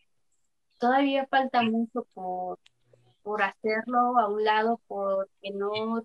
todavía 0.78 1.26
falta 1.30 1.62
mucho 1.62 2.06
por, 2.12 2.58
por 3.22 3.42
hacerlo 3.42 4.18
a 4.18 4.28
un 4.28 4.44
lado, 4.44 4.80
porque 4.86 5.50
no, 5.54 6.04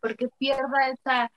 porque 0.00 0.28
pierda 0.38 0.88
esa, 0.92 1.32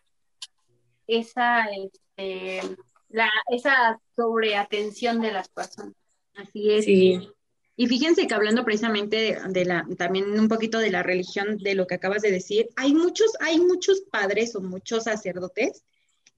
esa, 1.08 1.66
este, 1.66 2.62
la, 3.10 3.30
esa 3.50 4.00
sobreatención 4.16 5.20
de 5.20 5.32
las 5.32 5.50
personas. 5.50 5.96
Así 6.36 6.72
es. 6.72 6.86
Sí. 6.86 7.34
Y 7.82 7.88
fíjense 7.88 8.28
que 8.28 8.36
hablando 8.36 8.64
precisamente 8.64 9.40
de, 9.50 9.66
la, 9.66 9.88
también 9.98 10.40
un 10.40 10.48
poquito 10.48 10.78
de 10.78 10.92
la 10.92 11.02
religión, 11.02 11.58
de 11.58 11.74
lo 11.74 11.88
que 11.88 11.96
acabas 11.96 12.22
de 12.22 12.30
decir, 12.30 12.70
hay 12.76 12.94
muchos, 12.94 13.32
hay 13.40 13.60
muchos 13.60 14.02
padres 14.02 14.56
o 14.56 14.62
muchos 14.62 15.06
sacerdotes 15.06 15.84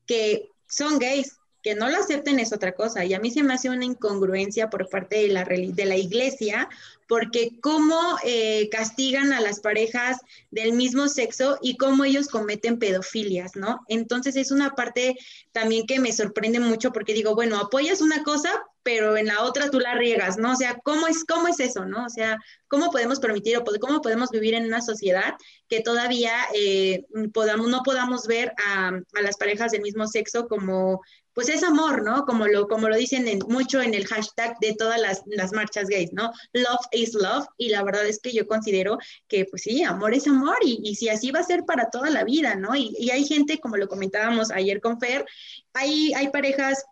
que 0.07 0.47
son 0.69 0.99
gays, 0.99 1.35
que 1.63 1.75
no 1.75 1.89
lo 1.89 1.97
acepten 1.97 2.39
es 2.39 2.51
otra 2.51 2.73
cosa. 2.73 3.05
Y 3.05 3.13
a 3.13 3.19
mí 3.19 3.31
se 3.31 3.41
me 3.41 3.53
hace 3.53 3.69
una 3.69 3.85
incongruencia 3.85 4.69
por 4.69 4.89
parte 4.89 5.15
de 5.15 5.29
la, 5.29 5.45
de 5.45 5.85
la 5.85 5.95
iglesia, 5.95 6.69
porque 7.07 7.57
cómo 7.61 8.17
eh, 8.23 8.69
castigan 8.69 9.31
a 9.33 9.39
las 9.39 9.61
parejas 9.61 10.17
del 10.51 10.73
mismo 10.73 11.07
sexo 11.07 11.57
y 11.61 11.77
cómo 11.77 12.03
ellos 12.03 12.27
cometen 12.27 12.79
pedofilias, 12.79 13.55
¿no? 13.55 13.79
Entonces 13.87 14.35
es 14.35 14.51
una 14.51 14.75
parte 14.75 15.17
también 15.51 15.85
que 15.87 15.99
me 15.99 16.11
sorprende 16.11 16.59
mucho 16.59 16.91
porque 16.91 17.13
digo, 17.13 17.33
bueno, 17.33 17.57
apoyas 17.57 18.01
una 18.01 18.23
cosa, 18.23 18.51
pero 18.83 19.15
en 19.15 19.27
la 19.27 19.43
otra 19.43 19.69
tú 19.69 19.79
la 19.79 19.95
riegas, 19.95 20.37
¿no? 20.37 20.51
O 20.51 20.55
sea, 20.55 20.77
¿cómo 20.83 21.07
es, 21.07 21.23
cómo 21.23 21.47
es 21.47 21.59
eso, 21.61 21.85
¿no? 21.85 22.05
O 22.05 22.09
sea, 22.09 22.37
¿cómo 22.67 22.91
podemos 22.91 23.19
permitir 23.19 23.57
o 23.57 23.63
cómo 23.79 24.01
podemos 24.01 24.29
vivir 24.31 24.53
en 24.53 24.65
una 24.65 24.81
sociedad 24.81 25.35
que 25.69 25.79
todavía 25.79 26.33
eh, 26.53 27.05
podamos, 27.33 27.69
no 27.69 27.83
podamos 27.83 28.27
ver 28.27 28.51
a, 28.65 28.89
a 28.89 29.21
las 29.21 29.37
parejas 29.37 29.71
del 29.71 29.81
mismo 29.81 30.07
sexo 30.07 30.47
como 30.47 31.01
pues 31.33 31.49
es 31.49 31.63
amor, 31.63 32.03
¿no? 32.03 32.25
Como 32.25 32.47
lo, 32.47 32.67
como 32.67 32.89
lo 32.89 32.95
dicen 32.95 33.25
mucho 33.47 33.81
en 33.81 33.93
el 33.93 34.05
hashtag 34.05 34.57
de 34.59 34.73
todas 34.73 34.99
las, 34.99 35.51
marchas 35.53 35.87
gays, 35.87 36.13
¿no? 36.13 36.31
Love 36.53 36.85
is 36.91 37.13
love. 37.13 37.45
Y 37.57 37.69
la 37.69 37.83
verdad 37.83 38.05
es 38.05 38.19
que 38.19 38.31
yo 38.31 38.47
considero 38.47 38.97
que, 39.27 39.45
pues 39.45 39.63
sí, 39.63 39.83
amor 39.83 40.13
es 40.13 40.27
amor 40.27 40.57
y, 40.63 40.79
y 40.83 40.95
si 40.95 41.09
así 41.09 41.31
va 41.31 41.39
a 41.39 41.43
ser 41.43 41.65
para 41.65 41.89
toda 41.89 42.09
la 42.09 42.23
vida, 42.23 42.55
¿no? 42.55 42.75
Y, 42.75 42.95
y, 42.97 43.09
hay 43.09 43.25
gente, 43.25 43.59
como 43.59 43.77
lo 43.77 43.87
comentábamos 43.87 44.51
ayer 44.51 44.81
con 44.81 44.99
Fer, 44.99 45.25
hay, 45.73 46.13
hay 46.13 46.29
parejas 46.29 46.85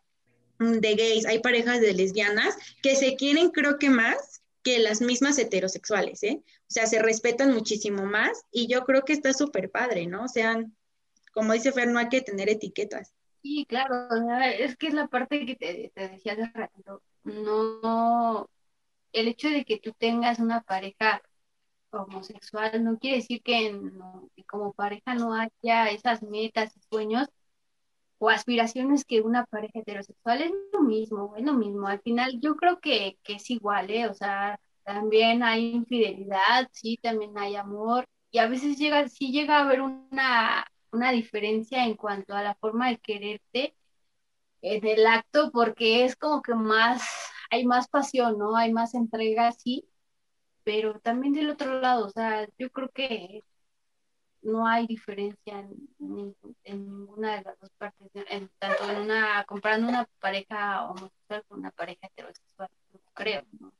de 0.60 0.96
gays, 0.96 1.26
hay 1.26 1.40
parejas 1.40 1.82
de 1.82 1.94
lesbianas 1.94 2.56
que 2.84 2.96
se 2.96 3.16
quieren, 3.16 3.50
creo 3.50 3.80
que 3.80 3.90
más 3.90 4.42
que 4.64 4.80
las 4.80 5.02
mismas 5.02 5.38
heterosexuales, 5.40 6.22
¿eh? 6.24 6.42
O 6.44 6.74
sea, 6.74 6.86
se 6.86 7.02
respetan 7.02 7.52
muchísimo 7.52 8.06
más 8.06 8.44
y 8.52 8.68
yo 8.68 8.86
creo 8.86 9.04
que 9.04 9.14
está 9.14 9.34
súper 9.34 9.72
padre, 9.72 10.06
¿no? 10.08 10.26
O 10.26 10.28
sea, 10.28 10.64
como 11.34 11.54
dice 11.54 11.72
Fer, 11.72 11.88
no 11.88 12.00
hay 12.00 12.10
que 12.10 12.22
tener 12.22 12.50
etiquetas. 12.50 13.14
Sí, 13.42 13.66
claro, 13.68 13.96
es 14.60 14.78
que 14.78 14.88
es 14.88 14.94
la 14.94 15.08
parte 15.08 15.46
que 15.46 15.56
te, 15.56 15.92
decía 15.96 16.34
hace 16.34 16.52
rato. 16.54 17.02
No, 17.24 18.48
el 19.14 19.28
hecho 19.28 19.50
de 19.50 19.66
que 19.66 19.80
tú 19.80 19.94
tengas 19.98 20.40
una 20.40 20.62
pareja 20.62 21.22
homosexual 21.92 22.84
no 22.84 23.00
quiere 23.00 23.18
decir 23.18 23.42
que, 23.44 23.80
como 24.48 24.74
pareja 24.74 25.16
no 25.16 25.34
haya 25.34 25.90
esas 25.90 26.24
metas 26.24 26.76
y 26.78 26.82
sueños 26.90 27.28
o 28.20 28.30
aspiraciones 28.30 29.06
que 29.06 29.22
una 29.22 29.46
pareja 29.46 29.80
heterosexual 29.80 30.42
es 30.44 30.52
lo 30.74 30.82
mismo, 30.82 31.36
es 31.38 31.44
lo 31.44 31.54
mismo. 31.54 31.88
Al 31.88 32.02
final 32.02 32.40
yo 32.42 32.56
creo 32.56 32.80
que, 32.80 33.18
que 33.24 33.36
es 33.36 33.50
igual, 33.50 33.90
¿eh? 33.92 34.08
O 34.08 34.14
sea, 34.14 34.60
también 34.84 35.44
hay 35.44 35.72
infidelidad, 35.72 36.70
sí, 36.72 36.98
también 37.02 37.38
hay 37.38 37.56
amor 37.56 38.06
y 38.32 38.40
a 38.40 38.48
veces 38.48 38.78
llega, 38.78 39.08
sí 39.10 39.32
llega 39.32 39.58
a 39.58 39.62
haber 39.64 39.82
una 39.82 40.66
una 40.92 41.12
diferencia 41.12 41.86
en 41.86 41.96
cuanto 41.96 42.34
a 42.36 42.44
la 42.44 42.56
forma 42.56 42.90
de 42.90 42.98
quererte 43.00 43.76
en 44.62 44.86
el 44.86 45.08
acto, 45.08 45.52
porque 45.52 46.06
es 46.06 46.16
como 46.16 46.42
que 46.42 46.54
más, 46.54 47.02
hay 47.50 47.66
más 47.66 47.88
pasión, 47.88 48.38
¿no? 48.38 48.56
Hay 48.56 48.72
más 48.72 48.94
entrega, 48.94 49.52
sí, 49.52 49.88
pero 50.64 51.00
también 51.00 51.34
del 51.34 51.50
otro 51.50 51.80
lado, 51.80 52.06
o 52.06 52.10
sea, 52.10 52.48
yo 52.58 52.70
creo 52.72 52.90
que 52.90 53.44
no 54.44 54.68
hay 54.68 54.88
diferencia 54.88 55.60
en, 55.60 56.36
ninguna 56.66 57.38
de 57.38 57.44
las 57.44 57.60
dos 57.60 57.70
partes, 57.78 58.10
en, 58.14 58.50
tanto 58.60 58.90
en 58.90 59.02
una, 59.02 59.44
comprando 59.46 59.88
una 59.88 60.08
pareja 60.20 60.90
homosexual 60.90 61.44
con 61.48 61.60
una 61.60 61.72
pareja 61.72 62.08
heterosexual, 62.08 62.70
creo, 63.14 63.44
¿no? 63.60 63.72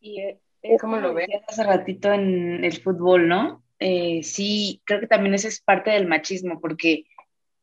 Y 0.00 0.20
eh, 0.20 0.38
es 0.60 0.80
como 0.80 0.98
lo 0.98 1.14
ves 1.14 1.28
hace 1.48 1.64
ratito 1.64 2.12
en 2.12 2.62
el 2.62 2.78
fútbol, 2.78 3.26
¿no? 3.26 3.62
Eh, 3.78 4.22
sí, 4.22 4.80
creo 4.84 5.00
que 5.00 5.06
también 5.06 5.34
ese 5.34 5.48
es 5.48 5.60
parte 5.60 5.90
del 5.90 6.06
machismo, 6.06 6.60
porque 6.60 7.04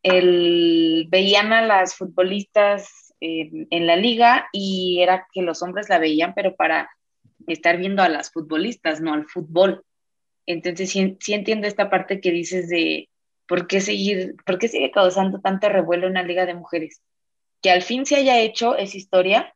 el, 0.03 1.07
veían 1.09 1.53
a 1.53 1.62
las 1.62 1.95
futbolistas 1.95 3.14
en 3.24 3.86
la 3.86 3.95
liga 3.95 4.49
y 4.51 4.99
era 4.99 5.28
que 5.32 5.43
los 5.43 5.62
hombres 5.62 5.89
la 5.89 5.99
veían, 5.99 6.34
pero 6.34 6.55
para 6.55 6.89
estar 7.47 7.78
viendo 7.78 8.01
a 8.01 8.09
las 8.09 8.32
futbolistas, 8.32 9.01
no 9.01 9.14
al 9.14 9.28
fútbol. 9.28 9.84
Entonces 10.45 10.89
sí, 10.91 11.18
entiendo 11.34 11.68
esta 11.68 11.89
parte 11.89 12.20
que 12.20 12.32
dices 12.32 12.70
de 12.70 13.09
por 13.47 13.68
qué 13.68 13.82
seguir, 13.82 14.36
por 14.45 14.57
qué 14.57 14.68
sigue 14.68 14.91
causando 14.91 15.39
tanto 15.39 15.70
revuelo 15.70 16.07
una 16.07 16.24
liga 16.24 16.45
de 16.45 16.55
mujeres. 16.55 17.01
Que 17.62 17.72
al 17.72 17.82
fin 17.82 18.05
se 18.05 18.16
haya 18.16 18.39
hecho 18.39 18.76
es 18.76 18.95
historia, 18.95 19.53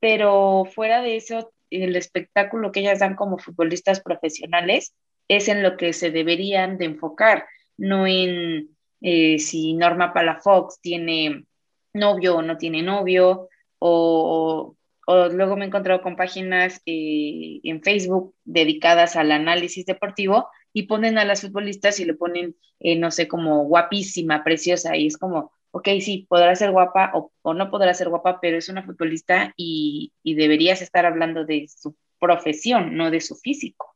pero 0.00 0.64
fuera 0.64 1.02
de 1.02 1.16
eso, 1.16 1.52
el 1.70 1.96
espectáculo 1.96 2.72
que 2.72 2.80
ellas 2.80 2.98
dan 2.98 3.14
como 3.14 3.38
futbolistas 3.38 4.00
profesionales, 4.00 4.94
es 5.28 5.48
en 5.48 5.62
lo 5.62 5.76
que 5.76 5.92
se 5.92 6.10
deberían 6.10 6.78
de 6.78 6.86
enfocar, 6.86 7.46
no 7.76 8.06
en 8.06 8.70
eh, 9.00 9.38
si 9.38 9.74
Norma 9.74 10.12
Palafox 10.12 10.80
tiene 10.80 11.44
novio 11.92 12.36
o 12.36 12.42
no 12.42 12.56
tiene 12.56 12.82
novio, 12.82 13.48
o, 13.78 14.76
luego 15.06 15.56
me 15.56 15.64
he 15.64 15.68
encontrado 15.68 16.00
con 16.02 16.16
páginas 16.16 16.80
eh, 16.86 17.60
en 17.62 17.82
Facebook 17.82 18.34
dedicadas 18.44 19.16
al 19.16 19.32
análisis 19.32 19.84
deportivo 19.84 20.48
y 20.72 20.84
ponen 20.84 21.18
a 21.18 21.24
las 21.24 21.42
futbolistas 21.42 22.00
y 22.00 22.06
le 22.06 22.14
ponen, 22.14 22.56
eh, 22.80 22.96
no 22.96 23.10
sé, 23.10 23.28
como 23.28 23.64
guapísima, 23.64 24.42
preciosa, 24.42 24.96
y 24.96 25.06
es 25.06 25.18
como, 25.18 25.52
ok, 25.70 25.88
sí, 26.00 26.26
podrá 26.28 26.54
ser 26.56 26.70
guapa 26.70 27.12
o, 27.14 27.54
no 27.54 27.70
podrá 27.70 27.94
ser 27.94 28.08
guapa, 28.08 28.40
pero 28.40 28.56
es 28.58 28.68
una 28.68 28.82
futbolista 28.82 29.52
y, 29.56 30.12
y 30.22 30.34
deberías 30.34 30.82
estar 30.82 31.06
hablando 31.06 31.44
de 31.44 31.68
su 31.68 31.94
profesión, 32.18 32.96
no 32.96 33.10
de 33.10 33.20
su 33.20 33.36
físico. 33.36 33.93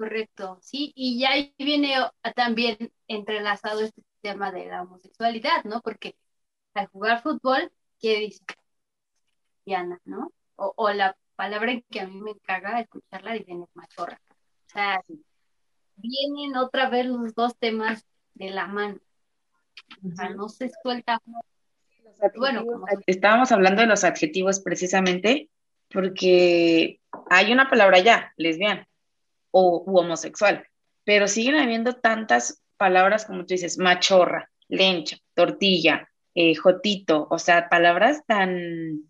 Correcto, 0.00 0.58
sí, 0.62 0.92
y 0.96 1.20
ya 1.20 1.32
ahí 1.32 1.54
viene 1.58 1.94
también 2.34 2.90
entrelazado 3.06 3.80
este 3.82 4.02
tema 4.22 4.50
de 4.50 4.64
la 4.64 4.80
homosexualidad, 4.80 5.62
¿no? 5.64 5.82
Porque 5.82 6.16
al 6.72 6.86
jugar 6.86 7.22
fútbol, 7.22 7.70
¿qué 8.00 8.18
dice? 8.20 8.42
Diana, 9.66 10.00
¿no? 10.06 10.32
O, 10.56 10.90
la 10.92 11.18
palabra 11.36 11.78
que 11.90 12.00
a 12.00 12.06
mí 12.06 12.18
me 12.18 12.30
encarga 12.30 12.80
escucharla 12.80 13.34
dicen 13.34 13.66
machorra. 13.74 14.18
O 14.68 14.70
sea, 14.70 15.02
vienen 15.96 16.56
otra 16.56 16.88
vez 16.88 17.04
los 17.04 17.34
dos 17.34 17.58
temas 17.58 18.06
de 18.32 18.48
la 18.48 18.68
mano. 18.68 19.00
O 20.02 20.16
sea, 20.16 20.30
no 20.30 20.48
se 20.48 20.70
suelta. 20.82 21.20
Bueno, 22.38 22.64
estábamos 23.06 23.52
hablando 23.52 23.82
de 23.82 23.88
los 23.88 24.04
adjetivos 24.04 24.60
precisamente 24.60 25.50
porque 25.90 27.02
hay 27.28 27.52
una 27.52 27.68
palabra 27.68 27.98
ya, 27.98 28.32
lesbiana 28.38 28.86
o 29.50 29.84
homosexual, 29.86 30.66
pero 31.04 31.28
siguen 31.28 31.56
habiendo 31.56 31.94
tantas 31.94 32.62
palabras 32.76 33.24
como 33.24 33.40
tú 33.40 33.54
dices, 33.54 33.78
machorra, 33.78 34.50
lencha, 34.68 35.18
tortilla, 35.34 36.08
eh, 36.34 36.54
jotito, 36.54 37.26
o 37.30 37.38
sea, 37.38 37.68
palabras 37.68 38.24
tan... 38.26 39.02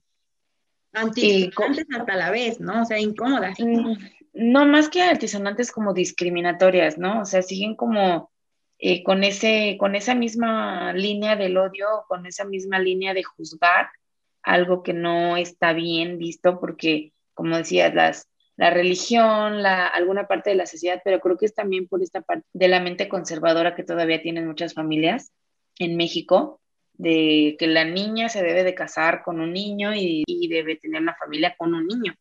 Antisonantes 0.93 1.87
hasta 1.97 2.17
la 2.17 2.31
vez, 2.31 2.59
¿no? 2.59 2.83
O 2.83 2.85
sea, 2.85 2.99
incómodas. 2.99 3.57
Mm, 3.61 3.93
no 4.33 4.67
más 4.67 4.89
que 4.89 5.03
altisonantes 5.03 5.71
como 5.71 5.95
discriminatorias, 5.95 6.99
¿no? 6.99 7.21
O 7.21 7.25
sea, 7.25 7.43
siguen 7.43 7.77
como 7.77 8.33
eh, 8.79 9.05
con, 9.05 9.23
ese, 9.23 9.77
con 9.79 9.95
esa 9.95 10.15
misma 10.15 10.93
línea 10.95 11.37
del 11.37 11.59
odio, 11.59 11.87
con 12.09 12.27
esa 12.27 12.45
misma 12.45 12.79
línea 12.79 13.15
de 13.15 13.23
juzgar 13.23 13.91
algo 14.43 14.83
que 14.83 14.95
no 14.95 15.37
está 15.37 15.75
bien 15.75 16.19
visto, 16.19 16.59
porque, 16.59 17.13
como 17.35 17.59
decías, 17.59 17.95
las, 17.95 18.29
la 18.61 18.69
religión, 18.69 19.63
la, 19.63 19.87
alguna 19.87 20.29
parte 20.29 20.51
de 20.51 20.57
la 20.57 20.67
sociedad, 20.67 21.01
pero 21.03 21.19
creo 21.19 21.39
que 21.39 21.47
es 21.47 21.55
también 21.55 21.89
por 21.89 22.03
esta 22.03 22.21
parte 22.21 22.47
de 22.53 22.69
la 22.69 22.79
mente 22.79 23.09
conservadora 23.09 23.75
que 23.75 23.85
todavía 23.85 24.21
tienen 24.21 24.47
muchas 24.47 24.75
familias 24.75 25.33
en 25.79 25.97
México, 25.97 26.61
de 26.93 27.57
que 27.59 27.67
la 27.67 27.87
niña 27.87 28.29
se 28.29 28.43
debe 28.43 28.63
de 28.63 28.75
casar 28.75 29.23
con 29.23 29.41
un 29.41 29.55
niño 29.55 29.95
y, 29.95 30.25
debe 30.51 30.77
tener 30.77 31.01
una 31.01 31.15
familia 31.15 31.55
con 31.57 31.73
un 31.73 31.87
niño. 31.87 32.13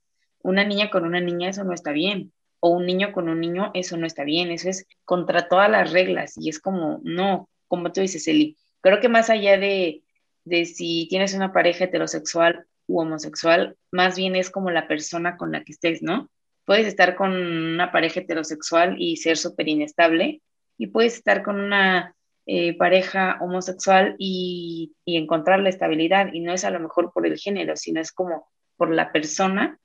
Una 0.42 0.64
niña 0.64 0.90
con 0.90 1.04
una 1.04 1.20
niña, 1.20 1.50
eso 1.50 1.66
no 1.66 1.74
está 1.74 1.92
bien. 1.92 2.32
O 2.62 2.70
un 2.70 2.86
niño 2.86 3.12
con 3.12 3.28
un 3.28 3.42
niño, 3.42 3.72
eso 3.74 3.98
no 3.98 4.08
está 4.08 4.24
bien. 4.24 4.50
Eso 4.50 4.70
es 4.70 4.88
contra 5.04 5.50
todas 5.50 5.70
las 5.70 5.92
reglas. 5.92 6.38
Y 6.38 6.48
es 6.48 6.62
como, 6.62 7.02
no, 7.04 7.50
como 7.68 7.92
tú 7.92 8.00
dices, 8.00 8.26
Eli. 8.30 8.56
Creo 8.80 9.02
que 9.02 9.10
más 9.10 9.30
allá 9.30 9.58
de, 9.58 10.04
de 10.46 10.64
si 10.64 11.06
tienes 11.10 11.34
una 11.34 11.52
pareja 11.52 11.84
heterosexual 11.84 12.66
u 12.90 13.00
homosexual, 13.00 13.78
más 13.92 14.18
bien 14.18 14.36
es 14.36 14.50
como 14.50 14.72
la 14.72 14.88
persona 14.88 15.38
con 15.38 15.52
la 15.52 15.64
que 15.64 15.72
estés, 15.72 16.02
¿no? 16.02 16.30
Puedes 16.66 16.88
estar 16.88 17.16
con 17.16 17.32
una 17.32 17.92
pareja 17.92 18.22
heterosexual 18.22 18.96
y 19.00 19.18
ser 19.18 19.38
súper 19.38 19.68
inestable, 19.68 20.42
y 20.78 20.88
puedes 20.88 21.16
estar 21.16 21.44
con 21.44 21.60
una 21.60 22.16
eh, 22.46 22.76
pareja 22.78 23.38
homosexual 23.42 24.16
y, 24.18 24.94
y, 25.06 25.18
encontrar 25.18 25.60
la 25.60 25.70
estabilidad, 25.70 26.34
y 26.34 26.40
no 26.40 26.52
es 26.52 26.66
a 26.66 26.72
lo 26.72 26.80
mejor 26.80 27.14
por 27.14 27.28
el 27.28 27.38
género, 27.38 27.76
sino 27.76 28.02
es 28.02 28.12
como 28.12 28.50
por 28.76 28.90
la 28.90 29.12
persona 29.12 29.80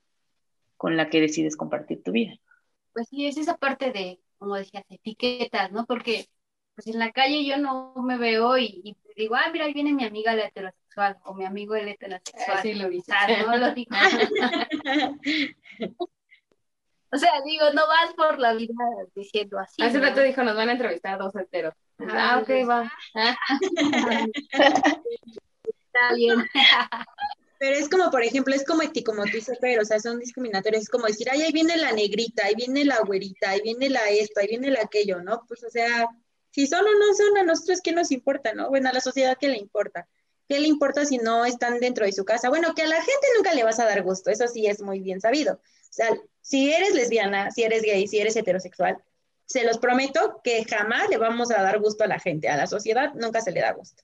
con 0.75 0.97
la 0.97 1.09
que 1.09 1.21
decides 1.21 1.55
compartir 1.57 2.01
tu 2.01 2.11
vida. 2.11 2.33
Pues 2.91 3.07
sí, 3.09 3.27
es 3.27 3.37
esa 3.37 3.55
parte 3.57 3.91
de, 3.91 4.19
como 4.39 4.55
decías, 4.55 4.83
etiquetas, 4.89 5.71
¿no? 5.71 5.85
Porque 5.85 6.25
pues 6.73 6.87
en 6.87 6.99
la 6.99 7.11
calle 7.11 7.45
yo 7.45 7.57
no 7.57 7.93
me 8.03 8.17
veo 8.17 8.57
y, 8.57 8.81
y 8.83 8.97
digo, 9.15 9.35
ah, 9.35 9.49
mira, 9.53 9.65
ahí 9.65 9.73
viene 9.73 9.93
mi 9.93 10.03
amiga 10.03 10.33
la 10.33 10.47
heterosexual 10.47 10.84
o 11.23 11.33
mi 11.33 11.45
amigo 11.45 11.75
el 11.75 11.87
heterosexual. 11.87 12.57
Así 12.57 12.73
lo 12.73 12.89
dice. 12.89 13.13
no 13.45 13.57
lo 13.57 13.73
digo. 13.73 13.91
o 17.11 17.17
sea, 17.17 17.31
digo, 17.45 17.71
no 17.73 17.87
vas 17.87 18.13
por 18.15 18.39
la 18.39 18.53
vida 18.53 18.73
diciendo 19.15 19.59
así. 19.59 19.81
Hace 19.81 19.99
¿no? 19.99 20.05
rato 20.05 20.21
dijo, 20.21 20.43
nos 20.43 20.55
van 20.55 20.69
a 20.69 20.73
entrevistar 20.73 21.15
a 21.15 21.17
dos 21.17 21.35
heteros. 21.35 21.73
Ah, 21.99 22.39
ok, 22.41 22.49
va. 22.67 22.91
Está 25.67 26.13
bien. 26.15 26.45
Pero 27.57 27.77
es 27.77 27.89
como, 27.89 28.11
por 28.11 28.21
ejemplo, 28.21 28.53
es 28.53 28.65
como, 28.65 28.81
como 29.05 29.23
tú 29.23 29.31
dices, 29.31 29.57
pero, 29.61 29.81
o 29.81 29.85
sea, 29.85 29.99
son 29.99 30.19
discriminatorios. 30.19 30.83
Es 30.83 30.89
como 30.89 31.07
decir, 31.07 31.29
ay, 31.31 31.41
ahí 31.41 31.53
viene 31.53 31.77
la 31.77 31.93
negrita, 31.93 32.45
ahí 32.45 32.53
viene 32.53 32.83
la 32.83 32.99
güerita, 32.99 33.51
ahí 33.51 33.61
viene 33.61 33.89
la 33.89 34.09
esto, 34.09 34.41
ahí 34.41 34.47
viene 34.47 34.71
la 34.71 34.81
aquello, 34.81 35.21
¿no? 35.21 35.41
Pues, 35.47 35.63
o 35.63 35.69
sea, 35.69 36.05
si 36.51 36.67
son 36.67 36.81
o 36.81 36.99
no 36.99 37.13
son, 37.13 37.37
a 37.37 37.43
nosotros, 37.43 37.79
¿qué 37.81 37.93
nos 37.93 38.11
importa, 38.11 38.53
no? 38.53 38.69
Bueno, 38.69 38.89
a 38.89 38.93
la 38.93 38.99
sociedad, 38.99 39.37
¿qué 39.39 39.47
le 39.47 39.57
importa? 39.57 40.05
¿Qué 40.47 40.59
le 40.59 40.67
importa 40.67 41.05
si 41.05 41.17
no 41.17 41.45
están 41.45 41.79
dentro 41.79 42.05
de 42.05 42.11
su 42.11 42.23
casa? 42.23 42.49
Bueno, 42.49 42.73
que 42.75 42.83
a 42.83 42.87
la 42.87 42.97
gente 42.97 43.27
nunca 43.35 43.53
le 43.53 43.63
vas 43.63 43.79
a 43.79 43.85
dar 43.85 44.03
gusto, 44.03 44.29
eso 44.29 44.47
sí 44.47 44.67
es 44.67 44.81
muy 44.81 44.99
bien 44.99 45.21
sabido. 45.21 45.53
O 45.55 45.93
sea, 45.93 46.09
si 46.41 46.71
eres 46.71 46.93
lesbiana, 46.93 47.51
si 47.51 47.63
eres 47.63 47.81
gay, 47.81 48.07
si 48.07 48.19
eres 48.19 48.35
heterosexual, 48.35 48.97
se 49.45 49.63
los 49.63 49.77
prometo 49.77 50.41
que 50.43 50.65
jamás 50.65 51.09
le 51.09 51.17
vamos 51.17 51.51
a 51.51 51.61
dar 51.61 51.79
gusto 51.79 52.03
a 52.03 52.07
la 52.07 52.19
gente, 52.19 52.49
a 52.49 52.57
la 52.57 52.67
sociedad 52.67 53.13
nunca 53.15 53.41
se 53.41 53.51
le 53.51 53.61
da 53.61 53.73
gusto. 53.73 54.03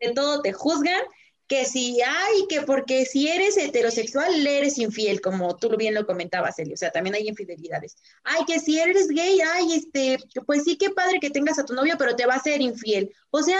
De 0.00 0.12
todo 0.12 0.42
te 0.42 0.52
juzgan, 0.52 1.00
que 1.48 1.64
si 1.64 2.02
hay, 2.02 2.46
que 2.48 2.60
porque 2.60 3.06
si 3.06 3.28
eres 3.28 3.56
heterosexual, 3.56 4.46
eres 4.46 4.76
infiel, 4.78 5.22
como 5.22 5.56
tú 5.56 5.74
bien 5.78 5.94
lo 5.94 6.06
comentabas, 6.06 6.58
Eli, 6.58 6.74
o 6.74 6.76
sea, 6.76 6.90
también 6.90 7.14
hay 7.14 7.26
infidelidades. 7.26 7.96
Ay, 8.22 8.44
que 8.46 8.60
si 8.60 8.78
eres 8.78 9.08
gay, 9.08 9.40
ay, 9.40 9.72
este, 9.72 10.18
pues 10.46 10.64
sí, 10.64 10.76
qué 10.76 10.90
padre 10.90 11.18
que 11.20 11.30
tengas 11.30 11.58
a 11.58 11.64
tu 11.64 11.72
novio, 11.72 11.94
pero 11.98 12.14
te 12.14 12.26
va 12.26 12.34
a 12.34 12.42
ser 12.42 12.60
infiel. 12.60 13.14
O 13.30 13.42
sea, 13.42 13.58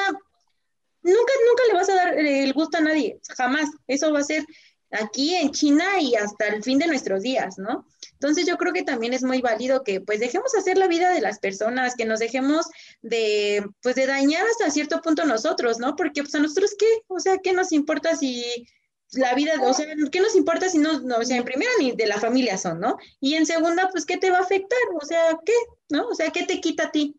nunca, 1.09 1.32
nunca 1.48 1.62
le 1.68 1.74
vas 1.74 1.88
a 1.88 1.94
dar 1.94 2.18
eh, 2.18 2.44
el 2.44 2.52
gusto 2.52 2.78
a 2.78 2.82
nadie, 2.82 3.18
jamás. 3.36 3.68
Eso 3.86 4.12
va 4.12 4.20
a 4.20 4.24
ser 4.24 4.44
aquí 4.90 5.34
en 5.34 5.50
China 5.50 5.84
y 6.00 6.14
hasta 6.14 6.48
el 6.48 6.62
fin 6.62 6.78
de 6.78 6.86
nuestros 6.86 7.22
días, 7.22 7.59
¿no? 7.59 7.86
Entonces 8.12 8.46
yo 8.46 8.56
creo 8.56 8.72
que 8.72 8.82
también 8.82 9.12
es 9.12 9.22
muy 9.22 9.40
válido 9.40 9.84
que 9.84 10.00
pues 10.00 10.18
dejemos 10.18 10.54
hacer 10.54 10.76
la 10.78 10.88
vida 10.88 11.12
de 11.12 11.20
las 11.20 11.38
personas, 11.38 11.94
que 11.94 12.04
nos 12.04 12.18
dejemos 12.18 12.66
de 13.02 13.64
pues 13.82 13.94
de 13.94 14.06
dañar 14.06 14.44
hasta 14.46 14.70
cierto 14.70 15.00
punto 15.00 15.24
nosotros, 15.24 15.78
¿no? 15.78 15.94
Porque 15.94 16.22
pues 16.22 16.34
a 16.34 16.40
nosotros 16.40 16.74
qué, 16.78 16.86
o 17.06 17.20
sea, 17.20 17.38
¿qué 17.38 17.52
nos 17.52 17.72
importa 17.72 18.16
si 18.16 18.66
la 19.12 19.34
vida, 19.34 19.54
o 19.62 19.72
sea, 19.72 19.86
¿qué 20.12 20.20
nos 20.20 20.36
importa 20.36 20.68
si 20.68 20.78
no, 20.78 21.00
no, 21.00 21.18
o 21.18 21.24
sea, 21.24 21.38
en 21.38 21.44
primera 21.44 21.70
ni 21.78 21.92
de 21.92 22.06
la 22.06 22.18
familia 22.18 22.59
son, 22.59 22.80
¿no? 22.80 22.98
Y 23.20 23.34
en 23.34 23.46
segunda, 23.46 23.88
pues, 23.90 24.04
¿qué 24.04 24.18
te 24.18 24.30
va 24.30 24.38
a 24.38 24.42
afectar? 24.42 24.78
O 25.00 25.04
sea, 25.04 25.38
¿qué? 25.44 25.52
¿No? 25.88 26.09
O 26.09 26.14
sea, 26.14 26.30
¿qué 26.30 26.44
te 26.44 26.61
quita 26.61 26.84
a 26.84 26.90
ti? 26.90 27.16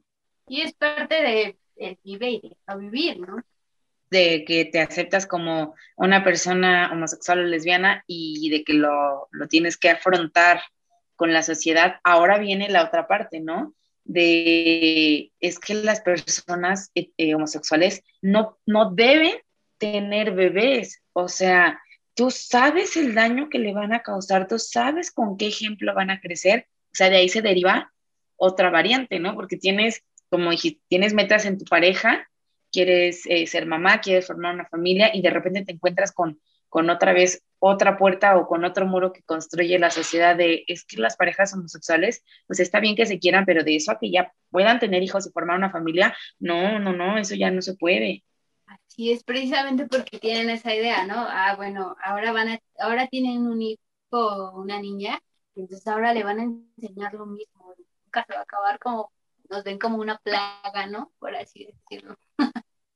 Y 0.47 0.61
es 0.61 0.73
parte 0.73 1.15
de 1.15 1.57
el 1.77 1.97
vive 2.03 2.29
y 2.31 2.57
a 2.65 2.75
vivir, 2.75 3.19
¿no? 3.19 3.43
De 4.09 4.43
que 4.45 4.65
te 4.65 4.79
aceptas 4.79 5.27
como 5.27 5.75
una 5.95 6.23
persona 6.23 6.89
homosexual 6.91 7.39
o 7.39 7.43
lesbiana 7.43 8.03
y 8.07 8.49
de 8.49 8.63
que 8.63 8.73
lo, 8.73 9.27
lo, 9.31 9.47
tienes 9.47 9.77
que 9.77 9.89
afrontar 9.89 10.61
con 11.15 11.33
la 11.33 11.43
sociedad, 11.43 11.95
ahora 12.03 12.37
viene 12.37 12.69
la 12.69 12.85
otra 12.85 13.07
parte, 13.07 13.39
¿no? 13.39 13.75
De, 14.05 15.31
es 15.39 15.59
que 15.59 15.75
las 15.75 16.01
personas 16.01 16.91
eh, 16.95 17.35
homosexuales 17.35 18.03
no, 18.21 18.57
no 18.65 18.91
deben 18.91 19.33
tener 19.77 20.33
bebés, 20.33 21.01
o 21.13 21.27
sea, 21.27 21.79
tú 22.15 22.31
sabes 22.31 22.97
el 22.97 23.15
daño 23.15 23.49
que 23.49 23.59
le 23.59 23.73
van 23.73 23.93
a 23.93 24.01
causar, 24.01 24.47
tú 24.47 24.59
sabes 24.59 25.11
con 25.11 25.37
qué 25.37 25.47
ejemplo 25.47 25.93
van 25.93 26.09
a 26.09 26.19
crecer, 26.19 26.67
o 26.85 26.95
sea, 26.95 27.09
de 27.09 27.17
ahí 27.17 27.29
se 27.29 27.41
deriva 27.41 27.93
otra 28.35 28.69
variante, 28.69 29.19
¿no? 29.19 29.35
Porque 29.35 29.57
tienes, 29.57 30.03
como 30.29 30.51
tienes 30.87 31.13
metas 31.13 31.45
en 31.45 31.57
tu 31.57 31.65
pareja, 31.65 32.27
quieres 32.71 33.25
eh, 33.25 33.47
ser 33.47 33.65
mamá, 33.65 34.01
quieres 34.01 34.27
formar 34.27 34.53
una 34.53 34.65
familia 34.67 35.11
y 35.13 35.21
de 35.21 35.29
repente 35.29 35.65
te 35.65 35.73
encuentras 35.73 36.11
con, 36.11 36.39
con 36.69 36.89
otra 36.89 37.13
vez 37.13 37.43
otra 37.59 37.97
puerta 37.97 38.37
o 38.37 38.47
con 38.47 38.63
otro 38.63 38.85
muro 38.85 39.11
que 39.11 39.23
construye 39.23 39.77
la 39.79 39.91
sociedad 39.91 40.35
de 40.35 40.63
es 40.67 40.85
que 40.85 40.97
las 40.97 41.17
parejas 41.17 41.53
homosexuales, 41.53 42.23
pues 42.47 42.59
está 42.59 42.79
bien 42.79 42.95
que 42.95 43.05
se 43.05 43.19
quieran, 43.19 43.45
pero 43.45 43.63
de 43.63 43.75
eso 43.75 43.91
a 43.91 43.99
que 43.99 44.11
ya 44.11 44.33
puedan 44.49 44.79
tener 44.79 45.03
hijos 45.03 45.27
y 45.27 45.31
formar 45.31 45.57
una 45.57 45.71
familia, 45.71 46.15
no, 46.39 46.79
no, 46.79 46.93
no, 46.93 47.17
eso 47.17 47.35
ya 47.35 47.51
no 47.51 47.61
se 47.61 47.75
puede. 47.75 48.23
Así 48.65 49.11
es, 49.11 49.23
precisamente 49.23 49.87
porque 49.87 50.19
tienen 50.19 50.49
esa 50.49 50.73
idea, 50.73 51.05
¿no? 51.05 51.15
Ah, 51.17 51.55
bueno, 51.57 51.95
ahora 52.03 52.31
van 52.31 52.49
a, 52.49 52.59
ahora 52.79 53.07
tienen 53.07 53.47
un 53.47 53.61
hijo 53.61 53.79
o 54.11 54.61
una 54.61 54.79
niña, 54.79 55.19
entonces 55.55 55.85
ahora 55.87 56.13
le 56.13 56.23
van 56.23 56.39
a 56.39 56.43
enseñar 56.43 57.13
lo 57.13 57.25
mismo, 57.25 57.73
nunca 58.05 58.23
se 58.25 58.33
va 58.33 58.39
a 58.39 58.43
acabar 58.43 58.79
como, 58.79 59.11
nos 59.49 59.63
ven 59.63 59.79
como 59.79 59.97
una 59.97 60.17
plaga, 60.19 60.87
¿no? 60.87 61.11
Por 61.19 61.35
así 61.35 61.65
decirlo. 61.65 62.17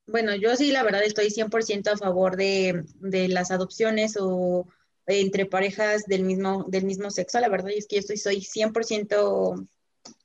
Bueno, 0.06 0.36
yo 0.36 0.56
sí, 0.56 0.72
la 0.72 0.84
verdad, 0.84 1.04
estoy 1.04 1.30
100% 1.30 1.92
a 1.92 1.98
favor 1.98 2.36
de, 2.36 2.84
de, 3.00 3.28
las 3.30 3.52
adopciones 3.52 4.18
o 4.20 4.68
entre 5.08 5.46
parejas 5.46 6.04
del 6.06 6.24
mismo, 6.24 6.66
del 6.68 6.86
mismo 6.86 7.10
sexo. 7.10 7.40
La 7.40 7.50
verdad 7.50 7.72
es 7.72 7.88
que 7.88 7.96
yo 7.96 8.00
estoy, 8.02 8.18
soy 8.18 8.42
100% 8.42 9.68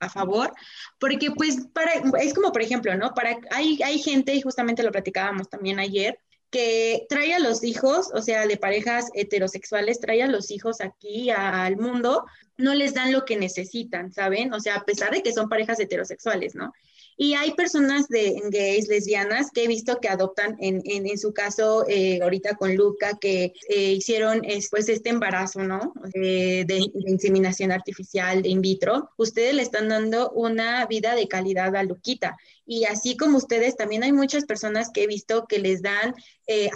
a 0.01 0.09
favor, 0.09 0.53
porque 0.99 1.31
pues 1.31 1.69
para, 1.73 1.93
es 2.21 2.35
como 2.35 2.53
por 2.53 2.63
ejemplo, 2.63 2.97
¿no? 2.97 3.15
Para, 3.15 3.39
hay, 3.51 3.81
hay 3.83 3.99
gente, 3.99 4.35
y 4.35 4.43
justamente 4.43 4.83
lo 4.83 4.93
platicábamos 4.93 5.49
también 5.49 5.79
ayer, 5.79 6.19
que 6.51 7.07
trae 7.09 7.35
a 7.35 7.39
los 7.39 7.63
hijos, 7.63 8.11
o 8.15 8.23
sea, 8.23 8.47
de 8.47 8.57
parejas 8.57 9.11
heterosexuales, 9.15 10.01
trae 10.01 10.23
a 10.23 10.29
los 10.29 10.51
hijos 10.51 10.81
aquí 10.81 11.31
al 11.31 11.77
mundo, 11.77 12.25
no 12.57 12.75
les 12.75 12.95
dan 12.95 13.13
lo 13.13 13.25
que 13.25 13.37
necesitan, 13.37 14.13
¿saben? 14.13 14.53
O 14.53 14.61
sea, 14.61 14.77
a 14.77 14.85
pesar 14.85 15.13
de 15.13 15.23
que 15.23 15.33
son 15.33 15.49
parejas 15.49 15.79
heterosexuales, 15.81 16.55
¿no? 16.55 16.73
Y 17.21 17.35
hay 17.35 17.53
personas 17.55 18.09
de 18.09 18.41
gays, 18.49 18.87
lesbianas, 18.87 19.51
que 19.51 19.65
he 19.65 19.67
visto 19.67 19.99
que 20.01 20.09
adoptan, 20.09 20.57
en, 20.61 20.83
en, 20.85 21.19
su 21.19 21.35
caso, 21.35 21.85
eh, 21.89 22.21
ahorita 22.23 22.55
con 22.55 22.77
Luca, 22.77 23.19
que 23.21 23.53
eh, 23.69 23.93
hicieron 23.93 24.43
después 24.43 24.89
este 24.89 25.11
embarazo, 25.11 25.65
¿no? 25.65 25.93
Eh, 26.15 26.65
de, 26.65 26.75
de, 26.95 27.11
inseminación 27.11 27.73
artificial 27.73 28.47
in 28.47 28.61
vitro. 28.61 29.11
Ustedes 29.17 29.53
le 29.53 29.63
están 29.63 29.89
dando 29.89 30.31
una 30.31 30.87
vida 30.87 31.17
de 31.17 31.27
calidad 31.27 31.75
a 31.75 31.83
Luquita. 31.83 32.37
Y 32.71 32.85
así 32.85 33.17
como 33.17 33.39
ustedes, 33.39 33.77
también 33.77 34.05
hay 34.05 34.13
muchas 34.13 34.45
personas 34.45 34.91
que 34.93 35.05
he 35.05 35.07
visto 35.07 35.47
que 35.47 35.59
les 35.59 35.81
dan, 35.81 36.15
eh, 36.47 36.69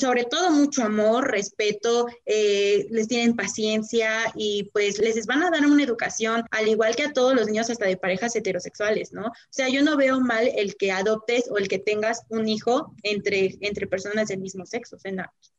sobre 0.00 0.24
todo, 0.24 0.50
mucho 0.50 0.82
amor, 0.82 1.30
respeto, 1.30 2.06
eh, 2.24 2.86
les 2.88 3.06
tienen 3.06 3.36
paciencia 3.36 4.32
y 4.34 4.70
pues 4.72 4.98
les 4.98 5.26
van 5.26 5.42
a 5.42 5.50
dar 5.50 5.66
una 5.66 5.82
educación, 5.82 6.44
al 6.50 6.68
igual 6.68 6.96
que 6.96 7.02
a 7.02 7.12
todos 7.12 7.34
los 7.34 7.48
niños, 7.48 7.68
hasta 7.68 7.84
de 7.84 7.98
parejas 7.98 8.34
heterosexuales, 8.34 9.12
¿no? 9.12 9.26
O 9.26 9.32
sea, 9.50 9.68
yo 9.68 9.82
no 9.82 9.98
veo 9.98 10.20
mal 10.20 10.50
el 10.56 10.74
que 10.76 10.90
adoptes 10.90 11.50
o 11.50 11.58
el 11.58 11.68
que 11.68 11.80
tengas 11.80 12.22
un 12.30 12.48
hijo 12.48 12.94
entre, 13.02 13.58
entre 13.60 13.86
personas 13.86 14.28
del 14.28 14.40
mismo 14.40 14.64
sexo, 14.64 14.96
o 14.96 14.98
sea, 14.98 15.12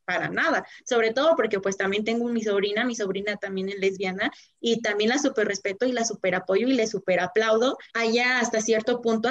para 0.07 0.29
nada, 0.29 0.65
sobre 0.85 1.11
todo 1.11 1.35
porque 1.35 1.59
pues 1.59 1.75
también 1.75 2.05
tengo 2.05 2.29
mi 2.29 2.41
sobrina, 2.41 2.85
mi 2.85 2.95
sobrina 2.95 3.35
también 3.35 3.67
es 3.67 3.77
lesbiana 3.77 4.31
y 4.61 4.81
también 4.81 5.09
la 5.09 5.19
super 5.19 5.45
respeto 5.45 5.85
y 5.85 5.91
la 5.91 6.05
super 6.05 6.33
apoyo 6.33 6.65
y 6.65 6.73
le 6.73 6.87
super 6.87 7.19
aplaudo, 7.19 7.77
haya 7.93 8.39
hasta 8.39 8.61
cierto 8.61 9.01
punto 9.01 9.27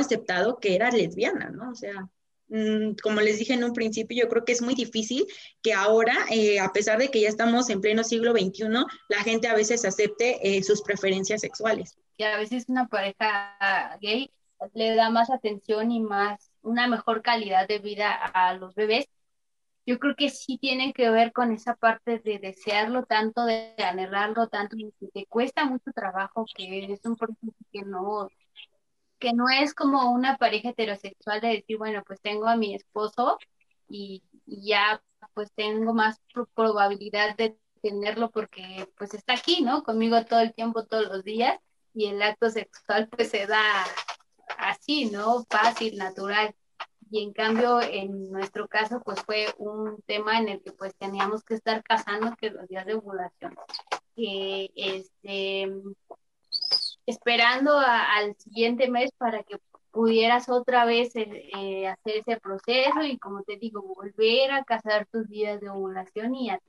que 0.60 0.74
era 0.74 0.90
lesbiana, 0.90 1.50
¿no? 1.50 1.70
O 1.70 1.74
sea, 1.74 2.08
mmm, 2.48 2.94
como 3.02 3.20
les 3.20 3.38
dije 3.38 3.54
en 3.54 3.64
un 3.64 3.72
principio, 3.72 4.22
yo 4.22 4.28
creo 4.28 4.44
que 4.44 4.52
es 4.52 4.62
muy 4.62 4.74
difícil 4.74 5.26
que 5.62 5.72
ahora, 5.72 6.14
eh, 6.30 6.60
a 6.60 6.72
pesar 6.72 6.98
de 6.98 7.08
que 7.08 7.20
ya 7.20 7.28
estamos 7.28 7.68
en 7.70 7.80
pleno 7.80 8.04
siglo 8.04 8.32
XXI, 8.32 8.68
la 9.08 9.18
gente 9.24 9.48
a 9.48 9.54
veces 9.54 9.84
acepte 9.84 10.38
eh, 10.42 10.62
sus 10.62 10.82
preferencias 10.82 11.40
sexuales. 11.40 11.96
Y 12.16 12.24
a 12.24 12.36
veces 12.36 12.64
una 12.68 12.88
pareja 12.88 13.98
gay 14.00 14.30
le 14.74 14.94
da 14.94 15.10
más 15.10 15.30
atención 15.30 15.90
y 15.90 16.00
más, 16.00 16.50
una 16.62 16.88
mejor 16.88 17.22
calidad 17.22 17.68
de 17.68 17.78
vida 17.78 18.12
a 18.12 18.54
los 18.54 18.74
bebés 18.74 19.06
yo 19.86 20.00
creo 20.00 20.16
que 20.16 20.30
sí 20.30 20.58
tiene 20.58 20.92
que 20.92 21.08
ver 21.10 21.32
con 21.32 21.52
esa 21.52 21.76
parte 21.76 22.18
de 22.18 22.40
desearlo 22.40 23.04
tanto, 23.04 23.44
de 23.44 23.72
anhelarlo 23.78 24.48
tanto, 24.48 24.76
y 24.76 24.92
te 25.14 25.26
cuesta 25.26 25.64
mucho 25.64 25.92
trabajo, 25.94 26.44
que 26.54 26.92
es 26.92 27.04
un 27.04 27.14
proceso 27.14 27.52
que 27.72 27.82
no, 27.82 28.28
que 29.18 29.32
no 29.32 29.48
es 29.48 29.74
como 29.74 30.10
una 30.12 30.36
pareja 30.36 30.70
heterosexual 30.70 31.40
de 31.40 31.48
decir, 31.48 31.78
bueno, 31.78 32.02
pues 32.06 32.20
tengo 32.20 32.46
a 32.46 32.56
mi 32.56 32.74
esposo 32.74 33.38
y, 33.88 34.22
ya 34.46 35.02
pues 35.34 35.52
tengo 35.54 35.92
más 35.92 36.20
probabilidad 36.54 37.36
de 37.36 37.58
tenerlo 37.82 38.30
porque 38.30 38.88
pues 38.96 39.12
está 39.14 39.34
aquí, 39.34 39.62
¿no? 39.62 39.82
Conmigo 39.82 40.24
todo 40.24 40.40
el 40.40 40.54
tiempo, 40.54 40.84
todos 40.86 41.08
los 41.08 41.24
días 41.24 41.58
y 41.94 42.06
el 42.06 42.22
acto 42.22 42.48
sexual 42.50 43.08
pues 43.08 43.30
se 43.30 43.46
da 43.46 43.62
así, 44.58 45.06
¿no? 45.10 45.44
Fácil, 45.50 45.96
natural. 45.96 46.54
Y 47.10 47.22
en 47.22 47.32
cambio, 47.32 47.80
en 47.80 48.30
nuestro 48.30 48.68
caso, 48.68 49.00
pues 49.04 49.20
fue 49.22 49.46
un 49.58 50.00
tema 50.06 50.38
en 50.38 50.48
el 50.48 50.62
que 50.62 50.72
pues 50.72 50.94
teníamos 50.96 51.44
que 51.44 51.54
estar 51.54 51.82
casando 51.82 52.34
que 52.36 52.50
los 52.50 52.66
días 52.68 52.86
de 52.86 52.94
ovulación. 52.94 53.54
Que 54.14 54.70
este, 54.74 55.72
esperando 57.06 57.78
al 57.78 58.36
siguiente 58.36 58.90
mes 58.90 59.10
para 59.16 59.42
que 59.42 59.58
pudieras 59.90 60.50
otra 60.50 60.84
vez 60.84 61.16
eh, 61.16 61.48
eh, 61.56 61.88
hacer 61.88 62.18
ese 62.18 62.38
proceso 62.38 63.02
y 63.02 63.16
como 63.18 63.42
te 63.44 63.56
digo, 63.56 63.80
volver 63.80 64.50
a 64.50 64.64
casar 64.64 65.06
tus 65.06 65.26
días 65.28 65.60
de 65.60 65.70
ovulación 65.70 66.34
y 66.34 66.50
a 66.50 66.60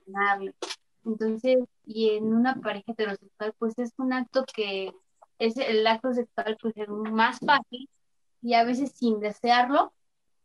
Entonces, 1.04 1.58
y 1.84 2.10
en 2.10 2.32
una 2.32 2.54
pareja 2.54 2.92
heterosexual, 2.92 3.52
pues 3.58 3.78
es 3.78 3.92
un 3.98 4.14
acto 4.14 4.46
que 4.54 4.94
es 5.38 5.56
el 5.58 5.86
acto 5.86 6.14
sexual 6.14 6.56
pues 6.60 6.76
es 6.76 6.88
más 6.88 7.38
fácil 7.40 7.88
y 8.40 8.54
a 8.54 8.64
veces 8.64 8.92
sin 8.92 9.20
desearlo 9.20 9.92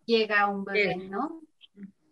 llega 0.05 0.49
un 0.49 0.65
bebé, 0.65 0.97
¿no? 0.97 1.41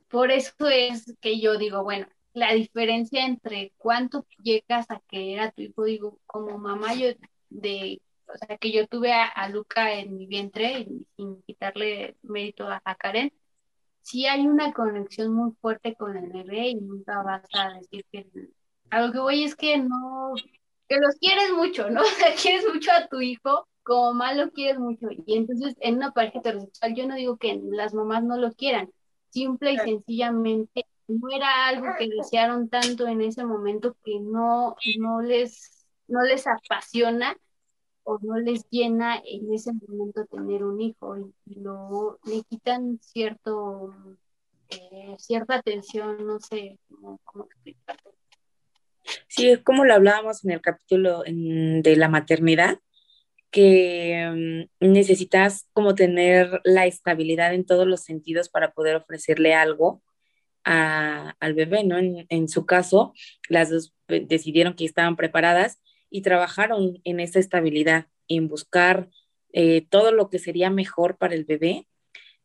Por 0.07 0.31
eso 0.31 0.67
es 0.67 1.15
que 1.19 1.39
yo 1.39 1.57
digo, 1.57 1.83
bueno, 1.83 2.07
la 2.33 2.53
diferencia 2.53 3.25
entre 3.25 3.73
cuánto 3.77 4.25
llegas 4.41 4.89
a 4.89 5.01
querer 5.07 5.41
a 5.41 5.51
tu 5.51 5.61
hijo, 5.61 5.83
digo, 5.83 6.19
como 6.25 6.57
mamá 6.57 6.93
yo 6.93 7.09
de, 7.51 8.01
o 8.27 8.37
sea, 8.37 8.57
que 8.57 8.71
yo 8.71 8.87
tuve 8.87 9.13
a, 9.13 9.49
Luca 9.49 9.93
en 9.93 10.17
mi 10.17 10.25
vientre, 10.25 10.87
sin 11.15 11.41
quitarle 11.43 12.17
mérito 12.23 12.67
a, 12.67 12.95
Karen, 12.95 13.31
sí 14.01 14.25
hay 14.25 14.47
una 14.47 14.73
conexión 14.73 15.33
muy 15.33 15.51
fuerte 15.61 15.95
con 15.95 16.17
el 16.17 16.31
bebé 16.31 16.69
y 16.69 16.75
nunca 16.75 17.21
vas 17.23 17.43
a 17.53 17.73
decir 17.73 18.05
que 18.11 18.27
a 18.89 19.01
lo 19.01 19.11
que 19.13 19.19
voy 19.19 19.43
es 19.43 19.55
que 19.55 19.77
no, 19.77 20.33
que 20.87 20.97
los 20.97 21.15
quieres 21.15 21.51
mucho, 21.53 21.89
¿no? 21.89 22.01
O 22.01 22.05
sea, 22.05 22.35
quieres 22.35 22.65
mucho 22.73 22.91
a 22.91 23.07
tu 23.07 23.21
hijo, 23.21 23.67
como 23.83 24.13
mamá 24.13 24.33
lo 24.33 24.51
quieres 24.51 24.79
mucho. 24.79 25.07
Y 25.25 25.37
entonces 25.37 25.75
en 25.79 25.97
una 25.97 26.11
pareja 26.11 26.39
heterosexual 26.39 26.95
yo 26.95 27.07
no 27.07 27.15
digo 27.15 27.37
que 27.37 27.59
las 27.63 27.93
mamás 27.93 28.23
no 28.23 28.37
lo 28.37 28.51
quieran, 28.53 28.91
simple 29.29 29.73
y 29.73 29.77
sencillamente 29.77 30.85
no 31.07 31.29
era 31.29 31.67
algo 31.67 31.87
que 31.97 32.07
desearon 32.07 32.69
tanto 32.69 33.07
en 33.07 33.21
ese 33.21 33.45
momento 33.45 33.95
que 34.03 34.19
no, 34.19 34.75
no 34.99 35.21
les, 35.21 35.80
no 36.11 36.21
les 36.23 36.45
apasiona 36.45 37.35
o 38.03 38.19
no 38.21 38.37
les 38.37 38.67
llena 38.69 39.21
en 39.25 39.53
ese 39.53 39.71
momento 39.73 40.25
tener 40.25 40.63
un 40.63 40.81
hijo 40.81 41.17
y, 41.45 41.59
luego 41.59 42.19
le 42.25 42.43
quitan 42.43 42.99
cierto 43.01 43.93
eh, 44.69 45.15
cierta 45.17 45.55
atención, 45.55 46.25
no 46.25 46.39
sé 46.39 46.79
cómo, 46.87 47.19
cómo 47.23 47.47
Sí, 49.27 49.49
es 49.49 49.59
como 49.59 49.85
lo 49.85 49.93
hablábamos 49.93 50.45
en 50.45 50.51
el 50.51 50.61
capítulo 50.61 51.23
de 51.25 51.95
la 51.97 52.09
maternidad, 52.09 52.79
que 53.49 54.67
mm, 54.79 54.91
necesitas 54.91 55.67
como 55.73 55.95
tener 55.95 56.61
la 56.63 56.85
estabilidad 56.85 57.53
en 57.53 57.65
todos 57.65 57.87
los 57.87 58.01
sentidos 58.01 58.49
para 58.49 58.71
poder 58.71 58.95
ofrecerle 58.95 59.53
algo 59.53 60.01
al 60.63 61.53
bebé, 61.55 61.83
¿no? 61.83 61.97
En, 61.97 62.47
su 62.47 62.67
caso, 62.67 63.13
las 63.49 63.71
dos 63.71 63.95
decidieron 64.07 64.75
que 64.75 64.85
estaban 64.85 65.15
preparadas 65.15 65.81
y 66.11 66.21
trabajaron 66.21 66.99
en 67.03 67.19
esa 67.19 67.39
estabilidad, 67.39 68.07
en 68.27 68.47
buscar 68.47 69.09
eh, 69.53 69.87
todo 69.89 70.11
lo 70.11 70.29
que 70.29 70.37
sería 70.37 70.69
mejor 70.69 71.17
para 71.17 71.33
el 71.33 71.45
bebé. 71.45 71.87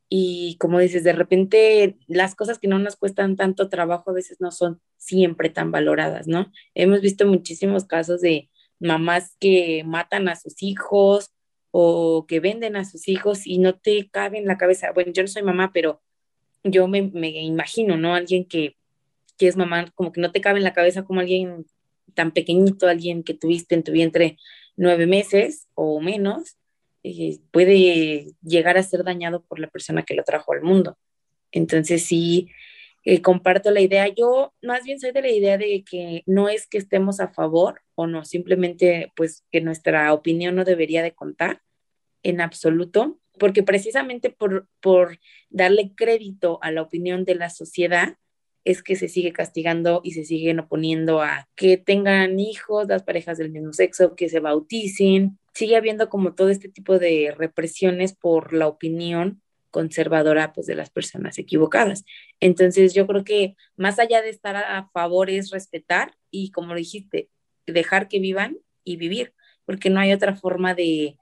Y 0.09 0.57
como 0.59 0.79
dices, 0.79 1.05
de 1.05 1.13
repente 1.13 1.99
las 2.07 2.37
cosas 2.37 2.59
que 2.59 2.69
no 2.69 2.79
nos 2.79 2.97
cuestan 2.97 3.37
tanto 3.37 3.69
trabajo 3.69 4.11
a 4.11 4.15
veces 4.15 4.41
no 4.41 4.53
son 4.53 4.81
siempre 4.97 5.51
tan 5.51 5.73
valoradas, 5.73 6.29
¿no? 6.29 6.53
Hemos 6.75 7.01
visto 7.01 7.27
muchísimos 7.27 7.85
casos 7.85 8.21
de 8.21 8.49
mamás 8.79 9.37
que 9.41 9.83
matan 9.85 10.29
a 10.29 10.37
sus 10.37 10.63
hijos 10.63 11.33
o 11.73 12.25
que 12.29 12.41
venden 12.41 12.77
a 12.77 12.85
sus 12.85 13.09
hijos 13.09 13.47
y 13.47 13.59
no 13.59 13.75
te 13.75 14.09
cabe 14.09 14.39
en 14.39 14.47
la 14.47 14.59
cabeza. 14.59 14.93
Bueno, 14.93 15.13
yo 15.13 15.23
no 15.23 15.29
soy 15.29 15.43
mamá, 15.43 15.73
pero 15.75 16.01
yo 16.63 16.87
me, 16.89 16.99
imagino, 16.99 17.97
¿no? 17.97 18.15
Alguien 18.15 18.45
que, 18.45 18.77
que, 19.37 19.49
es 19.49 19.57
mamá, 19.57 19.91
como 19.95 20.13
que 20.13 20.21
no 20.21 20.33
te 20.33 20.41
cabe 20.41 20.59
en 20.59 20.65
la 20.65 20.73
cabeza 20.73 21.05
como 21.05 21.21
alguien 21.21 21.67
tan 22.17 22.33
pequeñito, 22.33 22.89
alguien 22.89 23.23
que 23.23 23.35
tuviste 23.35 23.77
en 23.77 23.85
tu 23.85 23.93
vientre 23.93 24.39
nueve 24.77 25.07
meses 25.07 25.69
o 25.75 26.01
menos, 26.01 26.57
eh, 27.05 27.39
puede 27.53 28.33
llegar 28.43 28.77
a 28.77 28.83
ser 28.83 29.05
dañado 29.05 29.45
por 29.45 29.61
la 29.61 29.69
persona 29.69 30.03
que 30.03 30.15
lo 30.15 30.25
trajo 30.25 30.53
al 30.53 30.63
mundo. 30.63 30.99
Entonces 31.53 32.03
sí, 32.05 32.49
eh, 33.05 33.23
comparto 33.23 33.71
la 33.71 33.81
idea. 33.81 34.09
Yo 34.09 34.53
más 34.63 34.83
bien 34.83 34.99
soy 34.99 35.13
de 35.13 35.23
la 35.23 35.31
idea 35.31 35.57
de 35.57 35.85
que 35.89 36.25
no 36.27 36.49
es 36.49 36.67
que 36.67 36.79
estemos 36.79 37.21
a 37.21 37.29
favor 37.29 37.83
o 37.95 38.09
no, 38.09 38.25
simplemente 38.25 39.13
pues 39.15 39.45
que 39.53 39.61
nuestra 39.61 40.13
opinión 40.13 40.57
no 40.57 40.65
debería 40.65 41.05
de 41.05 41.13
contar 41.13 41.63
en 42.25 42.41
absoluto, 42.41 43.21
porque 43.39 43.63
precisamente 43.63 44.31
por, 44.31 44.69
por 44.81 45.21
darle 45.49 45.93
crédito 45.95 46.59
a 46.63 46.73
la 46.73 46.83
opinión 46.83 47.25
de 47.25 47.37
la 47.37 47.51
sociedad 47.51 48.17
es 48.67 48.83
que 48.83 48.97
se 48.97 49.09
sigue 49.09 49.33
castigando 49.33 50.01
y 50.03 50.11
se 50.11 50.25
siguen 50.25 50.59
oponiendo 50.59 51.23
a 51.23 51.49
que 51.55 51.77
tengan 51.77 52.41
hijos, 52.41 52.89
las 52.89 53.05
parejas 53.05 53.39
del 53.39 53.53
mismo 53.53 53.73
sexo, 53.73 54.17
que 54.17 54.29
se 54.29 54.41
bauticen. 54.41 55.39
Sigue 55.55 55.77
habiendo 55.77 56.09
como 56.09 56.35
todo 56.35 56.49
este 56.51 56.69
tipo 56.69 56.99
de 56.99 57.33
represiones 57.39 58.17
por 58.17 58.53
la 58.53 58.67
opinión 58.67 59.41
conservadora 59.71 60.53
pues 60.53 60.67
de 60.67 60.75
las 60.75 60.91
personas 60.91 61.39
equivocadas. 61.39 62.05
Entonces 62.41 62.93
yo 62.93 63.07
creo 63.07 63.23
que 63.23 63.55
más 63.77 64.01
allá 64.01 64.21
de 64.21 64.31
estar 64.31 64.57
a 64.57 64.91
favor 64.93 65.31
es 65.31 65.51
respetar 65.51 66.17
y 66.33 66.51
como 66.51 66.75
dijiste, 66.75 67.31
dejar 67.69 68.09
que 68.09 68.19
vivan 68.19 68.59
y 68.83 68.97
vivir, 68.97 69.33
porque 69.65 69.91
no 69.91 70.01
hay 70.01 70.13
otra 70.13 70.35
forma 70.35 70.75
de, 70.75 71.19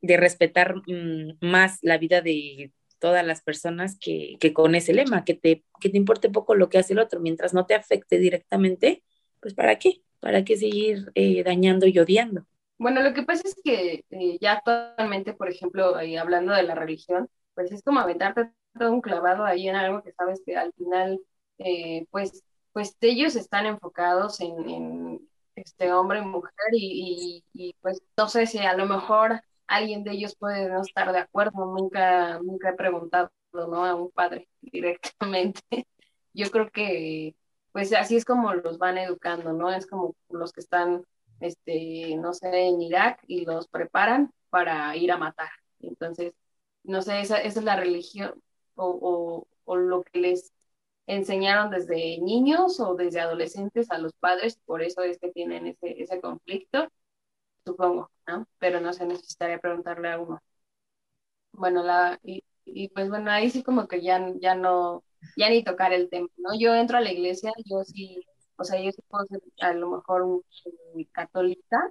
de 0.00 0.16
respetar 0.16 0.76
mm, 0.86 1.36
más 1.42 1.78
la 1.82 1.98
vida 1.98 2.22
de 2.22 2.72
todas 3.00 3.26
las 3.26 3.42
personas 3.42 3.98
que, 3.98 4.36
que, 4.38 4.52
con 4.52 4.74
ese 4.76 4.92
lema, 4.92 5.24
que 5.24 5.34
te, 5.34 5.64
que 5.80 5.88
te 5.88 5.96
importe 5.96 6.30
poco 6.30 6.54
lo 6.54 6.68
que 6.68 6.78
hace 6.78 6.92
el 6.92 7.00
otro, 7.00 7.18
mientras 7.18 7.52
no 7.54 7.66
te 7.66 7.74
afecte 7.74 8.18
directamente, 8.18 9.02
pues 9.40 9.54
¿para 9.54 9.78
qué? 9.78 10.02
¿Para 10.20 10.44
qué 10.44 10.56
seguir 10.56 11.10
eh, 11.14 11.42
dañando 11.42 11.86
y 11.86 11.98
odiando? 11.98 12.46
Bueno, 12.78 13.02
lo 13.02 13.12
que 13.12 13.22
pasa 13.22 13.42
es 13.48 13.56
que 13.62 14.04
eh, 14.10 14.38
ya 14.40 14.52
actualmente, 14.52 15.34
por 15.34 15.50
ejemplo, 15.50 15.96
hablando 15.96 16.52
de 16.52 16.62
la 16.62 16.74
religión, 16.74 17.28
pues 17.54 17.72
es 17.72 17.82
como 17.82 18.00
aventarte 18.00 18.52
todo 18.78 18.92
un 18.92 19.00
clavado 19.00 19.44
ahí 19.44 19.68
en 19.68 19.76
algo 19.76 20.02
que 20.02 20.12
sabes 20.12 20.42
que 20.44 20.56
al 20.56 20.72
final, 20.74 21.20
eh, 21.58 22.06
pues, 22.10 22.44
pues 22.72 22.96
ellos 23.00 23.34
están 23.36 23.66
enfocados 23.66 24.40
en, 24.40 25.26
este 25.56 25.92
hombre 25.92 26.20
y 26.20 26.22
mujer 26.22 26.52
y, 26.72 27.44
y, 27.52 27.74
pues 27.82 28.00
no 28.16 28.28
sé 28.28 28.46
si 28.46 28.58
a 28.58 28.74
lo 28.74 28.86
mejor 28.86 29.42
alguien 29.70 30.04
de 30.04 30.12
ellos 30.12 30.36
puede 30.36 30.68
no 30.68 30.82
estar 30.82 31.12
de 31.12 31.20
acuerdo, 31.20 31.64
nunca, 31.66 32.38
nunca 32.40 32.70
he 32.70 32.74
preguntado, 32.74 33.30
¿no? 33.52 33.84
A 33.84 33.94
un 33.94 34.10
padre 34.10 34.48
directamente. 34.60 35.86
Yo 36.32 36.50
creo 36.50 36.70
que 36.70 37.34
pues 37.72 37.92
así 37.92 38.16
es 38.16 38.24
como 38.24 38.52
los 38.54 38.78
van 38.78 38.98
educando, 38.98 39.52
¿no? 39.52 39.70
Es 39.72 39.86
como 39.86 40.16
los 40.28 40.52
que 40.52 40.60
están, 40.60 41.04
este, 41.40 42.16
no 42.16 42.34
sé, 42.34 42.48
en 42.68 42.82
Irak 42.82 43.20
y 43.26 43.44
los 43.44 43.68
preparan 43.68 44.32
para 44.50 44.96
ir 44.96 45.12
a 45.12 45.18
matar. 45.18 45.50
Entonces, 45.80 46.34
no 46.82 47.02
sé, 47.02 47.20
esa, 47.20 47.38
esa 47.38 47.60
es 47.60 47.64
la 47.64 47.76
religión 47.76 48.34
o, 48.74 49.46
o, 49.64 49.76
lo 49.76 50.02
que 50.02 50.18
les 50.18 50.52
enseñaron 51.06 51.70
desde 51.70 52.18
niños 52.20 52.80
o 52.80 52.94
desde 52.94 53.20
adolescentes 53.20 53.90
a 53.90 53.98
los 53.98 54.14
padres, 54.14 54.58
por 54.64 54.82
eso 54.82 55.02
es 55.02 55.18
que 55.18 55.30
tienen 55.30 55.66
ese, 55.66 56.02
ese 56.02 56.20
conflicto, 56.20 56.88
supongo, 57.64 58.10
¿no? 58.26 58.46
Pero 58.58 58.80
no 58.80 58.92
sé, 58.92 59.06
necesitaría 59.06 59.58
preguntarle 59.60 60.10
a 60.12 60.18
uno. 60.18 60.40
Bueno, 61.52 61.82
la, 61.82 62.18
y, 62.22 62.88
pues 62.90 63.08
bueno, 63.08 63.30
ahí 63.30 63.50
sí 63.50 63.62
como 63.62 63.88
que 63.88 64.02
ya, 64.02 64.32
ya 64.40 64.54
no, 64.54 65.04
ya 65.36 65.50
ni 65.50 65.64
tocar 65.64 65.92
el 65.92 66.08
tema, 66.08 66.28
¿no? 66.36 66.50
Yo 66.58 66.74
entro 66.74 66.98
a 66.98 67.00
la 67.00 67.12
iglesia, 67.12 67.52
yo 67.64 67.82
sí, 67.84 68.24
o 68.56 68.64
sea, 68.64 68.80
yo 68.80 68.90
sí 68.92 69.02
puedo 69.08 69.26
ser 69.26 69.40
a 69.60 69.72
lo 69.74 69.90
mejor 69.90 70.22
un, 70.22 70.42
católica, 71.12 71.90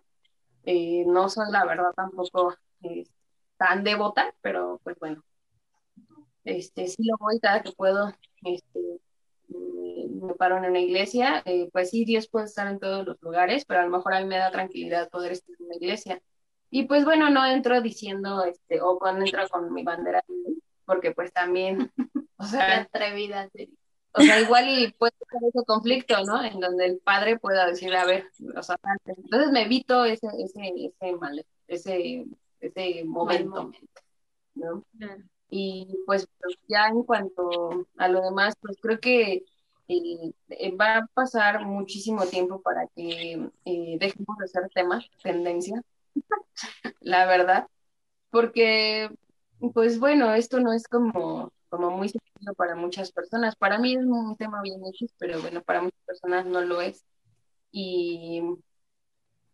eh, 0.63 1.03
no 1.07 1.29
soy 1.29 1.51
la 1.51 1.65
verdad 1.65 1.91
tampoco, 1.95 2.55
este, 2.81 3.11
tan 3.57 3.83
devota, 3.83 4.33
pero 4.41 4.79
pues 4.83 4.97
bueno, 4.99 5.23
este, 6.43 6.87
sí 6.87 7.03
lo 7.03 7.17
voy 7.19 7.39
cada 7.39 7.61
que 7.61 7.71
puedo, 7.73 8.13
este, 8.43 9.01
me 9.49 10.33
paro 10.35 10.57
en 10.57 10.65
una 10.65 10.79
iglesia, 10.79 11.41
eh, 11.45 11.69
pues 11.71 11.89
sí, 11.89 12.05
Dios 12.05 12.27
puede 12.27 12.45
estar 12.45 12.67
en 12.67 12.79
todos 12.79 13.05
los 13.05 13.21
lugares, 13.21 13.65
pero 13.65 13.81
a 13.81 13.83
lo 13.83 13.89
mejor 13.89 14.13
a 14.13 14.21
mí 14.21 14.25
me 14.25 14.37
da 14.37 14.51
tranquilidad 14.51 15.09
poder 15.09 15.33
estar 15.33 15.55
en 15.59 15.65
una 15.65 15.75
iglesia. 15.75 16.21
Y 16.69 16.83
pues 16.83 17.05
bueno, 17.05 17.29
no 17.29 17.45
entro 17.45 17.81
diciendo, 17.81 18.43
este, 18.43 18.81
o 18.81 18.99
cuando 18.99 19.25
entro 19.25 19.47
con 19.49 19.73
mi 19.73 19.83
bandera, 19.83 20.23
porque 20.85 21.11
pues 21.11 21.33
también, 21.33 21.91
o 22.37 22.43
sea, 22.43 22.81
atrevida, 22.81 23.49
o 24.13 24.21
sea, 24.21 24.39
igual 24.41 24.93
puede 24.97 25.13
ser 25.17 25.49
ese 25.49 25.65
conflicto, 25.65 26.23
¿no? 26.25 26.43
En 26.43 26.59
donde 26.59 26.85
el 26.85 26.99
padre 26.99 27.39
pueda 27.39 27.65
decir, 27.65 27.95
a 27.95 28.05
ver, 28.05 28.25
o 28.55 28.63
sea, 28.63 28.77
entonces 29.05 29.51
me 29.51 29.63
evito 29.63 30.05
ese, 30.05 30.27
ese, 30.37 30.91
ese 30.99 31.13
mal, 31.13 31.45
ese 31.67 32.25
ese 32.59 33.03
momento. 33.05 33.71
¿no? 34.55 34.83
Y 35.49 35.99
pues 36.05 36.27
ya 36.67 36.87
en 36.87 37.03
cuanto 37.03 37.87
a 37.97 38.07
lo 38.07 38.21
demás, 38.21 38.55
pues 38.61 38.77
creo 38.81 38.99
que 38.99 39.43
eh, 39.87 40.75
va 40.79 40.97
a 40.97 41.07
pasar 41.07 41.65
muchísimo 41.65 42.25
tiempo 42.27 42.61
para 42.61 42.87
que 42.95 43.49
eh, 43.65 43.97
dejemos 43.99 44.37
de 44.37 44.47
ser 44.47 44.69
tema, 44.73 45.03
tendencia, 45.23 45.81
la 47.01 47.25
verdad, 47.25 47.67
porque, 48.31 49.09
pues 49.73 49.99
bueno, 49.99 50.33
esto 50.33 50.59
no 50.59 50.73
es 50.73 50.87
como, 50.87 51.51
como 51.69 51.91
muy 51.91 52.09
sencillo 52.09 52.53
para 52.55 52.75
muchas 52.75 53.11
personas. 53.11 53.55
Para 53.55 53.79
mí 53.79 53.95
es 53.95 54.05
un 54.05 54.35
tema 54.37 54.61
bien 54.61 54.81
hecho, 54.85 55.05
pero 55.17 55.41
bueno, 55.41 55.61
para 55.63 55.81
muchas 55.81 56.01
personas 56.05 56.45
no 56.45 56.61
lo 56.61 56.81
es. 56.81 57.03
Y, 57.71 58.41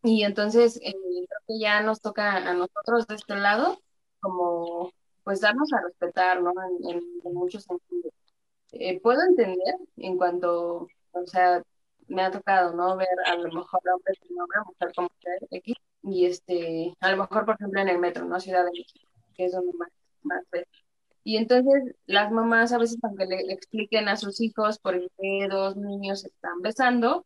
y 0.03 0.23
entonces 0.23 0.77
eh, 0.83 0.93
creo 0.93 1.39
que 1.47 1.59
ya 1.59 1.81
nos 1.81 2.01
toca 2.01 2.37
a 2.37 2.53
nosotros 2.53 3.07
de 3.07 3.15
este 3.15 3.35
lado 3.35 3.79
como 4.19 4.91
pues 5.25 5.41
darnos 5.41 5.73
a 5.73 5.81
respetar, 5.81 6.41
¿no? 6.41 6.53
En, 6.89 7.01
en 7.25 7.33
muchos 7.33 7.63
sentidos 7.65 8.13
eh, 8.79 8.99
puedo 9.01 9.21
entender 9.23 9.75
en 9.97 10.17
cuanto, 10.17 10.87
o 11.11 11.25
sea, 11.25 11.63
me 12.07 12.23
ha 12.23 12.31
tocado, 12.31 12.73
¿no? 12.73 12.97
Ver 12.97 13.07
a 13.25 13.35
lo 13.35 13.51
mejor 13.51 13.81
hombres 13.93 14.19
como 14.27 14.43
hombre, 14.43 14.59
mujer 14.65 14.93
como 14.95 15.09
mujer, 15.15 15.47
X, 15.51 15.75
y 16.03 16.25
este, 16.25 16.93
a 16.99 17.11
lo 17.11 17.17
mejor, 17.17 17.45
por 17.45 17.55
ejemplo, 17.55 17.81
en 17.81 17.89
el 17.89 17.99
metro, 17.99 18.25
¿no? 18.25 18.39
Ciudad 18.39 18.65
de 18.65 18.71
México, 18.71 19.07
que 19.35 19.45
es 19.45 19.53
donde 19.53 19.71
más, 19.77 19.89
más 20.23 20.43
ves. 20.51 20.67
Y 21.23 21.37
entonces 21.37 21.95
las 22.05 22.31
mamás 22.31 22.73
a 22.73 22.77
veces, 22.77 22.97
aunque 23.03 23.25
le, 23.25 23.53
expliquen 23.53 24.07
a 24.09 24.17
sus 24.17 24.41
hijos 24.41 24.79
por 24.79 24.99
qué 25.17 25.47
dos 25.49 25.75
niños 25.77 26.21
se 26.21 26.27
están 26.29 26.61
besando, 26.61 27.25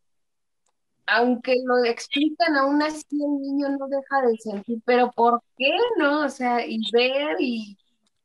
aunque 1.08 1.56
lo 1.66 1.84
explican 1.86 2.56
aún 2.56 2.82
así 2.84 3.06
el 3.12 3.42
niño 3.42 3.70
no 3.70 3.88
deja 3.88 4.22
de 4.28 4.38
sentir, 4.38 4.82
pero 4.86 5.12
¿por 5.12 5.42
qué 5.58 5.72
no? 5.98 6.26
O 6.26 6.30
sea, 6.30 6.66
y 6.66 6.80
ver 6.92 7.38
y 7.40 7.78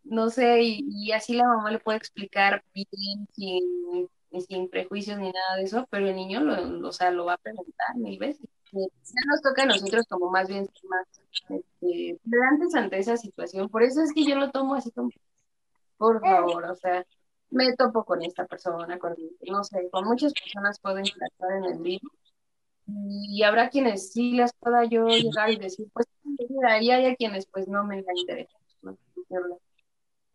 no 0.05 0.31
sé, 0.31 0.61
y, 0.63 1.13
así 1.13 1.35
la 1.35 1.49
mamá 1.49 1.71
le 1.71 1.79
puede 1.79 1.99
explicar 1.99 2.63
bien, 2.75 3.27
sin, 3.33 4.09
sin 4.47 4.69
prejuicios 4.69 5.19
ni 5.19 5.31
nada 5.31 5.57
de 5.57 5.65
eso, 5.65 5.87
pero 5.91 6.09
el 6.09 6.17
niño 6.17 6.41
lo, 6.41 6.89
o 6.89 6.93
sea, 6.93 7.11
lo 7.11 7.25
va 7.25 7.35
a 7.35 7.39
preguntar 7.39 7.97
mil 7.97 8.19
veces. 8.19 8.49
Ya 8.73 9.21
nos 9.27 9.41
toca 9.41 9.63
a 9.63 9.67
nosotros 9.67 10.05
como 10.09 10.31
más 10.31 10.49
bien 10.49 10.69
más 10.89 11.07
este, 11.49 12.19
ante 12.77 12.99
esa 12.99 13.17
situación. 13.17 13.69
Por 13.69 13.85
eso 13.85 14.03
es 14.03 14.13
que 14.13 14.25
yo 14.25 14.35
lo 14.35 14.51
tomo 14.51 14.75
así 14.75 14.91
como, 14.91 15.11
por 15.97 16.21
favor, 16.21 16.65
o 16.65 16.75
sea, 16.75 17.07
me 17.51 17.75
topo 17.77 18.05
con 18.05 18.23
esta 18.23 18.47
persona, 18.47 18.99
con, 18.99 19.15
no 19.47 19.63
sé, 19.63 19.89
con 19.91 20.05
muchas 20.07 20.33
personas 20.33 20.81
puedo 20.81 20.99
interactuar 20.99 21.53
en 21.59 21.65
el 21.65 21.83
libro 21.83 22.11
y 22.87 23.43
habrá 23.43 23.71
quienes 23.71 24.13
sí 24.13 24.33
les 24.33 24.53
pueda 24.55 24.85
yo 24.85 25.07
llegar 25.07 25.51
y 25.51 25.57
decir, 25.57 25.89
pues, 25.93 26.07
y 26.81 26.91
hay 26.91 27.07
a 27.07 27.17
quienes 27.17 27.47
pues 27.47 27.69
no 27.69 27.85
me 27.85 27.99
interesa. 28.17 28.59
¿no? 28.83 28.99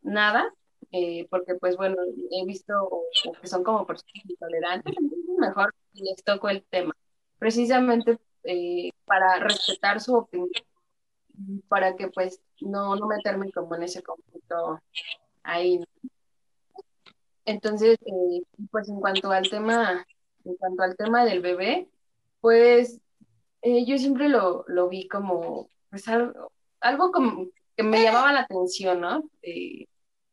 Nada, 0.02 0.54
eh, 0.92 1.28
porque 1.30 1.56
pues 1.56 1.78
bueno, 1.78 1.98
he 2.32 2.46
visto 2.46 2.74
que 3.42 3.48
son 3.48 3.64
como 3.64 3.86
personas 3.86 4.26
intolerantes, 4.26 4.96
mejor 5.38 5.74
les 5.94 6.24
toco 6.24 6.50
el 6.50 6.64
tema, 6.64 6.96
precisamente 7.38 8.18
eh, 8.44 8.92
para 9.06 9.40
respetar 9.40 10.02
su 10.02 10.16
opinión, 10.16 10.50
para 11.68 11.96
que 11.96 12.08
pues 12.08 12.42
no, 12.62 12.96
no 12.96 13.08
meterme 13.08 13.52
como 13.52 13.76
en 13.76 13.84
ese 13.84 14.02
conflicto 14.02 14.82
ahí. 15.44 15.84
Entonces, 17.46 17.98
eh, 18.06 18.44
pues 18.72 18.90
en 18.90 19.00
cuanto 19.00 19.32
al 19.32 19.50
tema, 19.50 20.06
en 20.46 20.56
cuanto 20.56 20.84
al 20.84 20.96
tema 20.96 21.26
del 21.26 21.42
bebé, 21.42 21.88
pues 22.42 23.00
yo 23.62 23.98
siempre 23.98 24.30
lo, 24.30 24.64
lo 24.68 24.88
vi 24.88 25.08
como 25.08 25.68
pues, 25.90 26.08
algo, 26.08 26.52
algo 26.80 27.12
como 27.12 27.48
que 27.80 27.84
me 27.84 28.04
llamaba 28.04 28.34
la 28.34 28.42
atención, 28.42 29.00
¿no? 29.00 29.24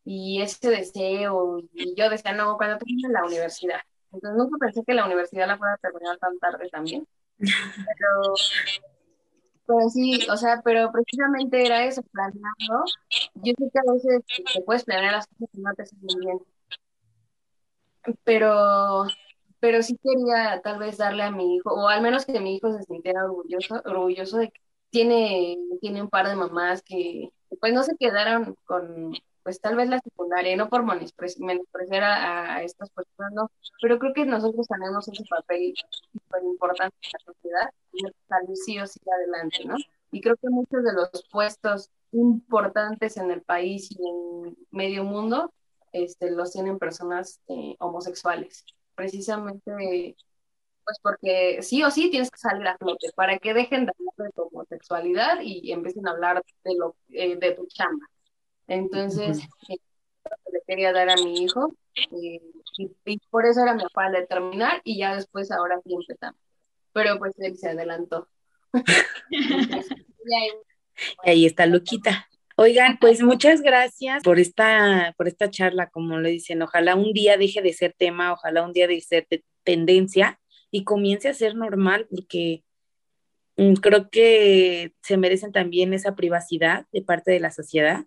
y 0.09 0.41
ese 0.41 0.71
deseo, 0.71 1.59
y 1.73 1.95
yo 1.97 2.09
decía, 2.09 2.33
no, 2.33 2.57
cuando 2.57 2.79
termine 2.79 3.09
la 3.09 3.25
universidad. 3.25 3.81
Entonces 4.13 4.39
nunca 4.39 4.57
pensé 4.59 4.85
que 4.85 4.95
la 4.95 5.05
universidad 5.05 5.49
la 5.49 5.59
fuera 5.59 5.75
a 5.75 5.79
terminar 5.79 6.17
tan 6.19 6.39
tarde 6.39 6.69
también. 6.69 7.07
Pero, 7.39 8.35
pero 9.67 9.89
sí, 9.91 10.21
o 10.31 10.37
sea, 10.37 10.63
pero 10.65 10.93
precisamente 10.93 11.65
era 11.67 11.85
eso, 11.85 12.03
planeando. 12.03 12.85
Yo 13.35 13.53
sé 13.59 13.71
que 13.73 13.79
a 13.79 13.93
veces 13.93 14.23
te 14.55 14.63
puedes 14.63 14.85
planear 14.85 15.13
las 15.13 15.27
cosas 15.27 15.49
y 15.53 15.61
no 15.61 15.75
te 15.75 15.87
salen 15.87 16.21
bien. 16.21 16.39
Pero, 18.23 19.07
pero 19.59 19.83
sí 19.83 19.99
quería 20.03 20.61
tal 20.63 20.79
vez 20.79 20.99
darle 20.99 21.25
a 21.25 21.33
mi 21.33 21.57
hijo, 21.57 21.75
o 21.75 21.89
al 21.89 22.01
menos 22.01 22.27
que 22.27 22.39
mi 22.39 22.57
hijo 22.57 22.73
se 22.73 22.85
sintiera 22.85 23.25
orgulloso, 23.25 23.83
orgulloso 23.85 24.39
de 24.39 24.51
que 24.51 24.61
tiene, 24.91 25.59
tiene 25.81 26.01
un 26.01 26.09
par 26.09 26.29
de 26.29 26.37
mamás 26.37 26.83
que 26.83 27.33
pues 27.61 27.73
no 27.73 27.83
se 27.83 27.97
quedaron 27.97 28.57
con, 28.65 29.15
pues 29.43 29.61
tal 29.61 29.77
vez 29.77 29.89
la 29.89 30.01
secundaria, 30.01 30.57
no 30.57 30.69
por 30.69 30.85
menospreciar 30.85 32.03
a, 32.03 32.57
a, 32.57 32.63
estas 32.63 32.91
personas, 32.91 33.33
no, 33.33 33.51
pero 33.81 33.99
creo 33.99 34.13
que 34.13 34.25
nosotros 34.25 34.67
tenemos 34.67 35.07
ese 35.09 35.25
papel 35.29 35.75
súper 36.13 36.43
importante 36.43 36.97
en 37.03 37.11
la 37.13 37.33
sociedad 37.33 37.71
y 37.93 38.03
salir 38.29 38.57
sí 38.57 38.79
o 38.81 38.87
sí 38.87 39.01
adelante, 39.09 39.65
¿no? 39.65 39.77
Y 40.11 40.21
creo 40.21 40.37
que 40.37 40.49
muchos 40.49 40.83
de 40.83 40.93
los 40.93 41.11
puestos 41.31 41.91
importantes 42.13 43.17
en 43.17 43.31
el 43.31 43.43
país 43.43 43.91
y 43.91 43.97
en 43.97 44.57
medio 44.71 45.05
mundo 45.05 45.53
este, 45.93 46.31
los 46.31 46.53
tienen 46.53 46.79
personas 46.79 47.41
eh, 47.49 47.77
homosexuales, 47.79 48.65
precisamente 48.95 50.17
pues 50.87 50.99
porque 51.03 51.63
sí 51.63 51.83
o 51.83 51.91
sí 51.91 52.11
tienes 52.11 52.31
que 52.31 52.39
salir 52.39 52.67
a 52.69 52.79
flote 52.79 53.09
para 53.17 53.39
que 53.39 53.53
dejen 53.53 53.87
de 53.87 53.93
hablar 53.93 54.29
de 54.29 54.33
tu 54.33 54.43
homosexualidad 54.43 55.41
y 55.43 55.73
empiecen 55.73 56.07
a 56.07 56.13
hablar 56.13 56.43
de, 56.63 56.75
lo, 56.77 56.97
eh, 57.11 57.37
de 57.37 57.53
tu 57.53 57.67
chamba. 57.67 58.07
Entonces, 58.69 59.41
eh, 59.69 59.79
le 60.53 60.61
quería 60.65 60.93
dar 60.93 61.11
a 61.11 61.17
mi 61.17 61.43
hijo 61.43 61.75
eh, 62.13 62.41
y, 63.05 63.19
por 63.31 63.47
eso 63.47 63.63
era 63.63 63.75
mi 63.75 63.83
afán 63.83 64.13
de 64.13 64.27
terminar 64.27 64.81
y 64.85 64.99
ya 64.99 65.17
después 65.17 65.51
ahora 65.51 65.81
sí 65.85 65.93
empezamos. 65.93 66.41
Pero 66.93 67.19
pues 67.19 67.35
él 67.39 67.57
se 67.57 67.71
adelantó. 67.71 68.29
y 71.25 71.29
ahí 71.29 71.47
está 71.47 71.67
Luquita. 71.67 72.29
Oigan, 72.55 72.99
pues 73.01 73.23
muchas 73.23 73.61
gracias 73.61 74.23
por 74.23 74.39
esta, 74.39 75.15
por 75.19 75.27
esta 75.27 75.51
charla, 75.51 75.91
como 75.91 76.19
le 76.21 76.31
dicen, 76.31 76.63
ojalá 76.63 76.95
un 76.95 77.13
día 77.13 77.37
deje 77.37 77.61
de 77.61 77.73
ser 77.73 77.93
tema, 77.99 78.33
ojalá 78.33 78.63
un 78.63 78.73
día 78.73 78.87
de 78.87 79.01
ser 79.01 79.27
tendencia 79.65 80.39
y 80.77 80.85
comience 80.85 81.31
a 81.31 81.35
ser 81.35 81.55
normal, 81.55 82.07
porque 82.11 82.63
mm, 83.57 83.75
creo 83.77 84.11
que 84.11 84.93
se 85.03 85.17
merecen 85.17 85.51
también 85.51 85.95
esa 85.95 86.15
privacidad 86.15 86.85
de 86.93 87.01
parte 87.01 87.31
de 87.31 87.41
la 87.41 87.51
sociedad 87.51 88.05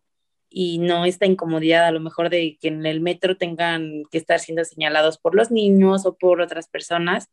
y 0.51 0.77
no 0.77 1.05
esta 1.05 1.25
incomodidad 1.25 1.85
a 1.85 1.91
lo 1.91 1.99
mejor 1.99 2.29
de 2.29 2.59
que 2.61 2.67
en 2.67 2.85
el 2.85 3.01
metro 3.01 3.37
tengan 3.37 4.03
que 4.11 4.19
estar 4.19 4.39
siendo 4.39 4.63
señalados 4.65 5.17
por 5.17 5.33
los 5.33 5.49
niños 5.49 6.05
o 6.05 6.15
por 6.15 6.41
otras 6.41 6.67
personas. 6.67 7.29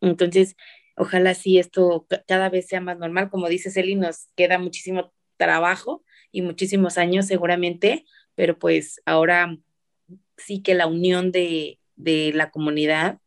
Entonces, 0.00 0.54
ojalá 0.96 1.34
sí 1.34 1.58
esto 1.58 2.06
cada 2.28 2.48
vez 2.48 2.68
sea 2.68 2.80
más 2.80 2.96
normal. 2.96 3.28
Como 3.28 3.48
dice 3.48 3.72
Celi, 3.72 3.96
nos 3.96 4.28
queda 4.36 4.60
muchísimo 4.60 5.12
trabajo 5.36 6.04
y 6.30 6.42
muchísimos 6.42 6.96
años 6.96 7.26
seguramente, 7.26 8.04
pero 8.36 8.56
pues 8.56 9.02
ahora 9.04 9.58
sí 10.36 10.62
que 10.62 10.74
la 10.74 10.86
unión 10.86 11.32
de, 11.32 11.80
de 11.96 12.32
la 12.34 12.52
comunidad 12.52 13.18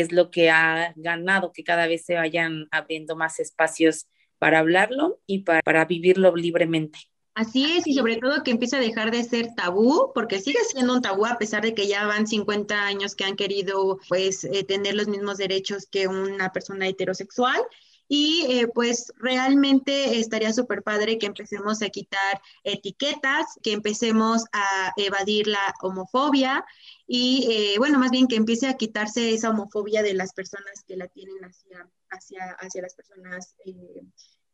es 0.00 0.12
lo 0.12 0.30
que 0.30 0.50
ha 0.50 0.92
ganado 0.96 1.52
que 1.52 1.64
cada 1.64 1.86
vez 1.86 2.04
se 2.04 2.14
vayan 2.14 2.68
abriendo 2.70 3.16
más 3.16 3.40
espacios 3.40 4.06
para 4.38 4.58
hablarlo 4.58 5.20
y 5.26 5.40
para, 5.40 5.62
para 5.62 5.84
vivirlo 5.86 6.34
libremente. 6.36 6.98
Así 7.36 7.64
es, 7.64 7.86
y 7.86 7.92
sobre 7.92 8.16
todo 8.16 8.42
que 8.42 8.50
empiece 8.50 8.76
a 8.76 8.80
dejar 8.80 9.10
de 9.10 9.22
ser 9.22 9.54
tabú, 9.54 10.10
porque 10.14 10.40
sigue 10.40 10.58
siendo 10.70 10.94
un 10.94 11.02
tabú 11.02 11.26
a 11.26 11.36
pesar 11.36 11.62
de 11.62 11.74
que 11.74 11.86
ya 11.86 12.06
van 12.06 12.26
50 12.26 12.86
años 12.86 13.14
que 13.14 13.24
han 13.24 13.36
querido 13.36 13.98
pues 14.08 14.44
eh, 14.44 14.64
tener 14.64 14.94
los 14.94 15.06
mismos 15.06 15.36
derechos 15.36 15.86
que 15.86 16.08
una 16.08 16.50
persona 16.50 16.88
heterosexual. 16.88 17.62
Y 18.08 18.46
eh, 18.48 18.68
pues 18.68 19.12
realmente 19.18 20.18
estaría 20.18 20.52
súper 20.52 20.82
padre 20.82 21.18
que 21.18 21.26
empecemos 21.26 21.82
a 21.82 21.90
quitar 21.90 22.40
etiquetas, 22.64 23.44
que 23.62 23.72
empecemos 23.72 24.44
a 24.52 24.92
evadir 24.96 25.48
la 25.48 25.74
homofobia 25.82 26.64
y 27.06 27.46
eh, 27.50 27.78
bueno, 27.78 27.98
más 27.98 28.10
bien 28.10 28.26
que 28.26 28.36
empiece 28.36 28.66
a 28.66 28.76
quitarse 28.76 29.32
esa 29.32 29.50
homofobia 29.50 30.02
de 30.02 30.14
las 30.14 30.32
personas 30.32 30.82
que 30.86 30.96
la 30.96 31.08
tienen 31.08 31.44
hacia, 31.44 31.88
hacia, 32.10 32.56
hacia 32.58 32.82
las 32.82 32.94
personas 32.94 33.54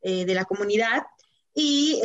de 0.02 0.34
la 0.34 0.44
comunidad. 0.44 1.02
Y 1.54 2.00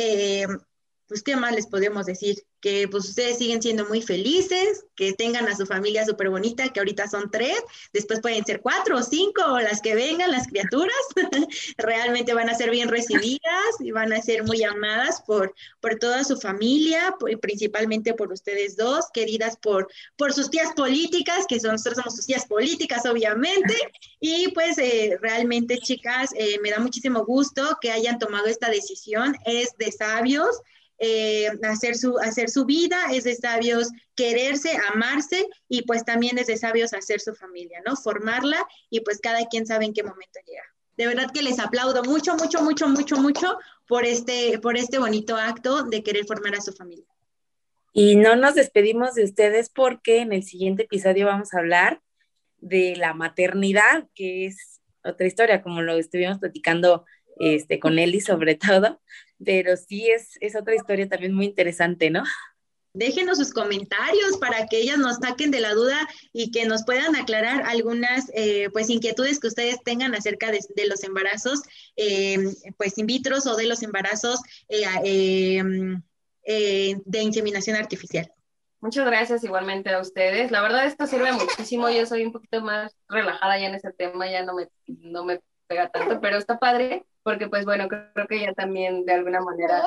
pues, 1.08 1.22
¿qué 1.22 1.36
más 1.36 1.54
les 1.54 1.66
podemos 1.66 2.06
decir? 2.06 2.36
Que 2.60 2.86
pues 2.88 3.08
ustedes 3.08 3.38
siguen 3.38 3.62
siendo 3.62 3.86
muy 3.86 4.02
felices, 4.02 4.84
que 4.94 5.12
tengan 5.14 5.48
a 5.48 5.56
su 5.56 5.64
familia 5.64 6.04
súper 6.04 6.28
bonita, 6.28 6.68
que 6.68 6.80
ahorita 6.80 7.08
son 7.08 7.30
tres, 7.30 7.58
después 7.92 8.20
pueden 8.20 8.44
ser 8.44 8.60
cuatro 8.60 8.98
o 8.98 9.02
cinco, 9.02 9.42
o 9.46 9.58
las 9.58 9.80
que 9.80 9.94
vengan, 9.94 10.30
las 10.30 10.46
criaturas, 10.46 10.94
realmente 11.78 12.34
van 12.34 12.50
a 12.50 12.54
ser 12.54 12.70
bien 12.70 12.88
recibidas 12.88 13.40
y 13.80 13.90
van 13.90 14.12
a 14.12 14.20
ser 14.20 14.44
muy 14.44 14.62
amadas 14.64 15.22
por, 15.26 15.54
por 15.80 15.98
toda 15.98 16.24
su 16.24 16.38
familia, 16.38 17.14
principalmente 17.40 18.12
por 18.12 18.30
ustedes 18.30 18.76
dos, 18.76 19.06
queridas 19.12 19.56
por, 19.56 19.88
por 20.16 20.34
sus 20.34 20.50
tías 20.50 20.72
políticas, 20.74 21.46
que 21.48 21.58
son, 21.58 21.72
nosotros 21.72 21.96
somos 21.96 22.16
sus 22.16 22.26
tías 22.26 22.44
políticas, 22.44 23.06
obviamente, 23.06 23.74
y 24.20 24.48
pues 24.52 24.76
eh, 24.76 25.16
realmente, 25.22 25.78
chicas, 25.78 26.30
eh, 26.36 26.58
me 26.62 26.70
da 26.70 26.80
muchísimo 26.80 27.24
gusto 27.24 27.78
que 27.80 27.92
hayan 27.92 28.18
tomado 28.18 28.46
esta 28.46 28.68
decisión, 28.68 29.34
es 29.46 29.74
de 29.78 29.90
sabios, 29.90 30.60
eh, 30.98 31.48
hacer, 31.62 31.96
su, 31.96 32.18
hacer 32.18 32.50
su 32.50 32.64
vida, 32.64 32.98
es 33.12 33.24
de 33.24 33.34
sabios 33.36 33.88
quererse, 34.16 34.76
amarse 34.92 35.48
y 35.68 35.82
pues 35.82 36.04
también 36.04 36.38
es 36.38 36.48
de 36.48 36.56
sabios 36.56 36.92
hacer 36.92 37.20
su 37.20 37.34
familia, 37.34 37.80
¿no? 37.86 37.96
Formarla 37.96 38.66
y 38.90 39.00
pues 39.00 39.20
cada 39.20 39.46
quien 39.46 39.66
sabe 39.66 39.84
en 39.84 39.94
qué 39.94 40.02
momento 40.02 40.40
llega. 40.46 40.62
De 40.96 41.06
verdad 41.06 41.30
que 41.32 41.42
les 41.42 41.60
aplaudo 41.60 42.02
mucho, 42.02 42.34
mucho, 42.34 42.62
mucho, 42.62 42.88
mucho, 42.88 43.16
mucho 43.16 43.58
por 43.86 44.04
este, 44.04 44.58
por 44.58 44.76
este 44.76 44.98
bonito 44.98 45.36
acto 45.36 45.84
de 45.84 46.02
querer 46.02 46.26
formar 46.26 46.56
a 46.56 46.60
su 46.60 46.72
familia. 46.72 47.06
Y 47.92 48.16
no 48.16 48.36
nos 48.36 48.56
despedimos 48.56 49.14
de 49.14 49.24
ustedes 49.24 49.70
porque 49.70 50.18
en 50.18 50.32
el 50.32 50.42
siguiente 50.42 50.82
episodio 50.82 51.26
vamos 51.26 51.54
a 51.54 51.58
hablar 51.58 52.02
de 52.58 52.96
la 52.96 53.14
maternidad, 53.14 54.08
que 54.14 54.46
es 54.46 54.80
otra 55.04 55.26
historia, 55.26 55.62
como 55.62 55.80
lo 55.82 55.96
estuvimos 55.96 56.38
platicando 56.38 57.04
este, 57.38 57.78
con 57.78 57.98
Eli 57.98 58.20
sobre 58.20 58.56
todo, 58.56 59.00
pero 59.44 59.76
sí 59.76 60.10
es, 60.10 60.36
es 60.40 60.56
otra 60.56 60.74
historia 60.74 61.08
también 61.08 61.34
muy 61.34 61.46
interesante, 61.46 62.10
¿no? 62.10 62.24
Déjenos 62.94 63.38
sus 63.38 63.52
comentarios 63.52 64.38
para 64.40 64.66
que 64.66 64.78
ellas 64.78 64.98
nos 64.98 65.18
saquen 65.18 65.50
de 65.50 65.60
la 65.60 65.74
duda 65.74 66.08
y 66.32 66.50
que 66.50 66.66
nos 66.66 66.84
puedan 66.84 67.14
aclarar 67.16 67.62
algunas 67.62 68.30
eh, 68.34 68.70
pues 68.72 68.90
inquietudes 68.90 69.38
que 69.38 69.48
ustedes 69.48 69.82
tengan 69.84 70.14
acerca 70.14 70.50
de, 70.50 70.86
los 70.86 71.04
embarazos 71.04 71.62
eh, 71.96 72.38
pues 72.76 72.96
in 72.98 73.06
vitro 73.06 73.36
o 73.44 73.56
de 73.56 73.66
los 73.66 73.82
embarazos 73.82 74.40
eh, 74.68 75.62
de 76.44 77.22
inseminación 77.22 77.76
artificial. 77.76 78.32
Muchas 78.80 79.06
gracias 79.06 79.44
igualmente 79.44 79.90
a 79.90 80.00
ustedes. 80.00 80.50
La 80.50 80.62
verdad 80.62 80.86
esto 80.86 81.06
sirve 81.06 81.32
muchísimo. 81.32 81.90
Yo 81.90 82.06
soy 82.06 82.24
un 82.24 82.32
poquito 82.32 82.62
más 82.62 82.96
relajada 83.08 83.58
ya 83.58 83.66
en 83.66 83.74
ese 83.74 83.92
tema, 83.92 84.30
ya 84.30 84.44
no 84.44 84.54
me, 84.54 84.68
no 84.86 85.24
me 85.24 85.40
pega 85.66 85.90
tanto, 85.90 86.20
pero 86.20 86.38
está 86.38 86.58
padre 86.58 87.04
porque 87.28 87.46
pues 87.46 87.66
bueno, 87.66 87.88
creo 87.88 88.26
que 88.26 88.40
ya 88.40 88.54
también 88.54 89.04
de 89.04 89.12
alguna 89.12 89.42
manera 89.42 89.82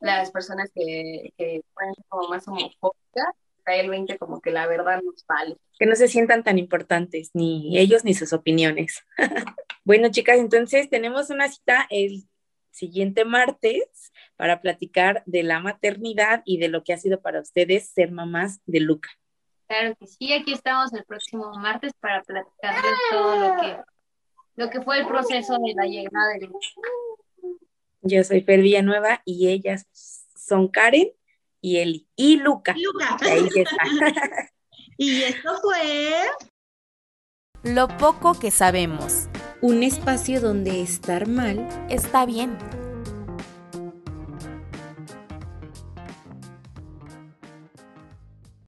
las 0.00 0.30
personas 0.30 0.70
que, 0.74 1.30
que 1.36 1.60
pueden 1.74 1.94
ser 1.94 2.04
como 2.08 2.28
más 2.30 2.48
homofóbicas, 2.48 3.34
cae 3.64 3.80
el 3.80 3.90
20 3.90 4.16
como 4.16 4.40
que 4.40 4.50
la 4.50 4.66
verdad 4.66 5.02
nos 5.02 5.26
vale. 5.26 5.58
Que 5.78 5.84
no 5.84 5.94
se 5.94 6.08
sientan 6.08 6.42
tan 6.42 6.58
importantes, 6.58 7.32
ni 7.34 7.76
ellos 7.76 8.02
ni 8.06 8.14
sus 8.14 8.32
opiniones. 8.32 9.04
bueno, 9.84 10.08
chicas, 10.10 10.38
entonces 10.38 10.88
tenemos 10.88 11.28
una 11.28 11.48
cita 11.48 11.86
el 11.90 12.24
siguiente 12.70 13.26
martes 13.26 14.10
para 14.36 14.62
platicar 14.62 15.22
de 15.26 15.42
la 15.42 15.60
maternidad 15.60 16.40
y 16.46 16.56
de 16.56 16.68
lo 16.68 16.82
que 16.82 16.94
ha 16.94 16.96
sido 16.96 17.20
para 17.20 17.42
ustedes 17.42 17.90
ser 17.90 18.10
mamás 18.10 18.62
de 18.64 18.80
Luca. 18.80 19.10
Claro 19.66 19.94
que 19.96 20.06
sí, 20.06 20.32
aquí 20.32 20.54
estamos 20.54 20.94
el 20.94 21.04
próximo 21.04 21.52
martes 21.58 21.92
para 22.00 22.22
platicarles 22.22 22.94
todo 23.10 23.36
lo 23.36 23.60
que, 23.60 23.76
lo 24.56 24.70
que 24.70 24.80
fue 24.82 24.98
el 24.98 25.06
proceso 25.06 25.58
de 25.64 25.74
la 25.74 25.86
llegada 25.86 26.32
de 26.38 26.46
Luca. 26.46 26.58
Yo 28.02 28.24
soy 28.24 28.40
Fer 28.42 28.62
Villanueva 28.62 29.22
y 29.24 29.48
ellas 29.48 29.86
son 30.34 30.68
Karen 30.68 31.12
y 31.60 31.78
Eli 31.78 32.08
y 32.16 32.36
Luca. 32.36 32.74
Luca. 32.76 33.16
Ahí 33.20 33.48
está. 33.54 33.76
y 34.96 35.22
esto 35.22 35.50
fue 35.62 36.22
lo 37.62 37.88
poco 37.88 38.38
que 38.38 38.50
sabemos. 38.50 39.28
Un 39.60 39.82
espacio 39.82 40.40
donde 40.40 40.82
estar 40.82 41.26
mal 41.26 41.66
está 41.90 42.24
bien. 42.24 42.56